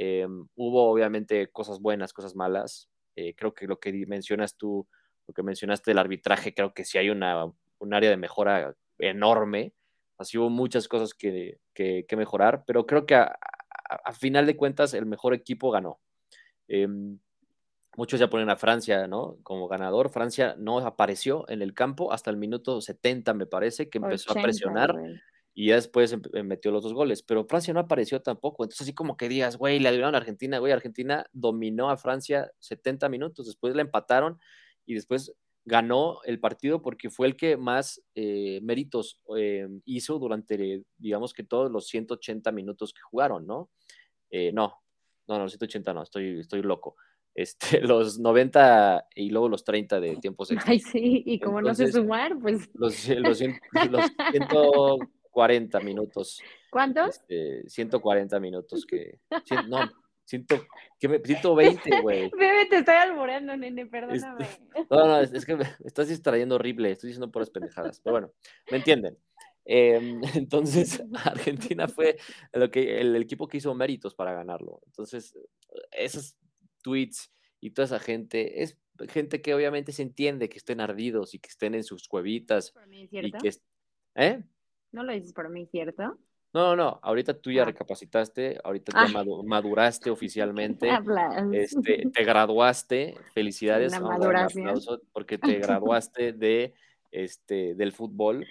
Eh, 0.03 0.25
hubo 0.55 0.89
obviamente 0.89 1.51
cosas 1.51 1.79
buenas, 1.79 2.11
cosas 2.11 2.35
malas. 2.35 2.89
Eh, 3.15 3.35
creo 3.35 3.53
que 3.53 3.67
lo 3.67 3.79
que 3.79 3.93
mencionas 4.07 4.57
tú, 4.57 4.87
lo 5.27 5.33
que 5.35 5.43
mencionaste 5.43 5.91
del 5.91 5.99
arbitraje, 5.99 6.55
creo 6.55 6.73
que 6.73 6.85
sí 6.85 6.97
hay 6.97 7.11
una, 7.11 7.45
un 7.77 7.93
área 7.93 8.09
de 8.09 8.17
mejora 8.17 8.75
enorme. 8.97 9.75
Así 10.17 10.39
hubo 10.39 10.49
muchas 10.49 10.87
cosas 10.87 11.13
que, 11.13 11.59
que, 11.75 12.03
mejorar, 12.17 12.63
pero 12.65 12.87
creo 12.87 13.05
que 13.05 13.13
a, 13.13 13.37
a, 14.03 14.13
final 14.13 14.47
de 14.47 14.57
cuentas 14.57 14.95
el 14.95 15.05
mejor 15.05 15.35
equipo 15.35 15.69
ganó. 15.69 15.99
Em, 16.67 17.19
muchos 17.95 18.19
ya 18.19 18.27
ponen 18.27 18.49
a 18.49 18.55
Francia, 18.55 19.05
¿no? 19.05 19.37
Como 19.43 19.67
ganador. 19.67 20.09
Francia 20.09 20.55
no 20.57 20.79
apareció 20.79 21.47
en 21.47 21.61
el 21.61 21.75
campo 21.75 22.11
hasta 22.11 22.31
el 22.31 22.37
minuto 22.37 22.81
70, 22.81 23.35
me 23.35 23.45
parece, 23.45 23.87
que 23.87 23.99
empezó 23.99 24.31
a 24.31 24.41
presionar 24.41 24.95
y 25.53 25.67
ya 25.67 25.75
después 25.75 26.15
eh, 26.33 26.43
metió 26.43 26.71
los 26.71 26.83
dos 26.83 26.93
goles. 26.93 27.23
Pero 27.23 27.45
Francia 27.45 27.73
no 27.73 27.81
apareció 27.81 28.21
tampoco. 28.21 28.63
Entonces, 28.63 28.81
así 28.81 28.93
como 28.93 29.17
que 29.17 29.29
digas, 29.29 29.57
güey, 29.57 29.79
le 29.79 29.89
ayudaron 29.89 30.15
a 30.15 30.19
Argentina, 30.19 30.59
güey, 30.59 30.71
Argentina 30.71 31.25
dominó 31.31 31.89
a 31.89 31.97
Francia 31.97 32.51
70 32.59 33.09
minutos, 33.09 33.47
después 33.47 33.75
le 33.75 33.81
empataron 33.81 34.39
y 34.85 34.93
después 34.93 35.33
ganó 35.63 36.19
el 36.23 36.39
partido 36.39 36.81
porque 36.81 37.09
fue 37.09 37.27
el 37.27 37.35
que 37.35 37.55
más 37.55 38.01
eh, 38.15 38.59
méritos 38.63 39.21
eh, 39.37 39.67
hizo 39.85 40.17
durante, 40.17 40.83
digamos 40.97 41.33
que 41.33 41.43
todos 41.43 41.71
los 41.71 41.87
180 41.87 42.51
minutos 42.51 42.93
que 42.93 43.01
jugaron, 43.01 43.45
¿no? 43.45 43.69
no, 44.53 44.81
no, 45.27 45.39
no, 45.39 45.49
180 45.49 45.93
no, 45.93 46.03
estoy, 46.03 46.39
estoy 46.39 46.61
loco 46.61 46.95
este, 47.35 47.81
los 47.81 48.19
90 48.19 49.07
y 49.15 49.29
luego 49.29 49.49
los 49.49 49.63
30 49.63 49.99
de 49.99 50.15
tiempos 50.21 50.51
extras. 50.51 50.69
Ay, 50.69 50.79
sí, 50.79 51.23
y 51.25 51.39
como 51.39 51.61
no 51.61 51.73
sé 51.73 51.91
sumar, 51.91 52.37
pues. 52.39 52.69
Los, 52.73 53.07
los, 53.07 53.41
140 55.31 55.79
minutos. 55.79 56.41
¿Cuántos? 56.69 57.09
Este, 57.17 57.69
140 57.69 58.39
minutos 58.39 58.85
que. 58.85 59.19
no, 59.69 59.89
120, 60.25 62.01
güey. 62.01 62.29
Bebé, 62.37 62.65
te 62.69 62.77
estoy 62.77 62.95
alborando, 62.95 63.55
nene, 63.57 63.85
perdóname. 63.85 64.43
Este, 64.43 64.85
no, 64.89 65.07
no, 65.07 65.19
es, 65.19 65.45
que 65.45 65.55
me 65.55 65.65
estás 65.83 66.09
distrayendo 66.09 66.55
horrible, 66.55 66.91
estoy 66.91 67.09
diciendo 67.09 67.31
puras 67.31 67.49
pendejadas, 67.49 67.99
pero 68.01 68.13
bueno, 68.13 68.31
me 68.69 68.77
entienden. 68.77 69.17
Em, 69.65 70.21
entonces, 70.35 71.03
Argentina 71.25 71.87
fue 71.87 72.17
lo 72.53 72.71
que, 72.71 72.99
el, 72.99 73.15
el, 73.15 73.21
equipo 73.21 73.47
que 73.47 73.57
hizo 73.57 73.73
méritos 73.73 74.15
para 74.15 74.33
ganarlo. 74.33 74.81
Entonces, 74.85 75.37
esos 75.91 76.35
tweets 76.81 77.31
y 77.59 77.71
toda 77.71 77.85
esa 77.85 77.99
gente, 77.99 78.63
es 78.63 78.77
gente 79.09 79.41
que 79.41 79.53
obviamente 79.53 79.91
se 79.91 80.01
entiende 80.01 80.49
que 80.49 80.57
estén 80.57 80.79
ardidos 80.81 81.33
y 81.33 81.39
que 81.39 81.49
estén 81.49 81.75
en 81.75 81.83
sus 81.83 82.07
cuevitas. 82.07 82.73
y 82.89 83.31
que, 83.31 83.51
¿Eh? 84.15 84.43
¿No 84.91 85.03
lo 85.03 85.13
dices 85.13 85.33
por 85.33 85.49
mí, 85.49 85.65
cierto? 85.67 86.17
No, 86.53 86.67
no, 86.67 86.75
no, 86.75 86.99
ahorita 87.01 87.39
tú 87.39 87.49
ya 87.49 87.61
ah. 87.61 87.65
recapacitaste, 87.65 88.59
ahorita 88.61 88.91
ya 88.93 89.19
ah. 89.19 89.23
maduraste 89.45 90.09
oficialmente, 90.09 90.89
este, 91.53 92.09
te 92.13 92.23
graduaste, 92.25 93.15
felicidades, 93.33 93.93
porque 95.13 95.37
te 95.55 95.59
graduaste 95.59 96.33
de, 96.33 96.73
este, 97.11 97.73
del 97.75 97.93
fútbol, 97.93 98.45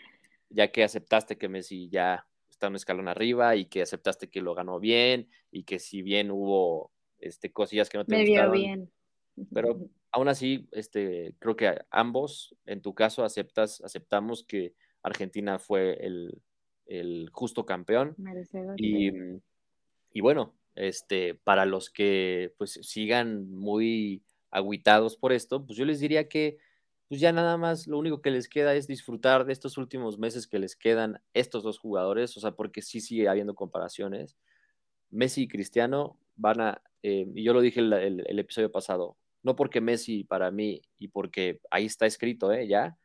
ya 0.48 0.72
que 0.72 0.82
aceptaste 0.82 1.36
que 1.36 1.50
Messi 1.50 1.90
ya 1.90 2.26
está 2.48 2.68
un 2.68 2.76
escalón 2.76 3.08
arriba 3.08 3.54
y 3.56 3.66
que 3.66 3.82
aceptaste 3.82 4.30
que 4.30 4.40
lo 4.40 4.54
ganó 4.54 4.80
bien 4.80 5.28
y 5.50 5.64
que 5.64 5.78
si 5.78 6.00
bien 6.00 6.30
hubo 6.30 6.92
este, 7.18 7.52
cosillas 7.52 7.90
que 7.90 7.98
no 7.98 8.06
te 8.06 8.16
Me 8.16 8.50
bien. 8.50 8.90
Pero 9.52 9.78
aún 10.10 10.28
así, 10.28 10.68
este, 10.72 11.34
creo 11.38 11.56
que 11.56 11.78
ambos, 11.90 12.56
en 12.66 12.80
tu 12.80 12.94
caso, 12.94 13.24
aceptas, 13.24 13.80
aceptamos 13.82 14.44
que 14.44 14.74
Argentina 15.02 15.58
fue 15.58 15.98
el, 16.04 17.30
justo 17.32 17.64
campeón. 17.66 18.16
Y, 18.76 19.10
y, 20.12 20.20
bueno, 20.20 20.54
este, 20.74 21.34
para 21.34 21.66
los 21.66 21.90
que 21.90 22.54
pues 22.58 22.78
sigan 22.82 23.50
muy 23.50 24.22
aguitados 24.50 25.16
por 25.16 25.32
esto, 25.32 25.64
pues 25.64 25.78
yo 25.78 25.84
les 25.84 26.00
diría 26.00 26.28
que 26.28 26.58
pues 27.08 27.20
ya 27.20 27.32
nada 27.32 27.56
más 27.56 27.88
lo 27.88 27.98
único 27.98 28.22
que 28.22 28.30
les 28.30 28.48
queda 28.48 28.74
es 28.74 28.86
disfrutar 28.86 29.44
de 29.44 29.52
estos 29.52 29.78
últimos 29.78 30.18
meses 30.18 30.46
que 30.46 30.60
les 30.60 30.76
quedan 30.76 31.20
estos 31.34 31.64
dos 31.64 31.78
jugadores, 31.78 32.36
o 32.36 32.40
sea, 32.40 32.52
porque 32.52 32.82
sí 32.82 33.00
sigue 33.00 33.28
habiendo 33.28 33.56
comparaciones. 33.56 34.36
Messi 35.10 35.42
y 35.42 35.48
Cristiano 35.48 36.16
van 36.36 36.60
a 36.60 36.82
eh, 37.02 37.26
y 37.34 37.42
yo 37.42 37.52
lo 37.52 37.60
dije 37.60 37.80
el, 37.80 37.92
el, 37.92 38.38
episodio 38.38 38.70
pasado, 38.70 39.16
no 39.42 39.56
porque 39.56 39.80
Messi 39.80 40.24
para 40.24 40.50
mí 40.50 40.82
y 40.98 41.08
porque 41.08 41.60
ahí 41.70 41.86
está 41.86 42.06
escrito, 42.06 42.52
¿eh? 42.52 42.66
ya, 42.68 42.96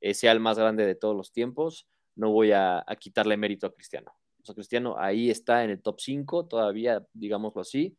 eh, 0.00 0.14
sea 0.14 0.32
el 0.32 0.40
más 0.40 0.58
grande 0.58 0.86
de 0.86 0.94
todos 0.94 1.16
los 1.16 1.32
tiempos, 1.32 1.88
no 2.14 2.30
voy 2.30 2.52
a, 2.52 2.84
quitarle 2.98 3.36
mérito 3.36 3.66
a 3.66 3.74
Cristiano. 3.74 4.12
O 4.42 4.44
sea, 4.44 4.54
Cristiano 4.54 4.96
ahí 4.98 5.30
está 5.30 5.64
en 5.64 5.70
el 5.70 5.82
top 5.82 6.00
5 6.00 6.46
todavía, 6.46 7.04
digámoslo 7.12 7.60
así. 7.60 7.96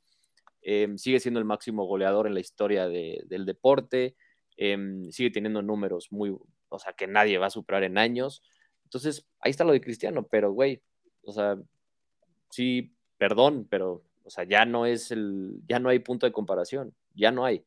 Em, 0.62 0.98
sigue 0.98 1.20
siendo 1.20 1.40
el 1.40 1.46
máximo 1.46 1.86
goleador 1.86 2.28
en 2.28 2.34
la 2.34 2.40
historia 2.40 2.88
de, 2.88 3.24
del 3.26 3.46
deporte. 3.46 4.16
Em, 4.58 5.12
sigue 5.12 5.30
teniendo 5.30 5.62
números 5.62 6.08
muy, 6.12 6.36
o 6.70 6.80
sea, 6.80 6.94
que 6.94 7.08
nadie 7.08 7.38
va 7.38 7.48
a 7.48 7.52
superar 7.52 7.84
en 7.84 7.98
años. 7.98 8.42
Entonces, 8.84 9.28
ahí 9.40 9.52
está 9.52 9.64
lo 9.64 9.74
de 9.74 9.82
Cristiano, 9.82 10.28
pero, 10.30 10.52
güey, 10.52 10.82
o 11.24 11.32
sea, 11.32 11.58
sí, 12.50 12.96
perdón, 13.18 13.68
pero, 13.70 14.04
o 14.24 14.30
sea, 14.30 14.46
ya 14.46 14.66
no 14.66 14.86
es 14.86 15.12
el, 15.12 15.62
ya 15.68 15.80
no 15.80 15.90
hay 15.90 16.00
punto 16.00 16.26
de 16.26 16.32
comparación, 16.32 16.96
ya 17.14 17.32
no 17.32 17.46
hay. 17.46 17.64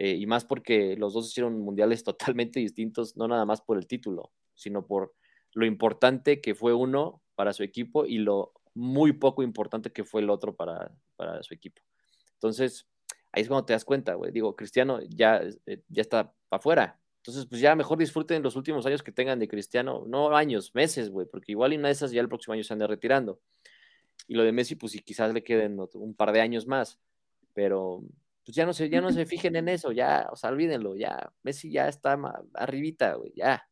Eh, 0.00 0.14
y 0.14 0.26
más 0.26 0.44
porque 0.44 0.96
los 0.96 1.12
dos 1.12 1.28
hicieron 1.28 1.60
mundiales 1.60 2.04
totalmente 2.36 2.60
distintos, 2.60 3.16
no 3.16 3.28
nada 3.28 3.44
más 3.44 3.60
por 3.60 3.76
el 3.76 3.86
título, 3.86 4.30
sino 4.54 4.86
por 4.86 5.14
lo 5.52 5.66
importante 5.66 6.40
que 6.40 6.54
fue 6.54 6.72
uno 6.72 7.20
para 7.34 7.52
su 7.52 7.64
equipo 7.64 8.06
y 8.06 8.18
lo 8.18 8.52
muy 8.74 9.12
poco 9.12 9.42
importante 9.42 9.90
que 9.90 10.04
fue 10.04 10.20
el 10.20 10.30
otro 10.30 10.54
para, 10.54 10.92
para 11.16 11.42
su 11.42 11.52
equipo. 11.52 11.82
Entonces, 12.34 12.86
ahí 13.32 13.42
es 13.42 13.48
cuando 13.48 13.66
te 13.66 13.72
das 13.72 13.84
cuenta, 13.84 14.14
güey. 14.14 14.30
Digo, 14.30 14.54
Cristiano 14.54 15.00
ya, 15.02 15.42
eh, 15.66 15.82
ya 15.88 16.00
está 16.00 16.32
afuera. 16.50 17.00
Entonces, 17.16 17.46
pues 17.46 17.60
ya 17.60 17.74
mejor 17.74 17.98
disfruten 17.98 18.42
los 18.42 18.54
últimos 18.54 18.86
años 18.86 19.02
que 19.02 19.10
tengan 19.10 19.40
de 19.40 19.48
Cristiano, 19.48 20.04
no 20.06 20.34
años, 20.36 20.74
meses, 20.74 21.10
güey, 21.10 21.26
porque 21.26 21.52
igual 21.52 21.72
y 21.72 21.76
una 21.76 21.88
de 21.88 21.92
esas 21.92 22.12
ya 22.12 22.20
el 22.20 22.28
próximo 22.28 22.54
año 22.54 22.62
se 22.62 22.72
anda 22.72 22.86
retirando. 22.86 23.40
Y 24.28 24.34
lo 24.34 24.44
de 24.44 24.52
Messi, 24.52 24.76
pues 24.76 24.92
sí, 24.92 25.00
quizás 25.00 25.34
le 25.34 25.42
queden 25.42 25.78
un 25.94 26.14
par 26.14 26.32
de 26.32 26.40
años 26.40 26.68
más, 26.68 27.00
pero 27.52 28.04
pues 28.48 28.56
ya 28.56 28.64
no 28.64 28.72
se, 28.72 28.88
ya 28.88 29.02
no 29.02 29.12
se 29.12 29.26
fijen 29.26 29.56
en 29.56 29.68
eso, 29.68 29.92
ya, 29.92 30.26
o 30.32 30.36
sea, 30.36 30.48
olvídenlo, 30.48 30.96
ya, 30.96 31.30
Messi 31.42 31.70
ya 31.70 31.86
está 31.86 32.18
arribita, 32.54 33.12
güey, 33.12 33.30
ya. 33.36 33.62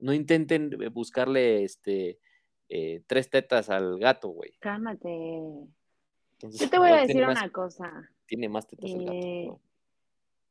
No 0.00 0.12
intenten 0.12 0.70
eh, 0.82 0.88
buscarle 0.90 1.64
este 1.64 2.18
eh, 2.68 3.02
tres 3.06 3.30
tetas 3.30 3.70
al 3.70 3.98
gato, 3.98 4.28
güey. 4.28 4.52
Cálmate. 4.58 5.08
Yo 6.42 6.68
te 6.68 6.78
voy 6.78 6.90
a 6.90 7.06
decir 7.06 7.24
una 7.24 7.48
cosa. 7.48 7.90
Tiene 8.26 8.50
más 8.50 8.66
tetas 8.66 8.90
el 8.90 8.98
gato. 8.98 9.12
Eh, 9.14 9.50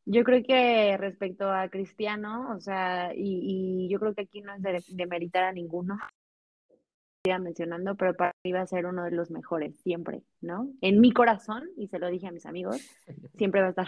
yo 0.06 0.24
creo 0.24 0.42
que 0.42 0.98
respecto 0.98 1.52
a 1.52 1.70
Cristiano, 1.70 2.56
o 2.56 2.60
sea, 2.60 3.12
y, 3.16 3.88
yo 3.92 4.00
creo 4.00 4.16
que 4.16 4.24
aquí 4.24 4.42
no 4.42 4.56
es 4.56 4.88
de, 4.88 5.06
meritar 5.06 5.44
a 5.44 5.54
ninguno, 5.54 6.00
mencionando, 7.38 7.96
pero 7.96 8.16
para 8.16 8.34
mí 8.44 8.52
va 8.52 8.62
a 8.62 8.68
ser 8.68 8.86
uno 8.86 9.04
de 9.04 9.12
los 9.12 9.30
mejores, 9.30 9.76
siempre, 9.82 10.24
¿no? 10.42 10.70
En 10.82 11.02
mi 11.02 11.12
corazón, 11.12 11.70
y 11.76 11.88
se 11.88 12.00
lo 12.00 12.10
dije 12.10 12.28
a 12.28 12.32
mis 12.32 12.46
amigos, 12.46 12.78
siempre 13.38 13.62
va 13.62 13.68
a 13.68 13.70
estar, 13.72 13.88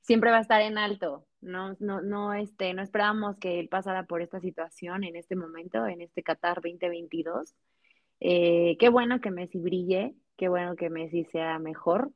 siempre 0.00 0.30
va 0.30 0.38
a 0.38 0.42
estar 0.42 0.60
en 0.60 0.78
alto. 0.78 1.26
No, 1.40 1.76
no, 1.78 2.00
no, 2.00 2.34
este, 2.34 2.74
no 2.74 2.82
esperábamos 2.82 3.38
que 3.38 3.60
él 3.60 3.68
pasara 3.68 4.04
por 4.04 4.20
esta 4.22 4.40
situación 4.40 5.04
en 5.04 5.16
este 5.16 5.36
momento, 5.36 5.86
en 5.86 6.00
este 6.00 6.22
Qatar 6.22 6.56
2022. 6.56 7.54
Eh, 8.20 8.76
qué 8.78 8.88
bueno 8.88 9.20
que 9.20 9.30
Messi 9.30 9.58
brille, 9.58 10.14
qué 10.36 10.48
bueno 10.48 10.76
que 10.76 10.90
Messi 10.90 11.24
sea 11.26 11.58
mejor, 11.58 12.10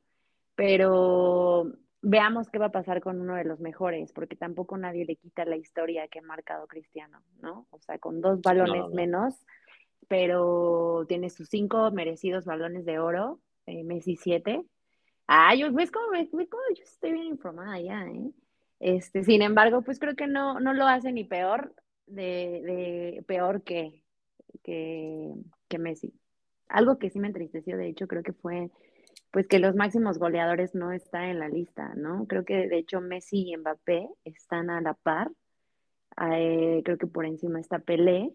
pero 0.55 1.71
veamos 2.01 2.49
qué 2.49 2.59
va 2.59 2.67
a 2.67 2.71
pasar 2.71 3.01
con 3.01 3.19
uno 3.19 3.35
de 3.35 3.43
los 3.43 3.59
mejores, 3.59 4.11
porque 4.13 4.35
tampoco 4.35 4.77
nadie 4.77 5.05
le 5.05 5.15
quita 5.15 5.45
la 5.45 5.57
historia 5.57 6.07
que 6.07 6.19
ha 6.19 6.23
marcado 6.23 6.67
Cristiano, 6.67 7.21
¿no? 7.41 7.67
O 7.71 7.79
sea, 7.79 7.99
con 7.99 8.21
dos 8.21 8.41
balones 8.41 8.89
menos, 8.93 9.35
pero 10.09 11.05
tiene 11.07 11.29
sus 11.29 11.47
cinco 11.47 11.91
merecidos 11.91 12.43
balones 12.43 12.83
de 12.83 12.99
oro, 12.99 13.39
eh, 13.65 13.85
Messi 13.85 14.17
siete. 14.17 14.65
Ah, 15.27 15.55
yo, 15.55 15.71
ves 15.71 15.91
cómo 15.91 16.07
yo 16.15 16.83
estoy 16.83 17.13
bien 17.13 17.27
informada 17.27 17.79
ya, 17.79 18.05
¿eh? 18.07 18.31
Este, 18.79 19.23
sin 19.23 19.41
embargo, 19.41 19.83
pues 19.83 19.99
creo 19.99 20.15
que 20.15 20.27
no, 20.27 20.59
no 20.59 20.73
lo 20.73 20.87
hace 20.87 21.11
ni 21.11 21.23
peor 21.23 21.75
de, 22.07 23.23
peor 23.27 23.63
que, 23.63 24.03
que, 24.63 25.35
Messi. 25.77 26.13
Algo 26.67 26.97
que 26.97 27.09
sí 27.09 27.19
me 27.19 27.27
entristeció, 27.27 27.77
de 27.77 27.87
hecho, 27.87 28.07
creo 28.07 28.23
que 28.23 28.33
fue 28.33 28.71
pues 29.31 29.47
que 29.47 29.59
los 29.59 29.75
máximos 29.75 30.17
goleadores 30.17 30.73
no 30.73 30.91
están 30.91 31.25
en 31.25 31.39
la 31.39 31.49
lista, 31.49 31.93
¿no? 31.95 32.25
Creo 32.27 32.45
que 32.45 32.67
de 32.67 32.79
hecho 32.79 32.99
Messi 32.99 33.51
y 33.51 33.57
Mbappé 33.57 34.09
están 34.25 34.71
a 34.71 34.81
la 34.81 34.95
par. 34.95 35.29
Eh, 36.31 36.81
creo 36.83 36.97
que 36.97 37.07
por 37.07 37.25
encima 37.25 37.59
está 37.59 37.79
Pelé. 37.79 38.33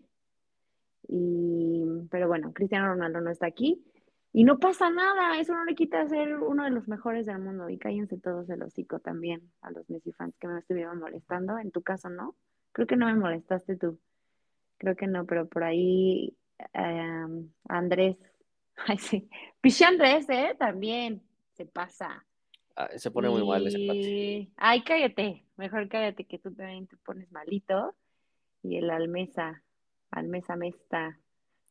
Y, 1.09 1.85
pero 2.11 2.29
bueno, 2.29 2.53
Cristiano 2.53 2.89
Ronaldo 2.89 3.21
no 3.21 3.31
está 3.31 3.47
aquí. 3.47 3.85
Y 4.33 4.45
no 4.45 4.59
pasa 4.59 4.91
nada, 4.91 5.39
eso 5.39 5.55
no 5.55 5.65
le 5.65 5.77
quita 5.77 6.09
ser 6.09 6.37
uno 6.37 6.65
de 6.65 6.71
los 6.71 6.89
mejores 6.89 7.27
del 7.27 7.39
mundo. 7.39 7.69
Y 7.69 7.79
cállense 7.79 8.19
todos 8.19 8.51
el 8.51 8.63
hocico 8.63 8.99
también 8.99 9.53
a 9.61 9.71
los 9.71 9.89
Messi 9.89 10.13
fans 10.13 10.37
que 10.39 10.49
me 10.49 10.59
estuvieron 10.59 10.99
molestando. 10.99 11.59
En 11.59 11.71
tu 11.71 11.83
caso, 11.83 12.09
¿no? 12.11 12.35
Creo 12.73 12.87
que 12.87 12.97
no 12.97 13.07
me 13.07 13.15
molestaste 13.15 13.77
tú. 13.77 14.01
Creo 14.79 14.97
que 14.97 15.07
no, 15.07 15.25
pero 15.25 15.47
por 15.49 15.63
ahí 15.63 16.37
eh, 16.73 17.27
Andrés 17.69 18.17
Ay, 18.87 18.99
sí. 18.99 19.29
Piché 19.61 19.85
Andrés, 19.85 20.27
¿eh? 20.29 20.55
También 20.59 21.23
se 21.53 21.67
pasa. 21.67 22.25
Ah, 22.77 22.89
se 22.97 23.11
pone 23.11 23.29
muy 23.29 23.47
mal 23.47 23.67
ese. 23.67 24.51
Ay, 24.57 24.83
cállate. 24.83 25.45
Mejor 25.57 25.89
cállate 25.89 26.25
que 26.25 26.39
tú 26.39 26.53
también 26.53 26.87
te 26.87 26.97
pones 26.99 27.31
malito. 27.31 27.95
Y 28.63 28.77
el 28.77 28.91
almesa, 28.91 29.63
almesa 30.15 30.57
mesta, 30.57 31.19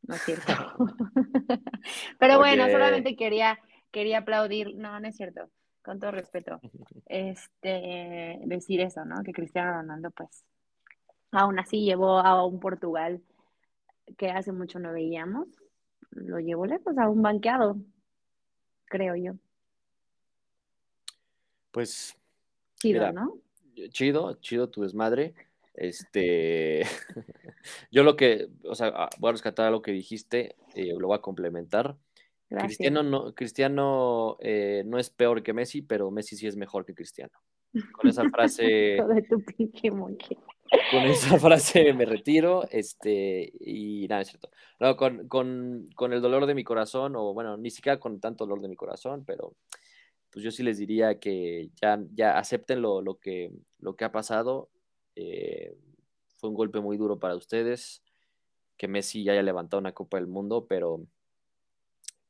no 0.07 0.15
es 0.15 0.21
cierto. 0.21 0.53
Pero 2.19 2.37
bueno, 2.37 2.69
solamente 2.69 3.15
quería, 3.15 3.59
quería 3.91 4.19
aplaudir. 4.19 4.75
No, 4.75 4.99
no 4.99 5.07
es 5.07 5.15
cierto. 5.15 5.49
Con 5.83 5.99
todo 5.99 6.11
respeto. 6.11 6.61
Este, 7.05 8.39
decir 8.45 8.79
eso, 8.79 9.03
¿no? 9.03 9.21
Que 9.23 9.33
Cristiano 9.33 9.73
Ronaldo, 9.73 10.11
pues, 10.11 10.45
aún 11.31 11.59
así 11.59 11.83
llevó 11.83 12.19
a 12.19 12.45
un 12.45 12.59
Portugal 12.59 13.21
que 14.17 14.29
hace 14.29 14.51
mucho 14.51 14.79
no 14.79 14.93
veíamos 14.93 15.47
lo 16.15 16.39
llevo 16.39 16.65
lejos 16.65 16.97
a 16.97 17.09
un 17.09 17.21
banqueado, 17.21 17.77
creo 18.85 19.15
yo. 19.15 19.33
Pues. 21.71 22.15
Chido, 22.75 23.11
¿no? 23.11 23.37
Chido, 23.89 24.33
chido 24.35 24.69
tu 24.69 24.83
desmadre. 24.83 25.33
Este, 25.73 26.83
yo 27.91 28.03
lo 28.03 28.15
que, 28.15 28.47
o 28.63 28.75
sea, 28.75 28.91
ah, 28.95 29.09
voy 29.19 29.29
a 29.29 29.33
rescatar 29.33 29.71
lo 29.71 29.81
que 29.81 29.91
dijiste, 29.91 30.55
eh, 30.75 30.93
lo 30.97 31.07
voy 31.07 31.17
a 31.17 31.21
complementar. 31.21 31.97
Cristiano 32.49 33.01
no, 33.01 33.33
Cristiano 33.33 34.37
eh, 34.39 34.83
no 34.85 34.99
es 34.99 35.09
peor 35.09 35.41
que 35.41 35.53
Messi, 35.53 35.81
pero 35.81 36.11
Messi 36.11 36.35
sí 36.35 36.45
es 36.45 36.55
mejor 36.55 36.85
que 36.85 36.93
Cristiano. 36.93 37.33
Con 37.93 38.09
esa 38.09 38.29
frase. 38.29 38.97
con 40.91 41.03
esa 41.03 41.39
frase 41.39 41.93
me 41.93 42.05
retiro. 42.05 42.67
Este, 42.69 43.51
y 43.59 44.07
nada, 44.07 44.21
es 44.21 44.27
cierto. 44.27 44.51
No, 44.79 44.95
con, 44.95 45.27
con, 45.27 45.87
con, 45.95 46.13
el 46.13 46.21
dolor 46.21 46.45
de 46.45 46.53
mi 46.53 46.63
corazón, 46.63 47.15
o 47.15 47.33
bueno, 47.33 47.57
ni 47.57 47.71
siquiera 47.71 47.99
con 47.99 48.19
tanto 48.19 48.45
dolor 48.45 48.61
de 48.61 48.67
mi 48.67 48.75
corazón, 48.75 49.23
pero 49.25 49.55
pues 50.29 50.43
yo 50.43 50.51
sí 50.51 50.63
les 50.63 50.77
diría 50.77 51.19
que 51.19 51.69
ya, 51.81 51.99
ya 52.13 52.37
acepten 52.37 52.81
lo, 52.81 53.01
lo 53.01 53.19
que, 53.19 53.51
lo 53.79 53.95
que 53.95 54.05
ha 54.05 54.11
pasado. 54.11 54.69
Eh, 55.15 55.75
fue 56.43 56.49
un 56.49 56.57
golpe 56.57 56.81
muy 56.81 56.97
duro 56.97 57.19
para 57.19 57.37
ustedes. 57.37 58.03
Que 58.75 58.89
Messi 58.89 59.23
ya 59.23 59.31
haya 59.31 59.41
levantado 59.43 59.79
una 59.79 59.93
Copa 59.93 60.17
del 60.17 60.27
Mundo, 60.27 60.65
pero 60.67 60.99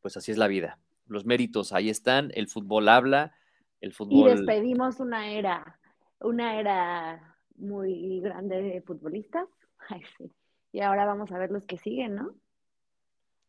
pues 0.01 0.16
así 0.18 0.32
es 0.32 0.38
la 0.38 0.47
vida. 0.47 0.78
Los 1.07 1.26
méritos 1.26 1.74
ahí 1.74 1.89
están, 1.89 2.30
el 2.36 2.47
fútbol 2.47 2.89
habla, 2.89 3.36
el 3.82 3.91
fútbol. 3.91 4.30
Y 4.30 4.34
despedimos 4.36 4.99
una 4.99 5.32
era, 5.32 5.80
una 6.20 6.59
era 6.59 7.36
muy 7.55 8.22
grande 8.22 8.61
de 8.61 8.82
futbolistas. 8.84 9.47
Y 10.76 10.82
ahora 10.82 11.05
vamos 11.05 11.32
a 11.32 11.38
ver 11.38 11.51
los 11.51 11.68
que 11.68 11.78
siguen, 11.78 12.16
¿no? 12.16 12.34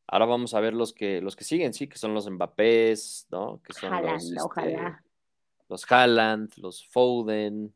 Ahora 0.07 0.27
vamos 0.27 0.53
a 0.53 0.61
ver 0.61 0.75
los 0.75 0.93
que, 0.93 1.23
los 1.23 1.37
que 1.37 1.45
siguen, 1.45 1.73
sí, 1.73 1.89
que 1.89 1.97
son 1.97 2.13
los 2.13 2.31
Mbappés, 2.31 3.29
¿no? 3.31 3.63
Que 3.63 3.73
son 3.73 3.91
los, 4.03 4.25
este, 4.25 4.43
ojalá. 4.43 5.03
Los 5.71 5.91
Haaland, 5.91 6.53
los 6.59 6.87
Foden. 6.87 7.75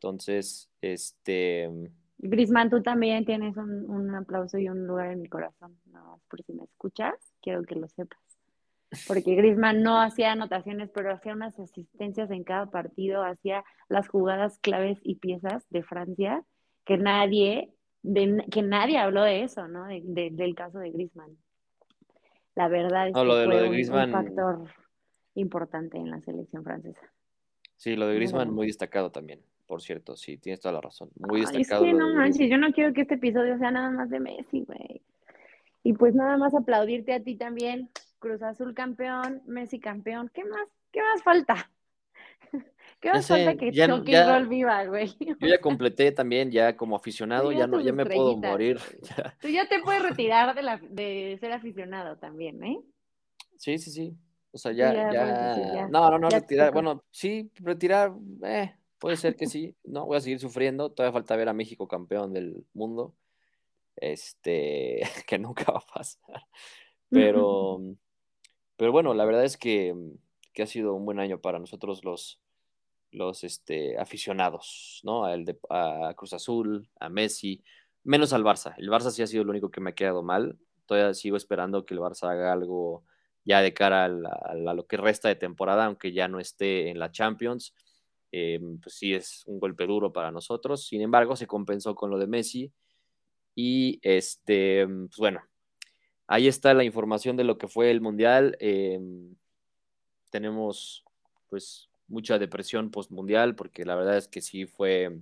Entonces, 0.00 0.70
este. 0.80 1.70
Grisman, 2.18 2.68
tú 2.68 2.82
también 2.82 3.24
tienes 3.24 3.56
un, 3.56 3.88
un 3.88 4.14
aplauso 4.14 4.58
y 4.58 4.68
un 4.68 4.86
lugar 4.86 5.12
en 5.12 5.22
mi 5.22 5.28
corazón. 5.28 5.78
No, 5.86 6.20
por 6.28 6.42
si 6.42 6.52
me 6.52 6.64
escuchas, 6.64 7.14
quiero 7.40 7.62
que 7.62 7.76
lo 7.76 7.88
sepas 7.88 8.18
porque 9.06 9.34
Griezmann 9.34 9.82
no 9.82 10.00
hacía 10.00 10.32
anotaciones, 10.32 10.90
pero 10.90 11.12
hacía 11.12 11.32
unas 11.32 11.58
asistencias 11.58 12.30
en 12.30 12.42
cada 12.42 12.66
partido, 12.66 13.22
hacía 13.22 13.64
las 13.88 14.08
jugadas 14.08 14.58
claves 14.58 14.98
y 15.02 15.16
piezas 15.16 15.64
de 15.70 15.82
Francia, 15.82 16.44
que 16.84 16.98
nadie, 16.98 17.72
que 18.02 18.62
nadie 18.62 18.98
habló 18.98 19.22
de 19.22 19.44
eso, 19.44 19.68
¿no? 19.68 19.86
del 19.86 20.54
caso 20.54 20.78
de 20.78 20.90
Griezmann. 20.90 21.36
La 22.56 22.68
verdad 22.68 23.08
es 23.08 23.14
que 23.14 23.90
fue 23.90 24.04
un, 24.04 24.12
factor 24.12 24.64
importante 25.34 25.96
en 25.96 26.10
la 26.10 26.20
selección 26.22 26.64
francesa. 26.64 27.00
Sí, 27.76 27.94
lo 27.94 28.08
de 28.08 28.16
Griezmann 28.16 28.52
muy 28.52 28.66
destacado 28.66 29.12
también, 29.12 29.40
por 29.70 29.82
cierto, 29.82 30.16
sí, 30.16 30.36
tienes 30.36 30.58
toda 30.58 30.72
la 30.72 30.80
razón. 30.80 31.10
Muy 31.14 31.42
destacado. 31.42 31.84
Es 31.84 31.92
que 31.92 31.96
no 31.96 32.12
manches, 32.12 32.50
yo 32.50 32.58
no 32.58 32.72
quiero 32.72 32.92
que 32.92 33.02
este 33.02 33.14
episodio 33.14 33.56
sea 33.56 33.70
nada 33.70 33.88
más 33.90 34.10
de 34.10 34.18
Messi, 34.18 34.64
güey. 34.64 35.00
Y 35.84 35.92
pues 35.92 36.12
nada 36.12 36.36
más 36.36 36.56
aplaudirte 36.56 37.12
a 37.12 37.22
ti 37.22 37.36
también 37.36 37.88
Cruz 38.18 38.42
Azul 38.42 38.74
campeón, 38.74 39.42
Messi 39.46 39.78
campeón. 39.78 40.28
¿Qué 40.34 40.44
más? 40.44 40.66
¿Qué 40.90 41.00
más 41.00 41.22
falta? 41.22 41.70
¿Qué 43.00 43.10
más 43.12 43.28
falta 43.28 43.54
que 43.54 43.70
ya, 43.70 43.86
Chucky 43.86 44.10
ya- 44.10 44.26
Roll 44.26 44.48
viva, 44.48 44.84
güey? 44.86 45.14
Yo 45.40 45.46
ya 45.46 45.58
completé 45.60 46.10
también, 46.10 46.50
ya 46.50 46.76
como 46.76 46.96
aficionado, 46.96 47.52
ya 47.52 47.68
no, 47.68 47.80
ya 47.80 47.92
me 47.92 48.04
puedo 48.06 48.36
morir. 48.38 48.80
ya. 49.02 49.36
Tú 49.40 49.46
ya 49.46 49.68
te 49.68 49.78
puedes 49.84 50.02
retirar 50.02 50.52
de, 50.56 50.62
la, 50.62 50.78
de 50.78 51.36
ser 51.38 51.52
aficionado 51.52 52.16
también, 52.16 52.60
¿eh? 52.64 52.80
Sí, 53.56 53.78
sí, 53.78 53.92
sí. 53.92 54.16
O 54.50 54.58
sea, 54.58 54.72
ya, 54.72 54.92
ya 54.92 55.12
ya. 55.12 55.20
puedes 55.20 55.38
decir, 55.38 55.74
ya, 55.74 55.86
No, 55.86 56.10
no, 56.10 56.18
no, 56.18 56.28
retirar. 56.28 56.72
Bueno, 56.72 57.04
sí, 57.12 57.52
retirar, 57.60 58.12
eh, 58.42 58.74
puede 59.00 59.16
ser 59.16 59.34
que 59.34 59.46
sí. 59.46 59.74
No, 59.82 60.06
voy 60.06 60.18
a 60.18 60.20
seguir 60.20 60.38
sufriendo. 60.38 60.90
Todavía 60.92 61.12
falta 61.12 61.34
ver 61.34 61.48
a 61.48 61.52
México 61.52 61.88
campeón 61.88 62.32
del 62.32 62.64
mundo. 62.72 63.16
Este, 63.96 65.00
que 65.26 65.38
nunca 65.38 65.72
va 65.72 65.78
a 65.78 65.92
pasar. 65.94 66.46
Pero, 67.08 67.80
pero 68.76 68.92
bueno, 68.92 69.14
la 69.14 69.24
verdad 69.24 69.44
es 69.44 69.56
que, 69.56 69.94
que 70.52 70.62
ha 70.62 70.66
sido 70.66 70.94
un 70.94 71.04
buen 71.04 71.18
año 71.18 71.40
para 71.40 71.58
nosotros 71.58 72.04
los, 72.04 72.40
los 73.10 73.42
este, 73.42 73.98
aficionados, 73.98 75.00
¿no? 75.02 75.24
A, 75.24 75.34
el 75.34 75.44
de, 75.44 75.58
a 75.70 76.14
Cruz 76.16 76.32
Azul, 76.32 76.88
a 77.00 77.08
Messi, 77.08 77.62
menos 78.04 78.32
al 78.32 78.44
Barça. 78.44 78.74
El 78.78 78.88
Barça 78.90 79.10
sí 79.10 79.22
ha 79.22 79.26
sido 79.26 79.44
lo 79.44 79.50
único 79.50 79.70
que 79.70 79.80
me 79.80 79.90
ha 79.90 79.94
quedado 79.94 80.22
mal. 80.22 80.56
Todavía 80.86 81.14
sigo 81.14 81.36
esperando 81.36 81.84
que 81.84 81.94
el 81.94 82.00
Barça 82.00 82.30
haga 82.30 82.52
algo 82.52 83.04
ya 83.44 83.60
de 83.60 83.74
cara 83.74 84.04
a, 84.04 84.08
la- 84.08 84.30
a 84.30 84.74
lo 84.74 84.86
que 84.86 84.96
resta 84.96 85.28
de 85.28 85.36
temporada, 85.36 85.86
aunque 85.86 86.12
ya 86.12 86.28
no 86.28 86.38
esté 86.38 86.90
en 86.90 86.98
la 86.98 87.10
Champions. 87.10 87.74
Eh, 88.32 88.60
pues 88.82 88.94
sí 88.94 89.14
es 89.14 89.42
un 89.46 89.58
golpe 89.58 89.86
duro 89.86 90.12
para 90.12 90.30
nosotros. 90.30 90.86
Sin 90.86 91.00
embargo, 91.00 91.36
se 91.36 91.46
compensó 91.46 91.94
con 91.94 92.10
lo 92.10 92.18
de 92.18 92.26
Messi. 92.26 92.72
Y 93.54 93.98
este, 94.02 94.86
pues 94.86 95.16
bueno, 95.18 95.42
ahí 96.26 96.48
está 96.48 96.74
la 96.74 96.84
información 96.84 97.36
de 97.36 97.44
lo 97.44 97.58
que 97.58 97.68
fue 97.68 97.90
el 97.90 98.00
Mundial. 98.00 98.56
Eh, 98.60 98.98
tenemos 100.30 101.04
pues 101.48 101.88
mucha 102.06 102.38
depresión 102.38 102.90
post-mundial 102.90 103.54
porque 103.54 103.84
la 103.84 103.94
verdad 103.94 104.16
es 104.16 104.28
que 104.28 104.40
sí 104.40 104.66
fue, 104.66 105.20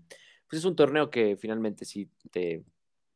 pues 0.48 0.60
es 0.60 0.64
un 0.64 0.76
torneo 0.76 1.10
que 1.10 1.36
finalmente 1.36 1.84
sí 1.84 2.10
te, 2.30 2.64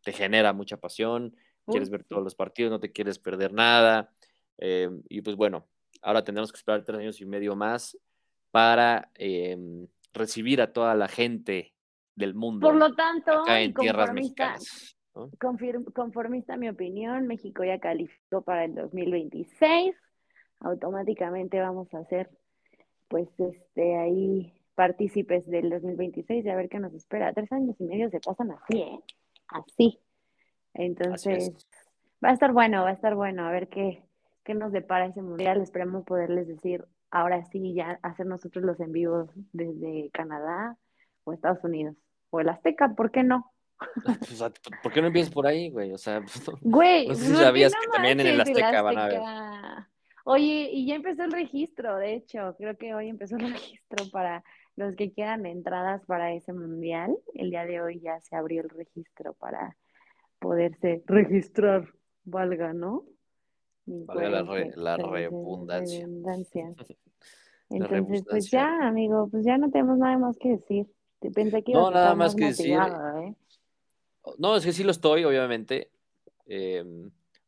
te 0.02 0.12
genera 0.12 0.52
mucha 0.52 0.78
pasión, 0.78 1.36
quieres 1.66 1.90
ver 1.90 2.04
todos 2.04 2.22
los 2.22 2.34
partidos, 2.34 2.70
no 2.70 2.80
te 2.80 2.92
quieres 2.92 3.18
perder 3.18 3.52
nada. 3.52 4.12
eh, 4.58 4.90
y 5.08 5.22
pues 5.22 5.36
bueno, 5.36 5.66
ahora 6.02 6.24
tendremos 6.24 6.52
que 6.52 6.56
esperar 6.56 6.84
tres 6.84 6.98
años 6.98 7.20
y 7.20 7.24
medio 7.26 7.56
más 7.56 7.96
para 8.52 9.10
eh, 9.16 9.56
recibir 10.12 10.60
a 10.60 10.72
toda 10.72 10.94
la 10.94 11.08
gente 11.08 11.72
del 12.14 12.34
mundo 12.34 12.68
Por 12.68 12.76
lo 12.76 12.94
tanto, 12.94 13.32
acá 13.32 13.60
en 13.60 13.74
tierras 13.74 14.06
conformista, 14.10 14.52
mexicanas. 14.52 14.96
¿no? 15.14 15.30
confir- 15.32 15.92
conformista 15.92 16.56
mi 16.56 16.68
opinión, 16.68 17.26
México 17.26 17.64
ya 17.64 17.78
calificó 17.80 18.42
para 18.42 18.64
el 18.66 18.74
2026. 18.74 19.96
Automáticamente 20.60 21.58
vamos 21.60 21.92
a 21.94 22.04
ser, 22.04 22.30
pues, 23.08 23.28
este, 23.38 23.96
ahí 23.96 24.52
partícipes 24.74 25.46
del 25.48 25.70
2026 25.70 26.44
y 26.44 26.48
a 26.48 26.56
ver 26.56 26.68
qué 26.68 26.78
nos 26.78 26.94
espera. 26.94 27.32
Tres 27.32 27.50
años 27.52 27.74
y 27.80 27.84
medio 27.84 28.10
se 28.10 28.20
pasan 28.20 28.52
así, 28.52 28.78
¿eh? 28.80 28.98
Así. 29.48 29.98
Entonces, 30.74 31.48
es. 31.48 31.66
va 32.24 32.30
a 32.30 32.32
estar 32.32 32.52
bueno, 32.52 32.82
va 32.82 32.90
a 32.90 32.94
estar 32.94 33.14
bueno, 33.14 33.46
a 33.46 33.50
ver 33.50 33.68
qué, 33.68 34.02
qué 34.44 34.54
nos 34.54 34.72
depara 34.72 35.06
ese 35.06 35.20
mundial. 35.20 35.60
Esperemos 35.60 36.04
poderles 36.04 36.48
decir, 36.48 36.84
ahora 37.12 37.44
sí, 37.44 37.74
ya 37.74 38.00
hacer 38.02 38.26
nosotros 38.26 38.64
los 38.64 38.80
en 38.80 38.90
vivos 38.90 39.30
desde 39.52 40.10
Canadá 40.12 40.76
o 41.24 41.32
Estados 41.32 41.62
Unidos 41.62 41.94
o 42.30 42.40
el 42.40 42.48
Azteca, 42.48 42.94
¿por 42.96 43.12
qué 43.12 43.22
no? 43.22 43.52
O 44.20 44.34
sea, 44.34 44.50
¿por 44.82 44.92
qué 44.92 45.00
no 45.00 45.08
empiezas 45.08 45.32
por 45.32 45.46
ahí, 45.46 45.70
güey? 45.70 45.92
O 45.92 45.98
sea, 45.98 46.20
pues, 46.20 46.42
Güey, 46.62 47.08
No 47.08 47.14
sé 47.14 47.20
si 47.20 47.28
¿por 47.28 47.38
qué 47.38 47.44
sabías 47.44 47.72
no 47.72 47.80
que 47.80 47.88
también 47.88 48.20
en 48.20 48.26
el 48.26 48.36
manches, 48.38 48.56
Azteca 48.56 48.82
van 48.82 48.98
a 48.98 49.06
ver. 49.06 49.16
Azteca? 49.18 49.90
Oye, 50.24 50.70
y 50.72 50.86
ya 50.86 50.94
empezó 50.94 51.24
el 51.24 51.32
registro, 51.32 51.96
de 51.96 52.14
hecho, 52.14 52.54
creo 52.56 52.76
que 52.76 52.94
hoy 52.94 53.08
empezó 53.08 53.36
el 53.36 53.42
registro 53.52 54.06
para 54.10 54.42
los 54.76 54.96
que 54.96 55.12
quieran 55.12 55.44
entradas 55.44 56.02
para 56.06 56.32
ese 56.32 56.54
mundial. 56.54 57.14
El 57.34 57.50
día 57.50 57.66
de 57.66 57.82
hoy 57.82 58.00
ya 58.00 58.20
se 58.20 58.36
abrió 58.36 58.62
el 58.62 58.70
registro 58.70 59.34
para 59.34 59.76
poderse 60.38 61.02
registrar, 61.06 61.88
valga, 62.24 62.72
¿no? 62.72 63.04
Valga 63.86 64.28
la 64.30 64.42
re- 64.42 64.72
la 64.76 64.96
re- 64.96 65.02
re- 65.04 65.28
redundancia. 65.28 66.08
La 67.70 67.76
Entonces, 67.78 68.22
pues 68.28 68.50
ya, 68.50 68.86
amigo, 68.86 69.28
pues 69.30 69.46
ya 69.46 69.56
no 69.56 69.70
tenemos 69.70 69.96
nada 69.96 70.18
más 70.18 70.36
que 70.38 70.50
decir. 70.50 70.86
Pensé 71.34 71.62
que 71.62 71.72
No, 71.72 71.90
nada 71.90 72.14
más 72.14 72.34
más 72.34 72.34
que 72.34 72.44
decir. 72.46 72.78
¿eh? 72.78 73.34
No, 74.38 74.56
es 74.56 74.64
que 74.64 74.72
sí 74.72 74.84
lo 74.84 74.90
estoy, 74.90 75.24
obviamente. 75.24 75.90
Eh, 76.46 76.84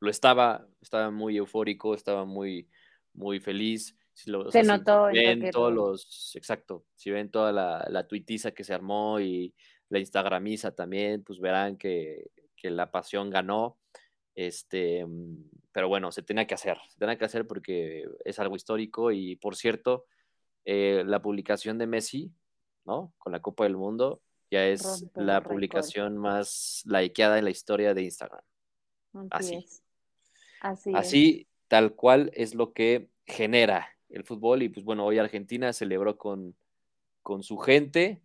lo 0.00 0.10
estaba, 0.10 0.66
estaba 0.80 1.10
muy 1.10 1.36
eufórico, 1.36 1.94
estaba 1.94 2.24
muy, 2.24 2.68
muy 3.12 3.38
feliz. 3.38 3.94
Si 4.14 4.30
lo- 4.30 4.40
o 4.46 4.50
Se 4.50 4.62
sea, 4.62 4.62
si 4.64 4.68
notó 4.78 5.08
el 5.10 5.14
ven 5.40 5.50
todos 5.50 5.74
los, 5.74 6.32
exacto, 6.36 6.84
si 6.94 7.10
ven 7.10 7.30
toda 7.30 7.52
la, 7.52 7.86
la 7.90 8.06
tuitiza 8.06 8.52
que 8.52 8.64
se 8.64 8.72
armó 8.72 9.20
y 9.20 9.52
la 9.90 9.98
instagramiza 9.98 10.74
también, 10.74 11.22
pues 11.22 11.38
verán 11.38 11.76
que, 11.76 12.30
que 12.56 12.70
la 12.70 12.90
pasión 12.90 13.28
ganó. 13.28 13.76
Este, 14.34 15.04
mm, 15.04 15.50
pero 15.72 15.88
bueno, 15.88 16.10
se 16.12 16.22
tenía 16.22 16.46
que 16.46 16.54
hacer, 16.54 16.78
se 16.88 16.98
tenía 16.98 17.16
que 17.16 17.24
hacer 17.24 17.46
porque 17.46 18.04
es 18.24 18.38
algo 18.38 18.56
histórico 18.56 19.12
y 19.12 19.36
por 19.36 19.56
cierto, 19.56 20.06
eh, 20.64 21.02
la 21.06 21.20
publicación 21.22 21.78
de 21.78 21.86
Messi, 21.86 22.32
¿no? 22.84 23.12
Con 23.18 23.32
la 23.32 23.40
Copa 23.40 23.64
del 23.64 23.76
Mundo, 23.76 24.20
ya 24.50 24.66
es 24.66 24.82
Rompe 24.82 25.22
la 25.22 25.42
publicación 25.42 26.16
más 26.16 26.82
likeada 26.86 27.38
en 27.38 27.44
la 27.44 27.50
historia 27.50 27.94
de 27.94 28.02
Instagram. 28.02 28.42
Así 29.30 29.54
Así. 29.54 29.54
es. 29.54 29.82
Así 30.94 31.40
es. 31.40 31.46
Tal 31.68 31.94
cual 31.94 32.30
es 32.34 32.54
lo 32.54 32.72
que 32.72 33.08
genera 33.26 33.88
el 34.10 34.24
fútbol. 34.24 34.62
Y 34.62 34.68
pues 34.68 34.84
bueno, 34.84 35.04
hoy 35.04 35.18
Argentina 35.18 35.72
celebró 35.72 36.16
con, 36.16 36.54
con 37.22 37.42
su 37.42 37.58
gente 37.58 38.22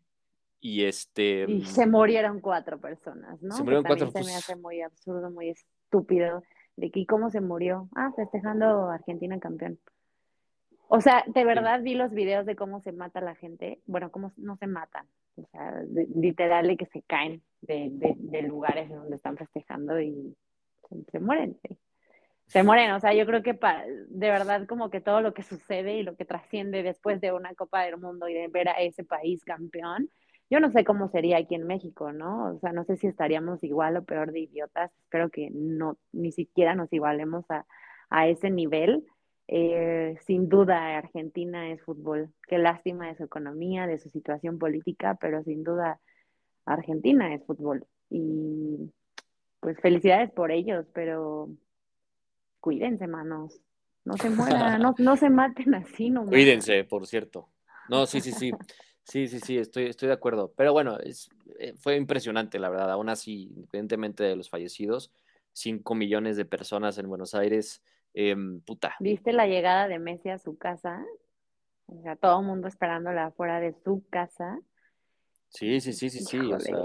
y 0.60 0.84
este... 0.84 1.46
Y 1.48 1.66
se 1.66 1.86
murieron 1.88 2.42
cuatro 2.42 2.80
personas, 2.80 3.42
¿no? 3.42 3.56
Se 3.56 3.64
murieron 3.64 3.86
cuatro, 3.86 4.12
se 4.12 4.20
me 4.20 4.24
pues- 4.26 4.36
hace 4.36 4.56
muy 4.56 4.82
absurdo, 4.82 5.32
muy 5.32 5.50
estúpido. 5.90 6.44
De 6.76 6.92
que, 6.92 7.02
¿y 7.02 7.06
cómo 7.06 7.30
se 7.30 7.42
murió? 7.42 7.90
Ah, 7.96 8.12
festejando 8.16 8.90
Argentina 8.90 9.38
campeón. 9.40 9.80
O 10.88 11.02
sea, 11.02 11.24
de 11.28 11.44
verdad 11.44 11.82
vi 11.84 11.94
los 11.94 12.12
videos 12.14 12.46
de 12.46 12.56
cómo 12.56 12.80
se 12.82 12.92
mata 12.94 13.20
la 13.22 13.36
gente. 13.36 13.80
Bueno, 13.86 14.12
cómo 14.12 14.32
no 14.38 14.56
se 14.56 14.66
matan. 14.68 15.06
O 15.36 15.46
sea, 15.52 15.72
de- 15.86 16.08
literal 16.16 16.68
de 16.68 16.78
que 16.78 16.86
se 16.88 17.02
caen 17.04 17.42
de, 17.62 17.90
de- 17.92 18.16
de 18.18 18.42
lugares 18.44 18.90
donde 18.90 19.16
están 19.16 19.36
festejando 19.38 20.00
y 20.00 20.36
se, 20.90 21.04
se 21.12 21.20
mueren. 21.20 21.58
sí. 21.68 21.78
Se 22.48 22.64
mueren, 22.64 22.92
o 22.94 23.00
sea, 23.00 23.14
yo 23.14 23.28
creo 23.28 23.44
que 23.44 23.54
pa- 23.54 23.84
de 23.86 24.30
verdad 24.30 24.66
como 24.66 24.90
que 24.90 25.02
todo 25.02 25.22
lo 25.22 25.36
que 25.36 25.44
sucede 25.44 25.98
y 25.98 26.04
lo 26.04 26.16
que 26.16 26.26
trasciende 26.26 26.82
después 26.82 27.22
de 27.22 27.32
una 27.32 27.54
Copa 27.54 27.84
del 27.84 27.98
Mundo 27.98 28.28
y 28.28 28.34
de 28.34 28.48
ver 28.48 28.70
a 28.70 28.74
ese 28.82 29.04
país 29.04 29.44
campeón, 29.46 30.10
yo 30.50 30.60
no 30.60 30.72
sé 30.72 30.84
cómo 30.84 31.10
sería 31.10 31.38
aquí 31.38 31.56
en 31.56 31.68
México, 31.68 32.12
¿no? 32.12 32.56
O 32.56 32.60
sea, 32.60 32.74
no 32.74 32.84
sé 32.84 32.98
si 32.98 33.08
estaríamos 33.08 33.64
igual 33.64 33.98
o 33.98 34.04
peor 34.04 34.32
de 34.32 34.40
idiotas. 34.40 34.92
Espero 35.04 35.30
que 35.30 35.50
no, 35.52 35.98
ni 36.12 36.32
siquiera 36.32 36.74
nos 36.74 36.92
igualemos 36.92 37.46
a, 37.50 37.66
a 38.10 38.28
ese 38.28 38.50
nivel. 38.50 39.06
Eh, 39.48 40.18
sin 40.26 40.50
duda, 40.50 40.98
Argentina 40.98 41.72
es 41.72 41.82
fútbol. 41.84 42.34
Qué 42.48 42.58
lástima 42.58 43.08
de 43.08 43.16
su 43.16 43.24
economía, 43.24 43.86
de 43.86 44.00
su 44.00 44.10
situación 44.10 44.58
política, 44.58 45.18
pero 45.22 45.44
sin 45.44 45.64
duda, 45.64 46.00
Argentina 46.66 47.34
es 47.34 47.46
fútbol. 47.46 47.86
Y 48.10 48.92
pues 49.60 49.80
felicidades 49.82 50.32
por 50.32 50.52
ellos, 50.52 50.86
pero 50.94 51.50
cuídense, 52.60 53.06
manos. 53.06 53.62
No 54.04 54.18
se 54.18 54.30
mueran, 54.32 54.82
no, 54.82 54.96
no 54.98 55.16
se 55.16 55.30
maten 55.30 55.76
así 55.76 56.10
nomás. 56.10 56.30
Cuídense, 56.30 56.84
por 56.86 57.06
cierto. 57.06 57.50
No, 57.88 58.08
sí, 58.08 58.20
sí, 58.20 58.32
sí. 58.32 58.52
Sí, 59.10 59.28
sí, 59.28 59.40
sí, 59.40 59.58
estoy, 59.58 59.86
estoy 59.86 60.08
de 60.08 60.14
acuerdo. 60.14 60.54
Pero 60.56 60.72
bueno, 60.72 61.00
es, 61.00 61.30
eh, 61.58 61.74
fue 61.76 61.96
impresionante, 61.96 62.60
la 62.60 62.70
verdad. 62.70 62.92
Aún 62.92 63.10
así, 63.10 63.52
independientemente 63.56 64.24
de 64.24 64.36
los 64.36 64.52
fallecidos, 64.52 65.12
5 65.54 65.96
millones 65.96 66.38
de 66.38 66.46
personas 66.46 66.96
en 67.00 67.10
Buenos 67.10 67.34
Aires, 67.34 67.82
em, 68.14 68.62
puta. 68.62 68.96
¿Viste 69.00 69.34
la 69.34 69.48
llegada 69.48 69.88
de 69.88 69.98
Messi 69.98 70.30
a 70.30 70.38
su 70.38 70.60
casa? 70.60 71.04
O 71.88 72.00
sea, 72.04 72.18
todo 72.18 72.40
el 72.40 72.46
mundo 72.46 72.68
esperándola 72.68 73.26
afuera 73.26 73.60
de 73.60 73.74
su 73.84 74.04
casa. 74.12 74.60
Sí, 75.48 75.82
sí, 75.82 75.94
sí, 75.94 76.12
sí, 76.12 76.20
sí. 76.20 76.38
Híjole, 76.38 76.56
O 76.56 76.60
sea, 76.60 76.76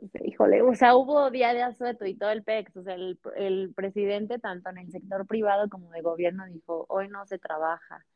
o 0.00 0.08
sea, 0.08 0.20
híjole, 0.24 0.62
o 0.62 0.74
sea, 0.76 0.94
hubo 0.94 1.28
día 1.32 1.52
de 1.52 1.64
asueto 1.64 2.06
y 2.06 2.14
todo 2.14 2.30
el 2.30 2.44
PEX, 2.44 2.76
o 2.76 2.84
sea, 2.84 2.94
el, 2.94 3.18
el 3.34 3.74
presidente, 3.74 4.38
tanto 4.38 4.70
en 4.70 4.78
el 4.78 4.92
sector 4.92 5.26
privado 5.26 5.68
como 5.68 5.90
de 5.90 6.02
gobierno, 6.02 6.46
dijo, 6.46 6.86
hoy 6.88 7.08
no 7.08 7.26
se 7.26 7.40
trabaja. 7.40 8.06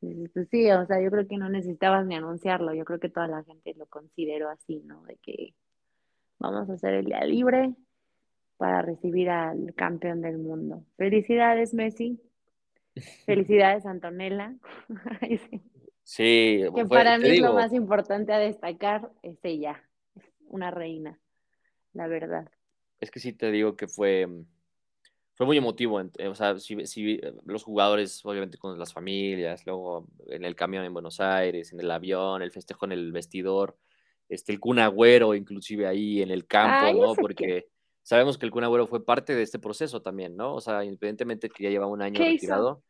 Pues 0.00 0.48
sí, 0.50 0.70
o 0.70 0.86
sea, 0.86 1.00
yo 1.00 1.10
creo 1.10 1.26
que 1.26 1.38
no 1.38 1.48
necesitabas 1.48 2.06
ni 2.06 2.14
anunciarlo, 2.14 2.74
yo 2.74 2.84
creo 2.84 3.00
que 3.00 3.08
toda 3.08 3.26
la 3.28 3.42
gente 3.44 3.74
lo 3.74 3.86
consideró 3.86 4.50
así, 4.50 4.82
¿no? 4.84 5.02
De 5.04 5.16
que 5.16 5.54
vamos 6.38 6.68
a 6.68 6.74
hacer 6.74 6.94
el 6.94 7.06
día 7.06 7.24
libre 7.24 7.74
para 8.58 8.82
recibir 8.82 9.30
al 9.30 9.74
campeón 9.74 10.20
del 10.20 10.38
mundo. 10.38 10.84
Felicidades, 10.96 11.74
Messi. 11.74 12.20
Felicidades, 13.24 13.86
Antonella. 13.86 14.54
Sí. 15.28 15.60
sí, 16.04 16.62
Que 16.74 16.86
fue- 16.86 16.98
para 16.98 17.18
mí 17.18 17.38
lo 17.40 17.52
más 17.54 17.72
importante 17.72 18.32
a 18.32 18.38
destacar, 18.38 19.10
es 19.22 19.38
ella, 19.42 19.82
una 20.48 20.70
reina, 20.70 21.18
la 21.94 22.06
verdad. 22.06 22.48
es 23.00 23.10
que 23.10 23.18
sí 23.20 23.32
te 23.32 23.50
digo 23.50 23.76
que 23.76 23.88
fue, 23.88 24.28
fue 25.36 25.46
muy 25.46 25.58
emotivo. 25.58 26.02
O 26.28 26.34
sea, 26.34 26.58
si, 26.58 26.86
si, 26.86 27.20
los 27.44 27.62
jugadores, 27.62 28.24
obviamente 28.24 28.56
con 28.56 28.78
las 28.78 28.92
familias, 28.92 29.66
luego 29.66 30.08
en 30.28 30.44
el 30.44 30.56
camión 30.56 30.84
en 30.84 30.94
Buenos 30.94 31.20
Aires, 31.20 31.72
en 31.72 31.80
el 31.80 31.90
avión, 31.90 32.40
el 32.40 32.50
festejo 32.50 32.86
en 32.86 32.92
el 32.92 33.12
vestidor, 33.12 33.76
este, 34.30 34.52
el 34.52 34.60
Kun 34.60 34.78
Agüero, 34.78 35.34
inclusive 35.34 35.86
ahí 35.86 36.22
en 36.22 36.30
el 36.30 36.46
campo, 36.46 37.06
¿no? 37.06 37.14
Porque 37.14 37.68
sabemos 38.02 38.38
que 38.38 38.46
el 38.46 38.50
Kun 38.50 38.64
Agüero 38.64 38.86
fue 38.86 39.04
parte 39.04 39.34
de 39.34 39.42
este 39.42 39.58
proceso 39.58 40.00
también, 40.00 40.36
¿no? 40.36 40.54
O 40.54 40.60
sea, 40.62 40.82
independientemente 40.84 41.50
que 41.50 41.64
ya 41.64 41.70
lleva 41.70 41.86
un 41.86 42.00
año 42.00 42.18
retirado, 42.18 42.82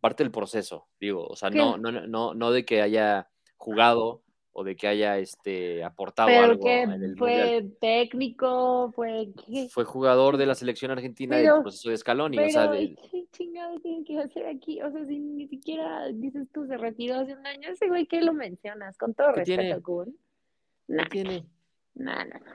parte 0.00 0.24
del 0.24 0.32
proceso, 0.32 0.88
digo, 0.98 1.26
o 1.26 1.36
sea, 1.36 1.50
no, 1.50 1.76
no, 1.76 1.92
no, 1.92 2.32
no 2.32 2.50
de 2.52 2.64
que 2.64 2.80
haya 2.80 3.28
jugado 3.58 4.22
o 4.52 4.64
de 4.64 4.76
que 4.76 4.88
haya 4.88 5.18
este 5.18 5.84
aportado 5.84 6.28
algo 6.28 6.68
en 6.68 6.90
el 6.90 7.16
fue 7.16 7.66
técnico, 7.80 8.92
fue 8.94 9.28
fue 9.70 9.84
jugador 9.84 10.36
de 10.36 10.46
la 10.46 10.54
selección 10.54 10.90
argentina 10.90 11.36
del 11.36 11.62
proceso 11.62 11.90
de 11.90 11.96
Scaloni, 11.96 12.38
o 12.38 12.50
sea, 12.50 12.70
¿qué 12.70 13.26
chingado 13.32 13.78
tiene 13.80 14.04
que 14.04 14.18
hacer 14.18 14.46
aquí? 14.46 14.82
O 14.82 14.90
sea, 14.90 15.04
si 15.06 15.18
ni 15.18 15.46
siquiera 15.48 16.08
dices 16.12 16.48
tú 16.52 16.66
se 16.66 16.76
retiró 16.76 17.16
hace 17.16 17.34
un 17.34 17.46
año, 17.46 17.68
ese 17.68 17.88
güey 17.88 18.06
¿qué 18.06 18.20
lo 18.20 18.32
mencionas? 18.32 18.98
Con 18.98 19.14
todo 19.14 19.32
respeto, 19.32 19.82
Kun. 19.82 20.16
¿Qué 20.88 21.06
tiene? 21.10 21.46
Nada, 21.94 22.24
no, 22.24 22.38
no, 22.38 22.52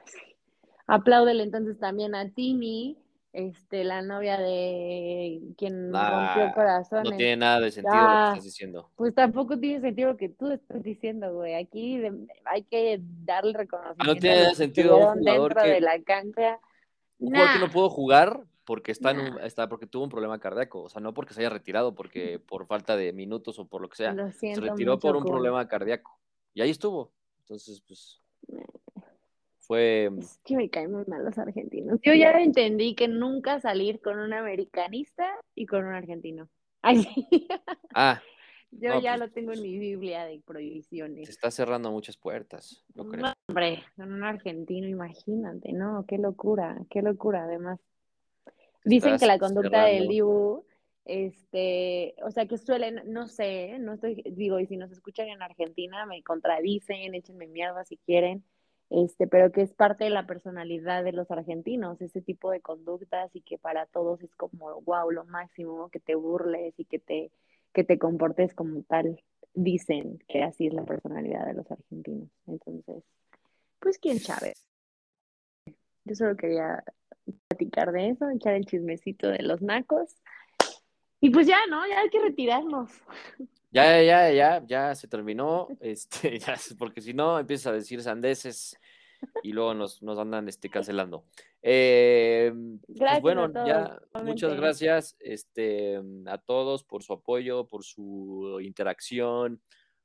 Apláudele 0.87 1.43
entonces 1.43 1.79
también 1.79 2.13
a 2.13 2.29
Tini, 2.29 2.97
este, 3.35 3.83
la 3.83 4.01
novia 4.01 4.37
de 4.37 5.41
quien 5.57 5.93
rompió 5.93 6.53
corazones. 6.53 7.11
No 7.11 7.17
tiene 7.17 7.37
nada 7.37 7.59
de 7.59 7.71
sentido 7.71 7.95
lo 7.95 8.07
que 8.07 8.29
estás 8.29 8.43
diciendo. 8.43 8.91
Pues 8.95 9.13
tampoco 9.13 9.59
tiene 9.59 9.81
sentido 9.81 10.11
lo 10.11 10.17
que 10.17 10.29
tú 10.29 10.51
estás 10.51 10.81
diciendo, 10.81 11.33
güey. 11.33 11.55
Aquí 11.55 12.01
hay 12.45 12.63
que 12.63 12.99
darle 13.01 13.53
reconocimiento. 13.53 14.05
No 14.05 14.15
tiene 14.15 14.55
sentido 14.55 14.97
un 14.97 15.19
jugador 15.19 15.53
dentro 15.53 15.73
de 15.73 15.81
la 15.81 16.01
cancha. 16.03 16.59
Un 17.19 17.29
jugador 17.29 17.53
que 17.53 17.59
no 17.59 17.71
pudo 17.71 17.89
jugar 17.89 18.43
porque 18.65 18.91
está, 18.91 19.11
en 19.11 19.19
un, 19.19 19.39
está 19.41 19.69
porque 19.69 19.85
tuvo 19.85 20.03
un 20.05 20.09
problema 20.09 20.39
cardíaco, 20.39 20.83
o 20.83 20.89
sea, 20.89 20.99
no 20.99 21.13
porque 21.13 21.33
se 21.33 21.41
haya 21.41 21.49
retirado, 21.49 21.93
porque 21.93 22.39
por 22.39 22.65
falta 22.65 22.97
de 22.97 23.13
minutos 23.13 23.59
o 23.59 23.67
por 23.67 23.81
lo 23.81 23.89
que 23.89 23.97
sea, 23.97 24.15
se 24.31 24.55
retiró 24.55 24.97
por 24.97 25.15
un 25.15 25.23
problema 25.23 25.67
cardíaco 25.67 26.19
y 26.53 26.61
ahí 26.61 26.71
estuvo. 26.71 27.11
Entonces, 27.41 27.81
pues 27.85 28.21
fue... 29.65 30.09
Es 30.19 30.39
que 30.43 30.55
me 30.55 30.69
caen 30.69 30.91
muy 30.91 31.05
mal 31.05 31.23
los 31.23 31.37
argentinos. 31.37 31.99
Yo 32.03 32.13
ya 32.13 32.31
entendí 32.31 32.95
que 32.95 33.07
nunca 33.07 33.59
salir 33.59 34.01
con 34.01 34.19
un 34.19 34.33
americanista 34.33 35.27
y 35.53 35.65
con 35.65 35.85
un 35.85 35.93
argentino. 35.93 36.49
Ay, 36.81 37.03
sí. 37.03 37.47
Ah. 37.93 38.21
Yo 38.71 38.99
ya 38.99 39.11
pues, 39.11 39.19
lo 39.19 39.29
tengo 39.31 39.53
en 39.53 39.61
mi 39.61 39.77
Biblia 39.77 40.25
de 40.25 40.41
prohibiciones. 40.45 41.25
Se 41.25 41.31
está 41.31 41.49
cerrando 41.49 41.91
muchas 41.91 42.17
puertas, 42.17 42.83
no 42.93 43.07
creo. 43.07 43.33
hombre, 43.47 43.83
con 43.95 44.11
un 44.11 44.23
argentino, 44.23 44.87
imagínate, 44.87 45.71
¿no? 45.71 46.05
Qué 46.05 46.17
locura, 46.17 46.77
qué 46.89 47.01
locura, 47.01 47.45
además. 47.45 47.79
Dicen 48.83 49.17
que 49.17 49.27
la 49.27 49.39
conducta 49.39 49.85
del 49.85 50.07
Dibu, 50.09 50.65
este, 51.05 52.15
o 52.23 52.31
sea, 52.31 52.47
que 52.47 52.57
suelen, 52.57 53.01
no 53.05 53.27
sé, 53.27 53.79
no 53.79 53.93
estoy, 53.93 54.21
digo, 54.25 54.59
y 54.59 54.67
si 54.67 54.75
nos 54.75 54.91
escuchan 54.91 55.29
en 55.29 55.41
Argentina, 55.41 56.05
me 56.05 56.21
contradicen, 56.21 57.15
échenme 57.15 57.47
mierda 57.47 57.85
si 57.85 57.97
quieren, 57.97 58.43
este, 58.89 59.27
pero 59.27 59.51
que 59.51 59.61
es 59.61 59.73
parte 59.73 60.03
de 60.03 60.09
la 60.09 60.27
personalidad 60.27 61.03
de 61.03 61.11
los 61.11 61.29
argentinos, 61.31 62.01
ese 62.01 62.21
tipo 62.21 62.51
de 62.51 62.61
conductas 62.61 63.35
y 63.35 63.41
que 63.41 63.57
para 63.57 63.85
todos 63.87 64.21
es 64.21 64.33
como, 64.35 64.81
wow, 64.81 65.09
lo 65.11 65.25
máximo, 65.25 65.89
que 65.89 65.99
te 65.99 66.15
burles 66.15 66.73
y 66.77 66.85
que 66.85 66.99
te, 66.99 67.31
que 67.73 67.83
te 67.83 67.97
comportes 67.97 68.53
como 68.53 68.83
tal. 68.83 69.21
Dicen 69.53 70.19
que 70.27 70.43
así 70.43 70.67
es 70.67 70.73
la 70.73 70.83
personalidad 70.83 71.45
de 71.45 71.53
los 71.53 71.71
argentinos. 71.71 72.29
Entonces, 72.45 73.03
pues 73.79 73.97
quién 73.97 74.19
sabe. 74.19 74.53
Yo 76.03 76.15
solo 76.15 76.35
quería 76.35 76.83
platicar 77.47 77.91
de 77.91 78.09
eso, 78.09 78.29
echar 78.29 78.53
el 78.53 78.65
chismecito 78.65 79.29
de 79.29 79.41
los 79.41 79.61
nacos. 79.61 80.15
Y 81.19 81.31
pues 81.31 81.47
ya, 81.47 81.57
¿no? 81.69 81.87
Ya 81.87 82.01
hay 82.01 82.09
que 82.09 82.19
retirarnos. 82.19 82.91
Ya, 83.75 84.01
ya, 84.01 84.31
ya, 84.31 84.65
ya 84.65 84.95
se 84.95 85.05
terminó, 85.09 85.67
este, 85.81 86.39
ya, 86.39 86.55
porque 86.79 87.01
si 87.01 87.13
no 87.13 87.37
empiezas 87.37 87.67
a 87.67 87.73
decir 87.73 88.01
sandeces 88.01 88.79
y 89.43 89.51
luego 89.51 89.73
nos, 89.73 90.01
nos 90.01 90.17
andan 90.17 90.47
este, 90.47 90.69
cancelando. 90.69 91.25
Eh, 91.61 92.53
pues 92.97 93.21
bueno, 93.21 93.51
ya, 93.65 93.99
muchas 94.23 94.55
gracias 94.55 95.17
este, 95.19 95.99
a 96.25 96.37
todos 96.37 96.85
por 96.85 97.03
su 97.03 97.11
apoyo, 97.11 97.67
por 97.67 97.83
su 97.83 98.59
interacción, 98.61 99.61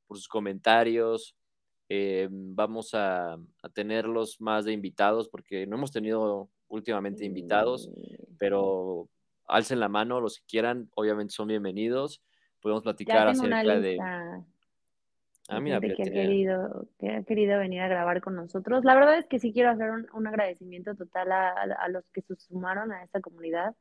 por 0.08 0.16
sus 0.16 0.26
comentarios. 0.26 1.36
Eh, 1.88 2.28
vamos 2.30 2.94
a, 2.94 3.34
a, 3.34 3.68
tenerlos 3.72 4.40
más 4.40 4.64
de 4.64 4.72
invitados 4.72 5.28
porque 5.28 5.66
no 5.68 5.76
hemos 5.76 5.92
tenido 5.92 6.48
últimamente 6.66 7.24
invitados, 7.24 7.88
pero 8.36 9.08
alcen 9.46 9.78
la 9.78 9.88
mano 9.88 10.20
los 10.20 10.38
que 10.38 10.46
quieran, 10.46 10.88
obviamente 10.94 11.34
son 11.34 11.48
bienvenidos 11.48 12.20
podemos 12.60 12.82
platicar 12.82 13.28
acerca 13.28 13.80
de... 13.80 13.98
Ah, 15.48 15.60
mira, 15.60 15.80
que 15.80 15.90
ha, 15.92 15.96
querido, 15.96 16.86
que 16.96 17.10
ha 17.10 17.22
querido 17.24 17.58
venir 17.58 17.80
a 17.80 17.88
grabar 17.88 18.20
con 18.20 18.36
nosotros. 18.36 18.84
La 18.84 18.94
verdad 18.94 19.18
es 19.18 19.26
que 19.26 19.40
sí 19.40 19.52
quiero 19.52 19.70
hacer 19.70 19.90
un, 20.12 20.26
agradecimiento 20.28 20.94
total 20.94 21.32
a, 21.32 21.88
los 21.88 22.08
que 22.10 22.22
se 22.22 22.36
sumaron 22.36 22.92
a 22.92 23.02
esta 23.02 23.20
comunidad, 23.20 23.74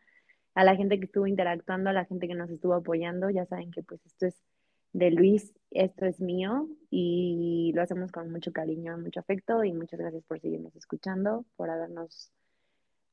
a 0.56 0.64
la 0.64 0.76
gente 0.76 0.98
que 0.98 1.06
estuvo 1.06 1.28
interactuando, 1.28 1.92
a 1.92 1.94
la 1.94 2.06
gente 2.06 2.28
que 2.28 2.34
nos 2.34 2.50
estuvo 2.50 2.74
apoyando. 2.74 3.30
Ya 3.30 3.46
saben 3.46 3.70
que 3.70 3.84
pues 3.84 4.04
esto 4.04 4.26
es 4.26 4.42
de 4.94 5.12
Luis, 5.12 5.54
esto 5.70 6.08
es 6.08 6.20
mío 6.20 6.68
y 6.90 7.72
lo 7.76 7.84
hacemos 7.84 8.12
con 8.12 8.32
mucho 8.32 8.52
cariño, 8.52 8.98
mucho 8.98 9.20
afecto 9.20 9.64
y 9.64 9.72
muchas 9.72 10.00
gracias 10.00 10.24
por 10.24 10.40
seguirnos 10.40 10.76
escuchando, 10.76 11.46
por 11.56 11.70
habernos 11.70 12.32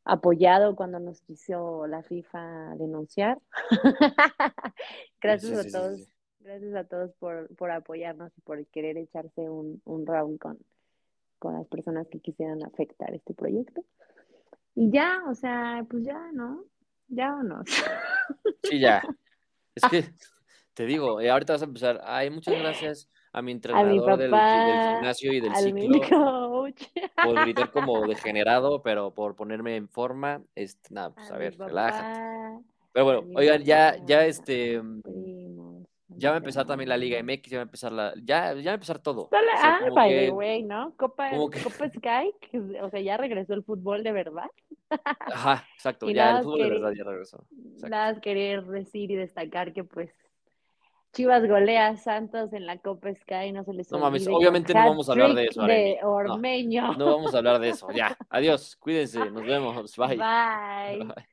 apoyado 0.07 0.77
cuando 0.77 0.99
nos 0.99 1.21
quiso 1.21 1.87
la 1.87 2.03
FIFA 2.03 2.77
denunciar. 2.77 3.39
gracias 5.21 5.67
a 5.67 5.79
todos, 5.79 6.09
gracias 6.41 6.75
a 6.75 6.85
todos 6.85 7.13
por, 7.15 7.55
por, 7.57 7.71
apoyarnos 7.71 8.33
y 8.39 8.41
por 8.41 8.65
querer 8.69 8.97
echarse 8.97 9.51
un, 9.51 9.83
un 9.85 10.07
round 10.07 10.39
con, 10.39 10.59
con 11.39 11.55
las 11.55 11.67
personas 11.67 12.07
que 12.09 12.21
quisieran 12.21 12.65
afectar 12.65 13.13
este 13.15 13.35
proyecto. 13.35 13.85
Y 14.75 14.91
ya, 14.91 15.23
o 15.29 15.35
sea, 15.35 15.85
pues 15.91 16.05
ya, 16.05 16.31
¿no? 16.33 16.65
Ya 17.09 17.35
o 17.35 17.43
no. 17.43 17.63
Sí, 18.63 18.81
ya. 18.81 19.03
Es 19.75 19.91
que 19.91 20.05
te 20.73 20.87
digo, 20.87 21.21
ahorita 21.21 21.53
vas 21.53 21.61
a 21.61 21.67
empezar. 21.67 22.01
Ay, 22.03 22.31
muchas 22.31 22.59
gracias 22.59 23.11
a 23.37 23.43
mi 23.43 23.53
entrenador 23.53 24.17
del, 24.17 24.31
gimnasio 24.31 25.31
y 25.31 25.41
del 25.41 25.55
ciclo. 25.57 26.01
Por 27.23 27.41
gritar 27.43 27.71
como 27.71 28.07
degenerado, 28.07 28.83
pero 28.83 29.13
por 29.13 29.37
ponerme 29.37 29.77
en 29.77 29.89
forma, 29.89 30.43
este, 30.55 30.93
nada, 30.93 31.15
pues 31.15 31.31
a, 31.31 31.37
ver, 31.37 31.57
relájate. 31.59 32.65
Pero 32.93 33.05
bueno, 33.05 33.25
oigan, 33.35 33.63
ya, 33.63 33.97
ya 34.07 34.25
este. 34.25 34.81
Ya 36.09 36.31
va 36.31 36.37
a 36.37 36.39
empezar 36.39 36.67
también 36.67 36.89
la 36.89 36.97
Liga 36.97 37.23
MX, 37.23 37.51
ya 37.51 37.59
va 37.59 37.63
a 37.63 37.65
empezar 37.65 37.93
la, 37.93 38.15
ya, 38.17 38.55
ya 38.55 38.65
va 38.65 38.71
a 38.71 38.75
empezar 38.75 39.01
todo. 39.01 39.29
ah, 39.33 39.81
by 39.95 40.27
the 40.27 40.31
way, 40.31 40.63
¿no? 40.63 40.95
Copa, 40.97 41.31
Copa 41.31 41.91
Sky, 41.91 42.33
o 42.83 42.89
sea, 42.89 43.01
ya 43.01 43.19
regresó 43.19 43.53
el 43.53 43.65
fútbol 43.65 44.03
de 44.03 44.13
verdad. 44.13 44.51
Ajá, 45.05 45.67
exacto, 45.75 46.09
ya 46.09 46.39
el 46.39 46.45
fútbol 46.45 46.63
de 46.63 46.71
verdad 46.71 46.93
ya 46.97 47.05
regresó. 47.05 47.45
Nada, 47.87 48.19
querer 48.21 48.65
decir 48.65 49.11
y 49.11 49.17
destacar 49.17 49.75
que 49.75 49.85
pues 49.85 50.11
Chivas 51.17 51.49
golea 51.49 51.97
Santos 51.97 52.53
en 52.53 52.67
la 52.67 52.77
Copa 52.77 53.09
Sky, 53.15 53.51
no 53.51 53.65
se 53.65 53.73
les 53.73 53.91
No 53.91 54.01
mames, 54.01 54.29
obviamente 54.29 54.75
no 54.75 54.81
vamos 54.81 55.09
a 55.09 55.13
hablar 55.13 55.33
de 55.33 55.47
eso. 55.47 55.63
De 55.63 55.99
Ormeño. 56.03 56.93
No, 56.93 56.99
no, 56.99 57.07
vamos 57.07 57.35
a 57.35 57.39
hablar 57.39 57.59
de 57.59 57.71
eso. 57.71 57.89
Ya, 57.95 58.15
adiós, 58.29 58.77
cuídense, 58.77 59.31
nos 59.31 59.47
vemos. 59.47 59.97
Bye. 59.97 60.19
Bye. 60.19 61.27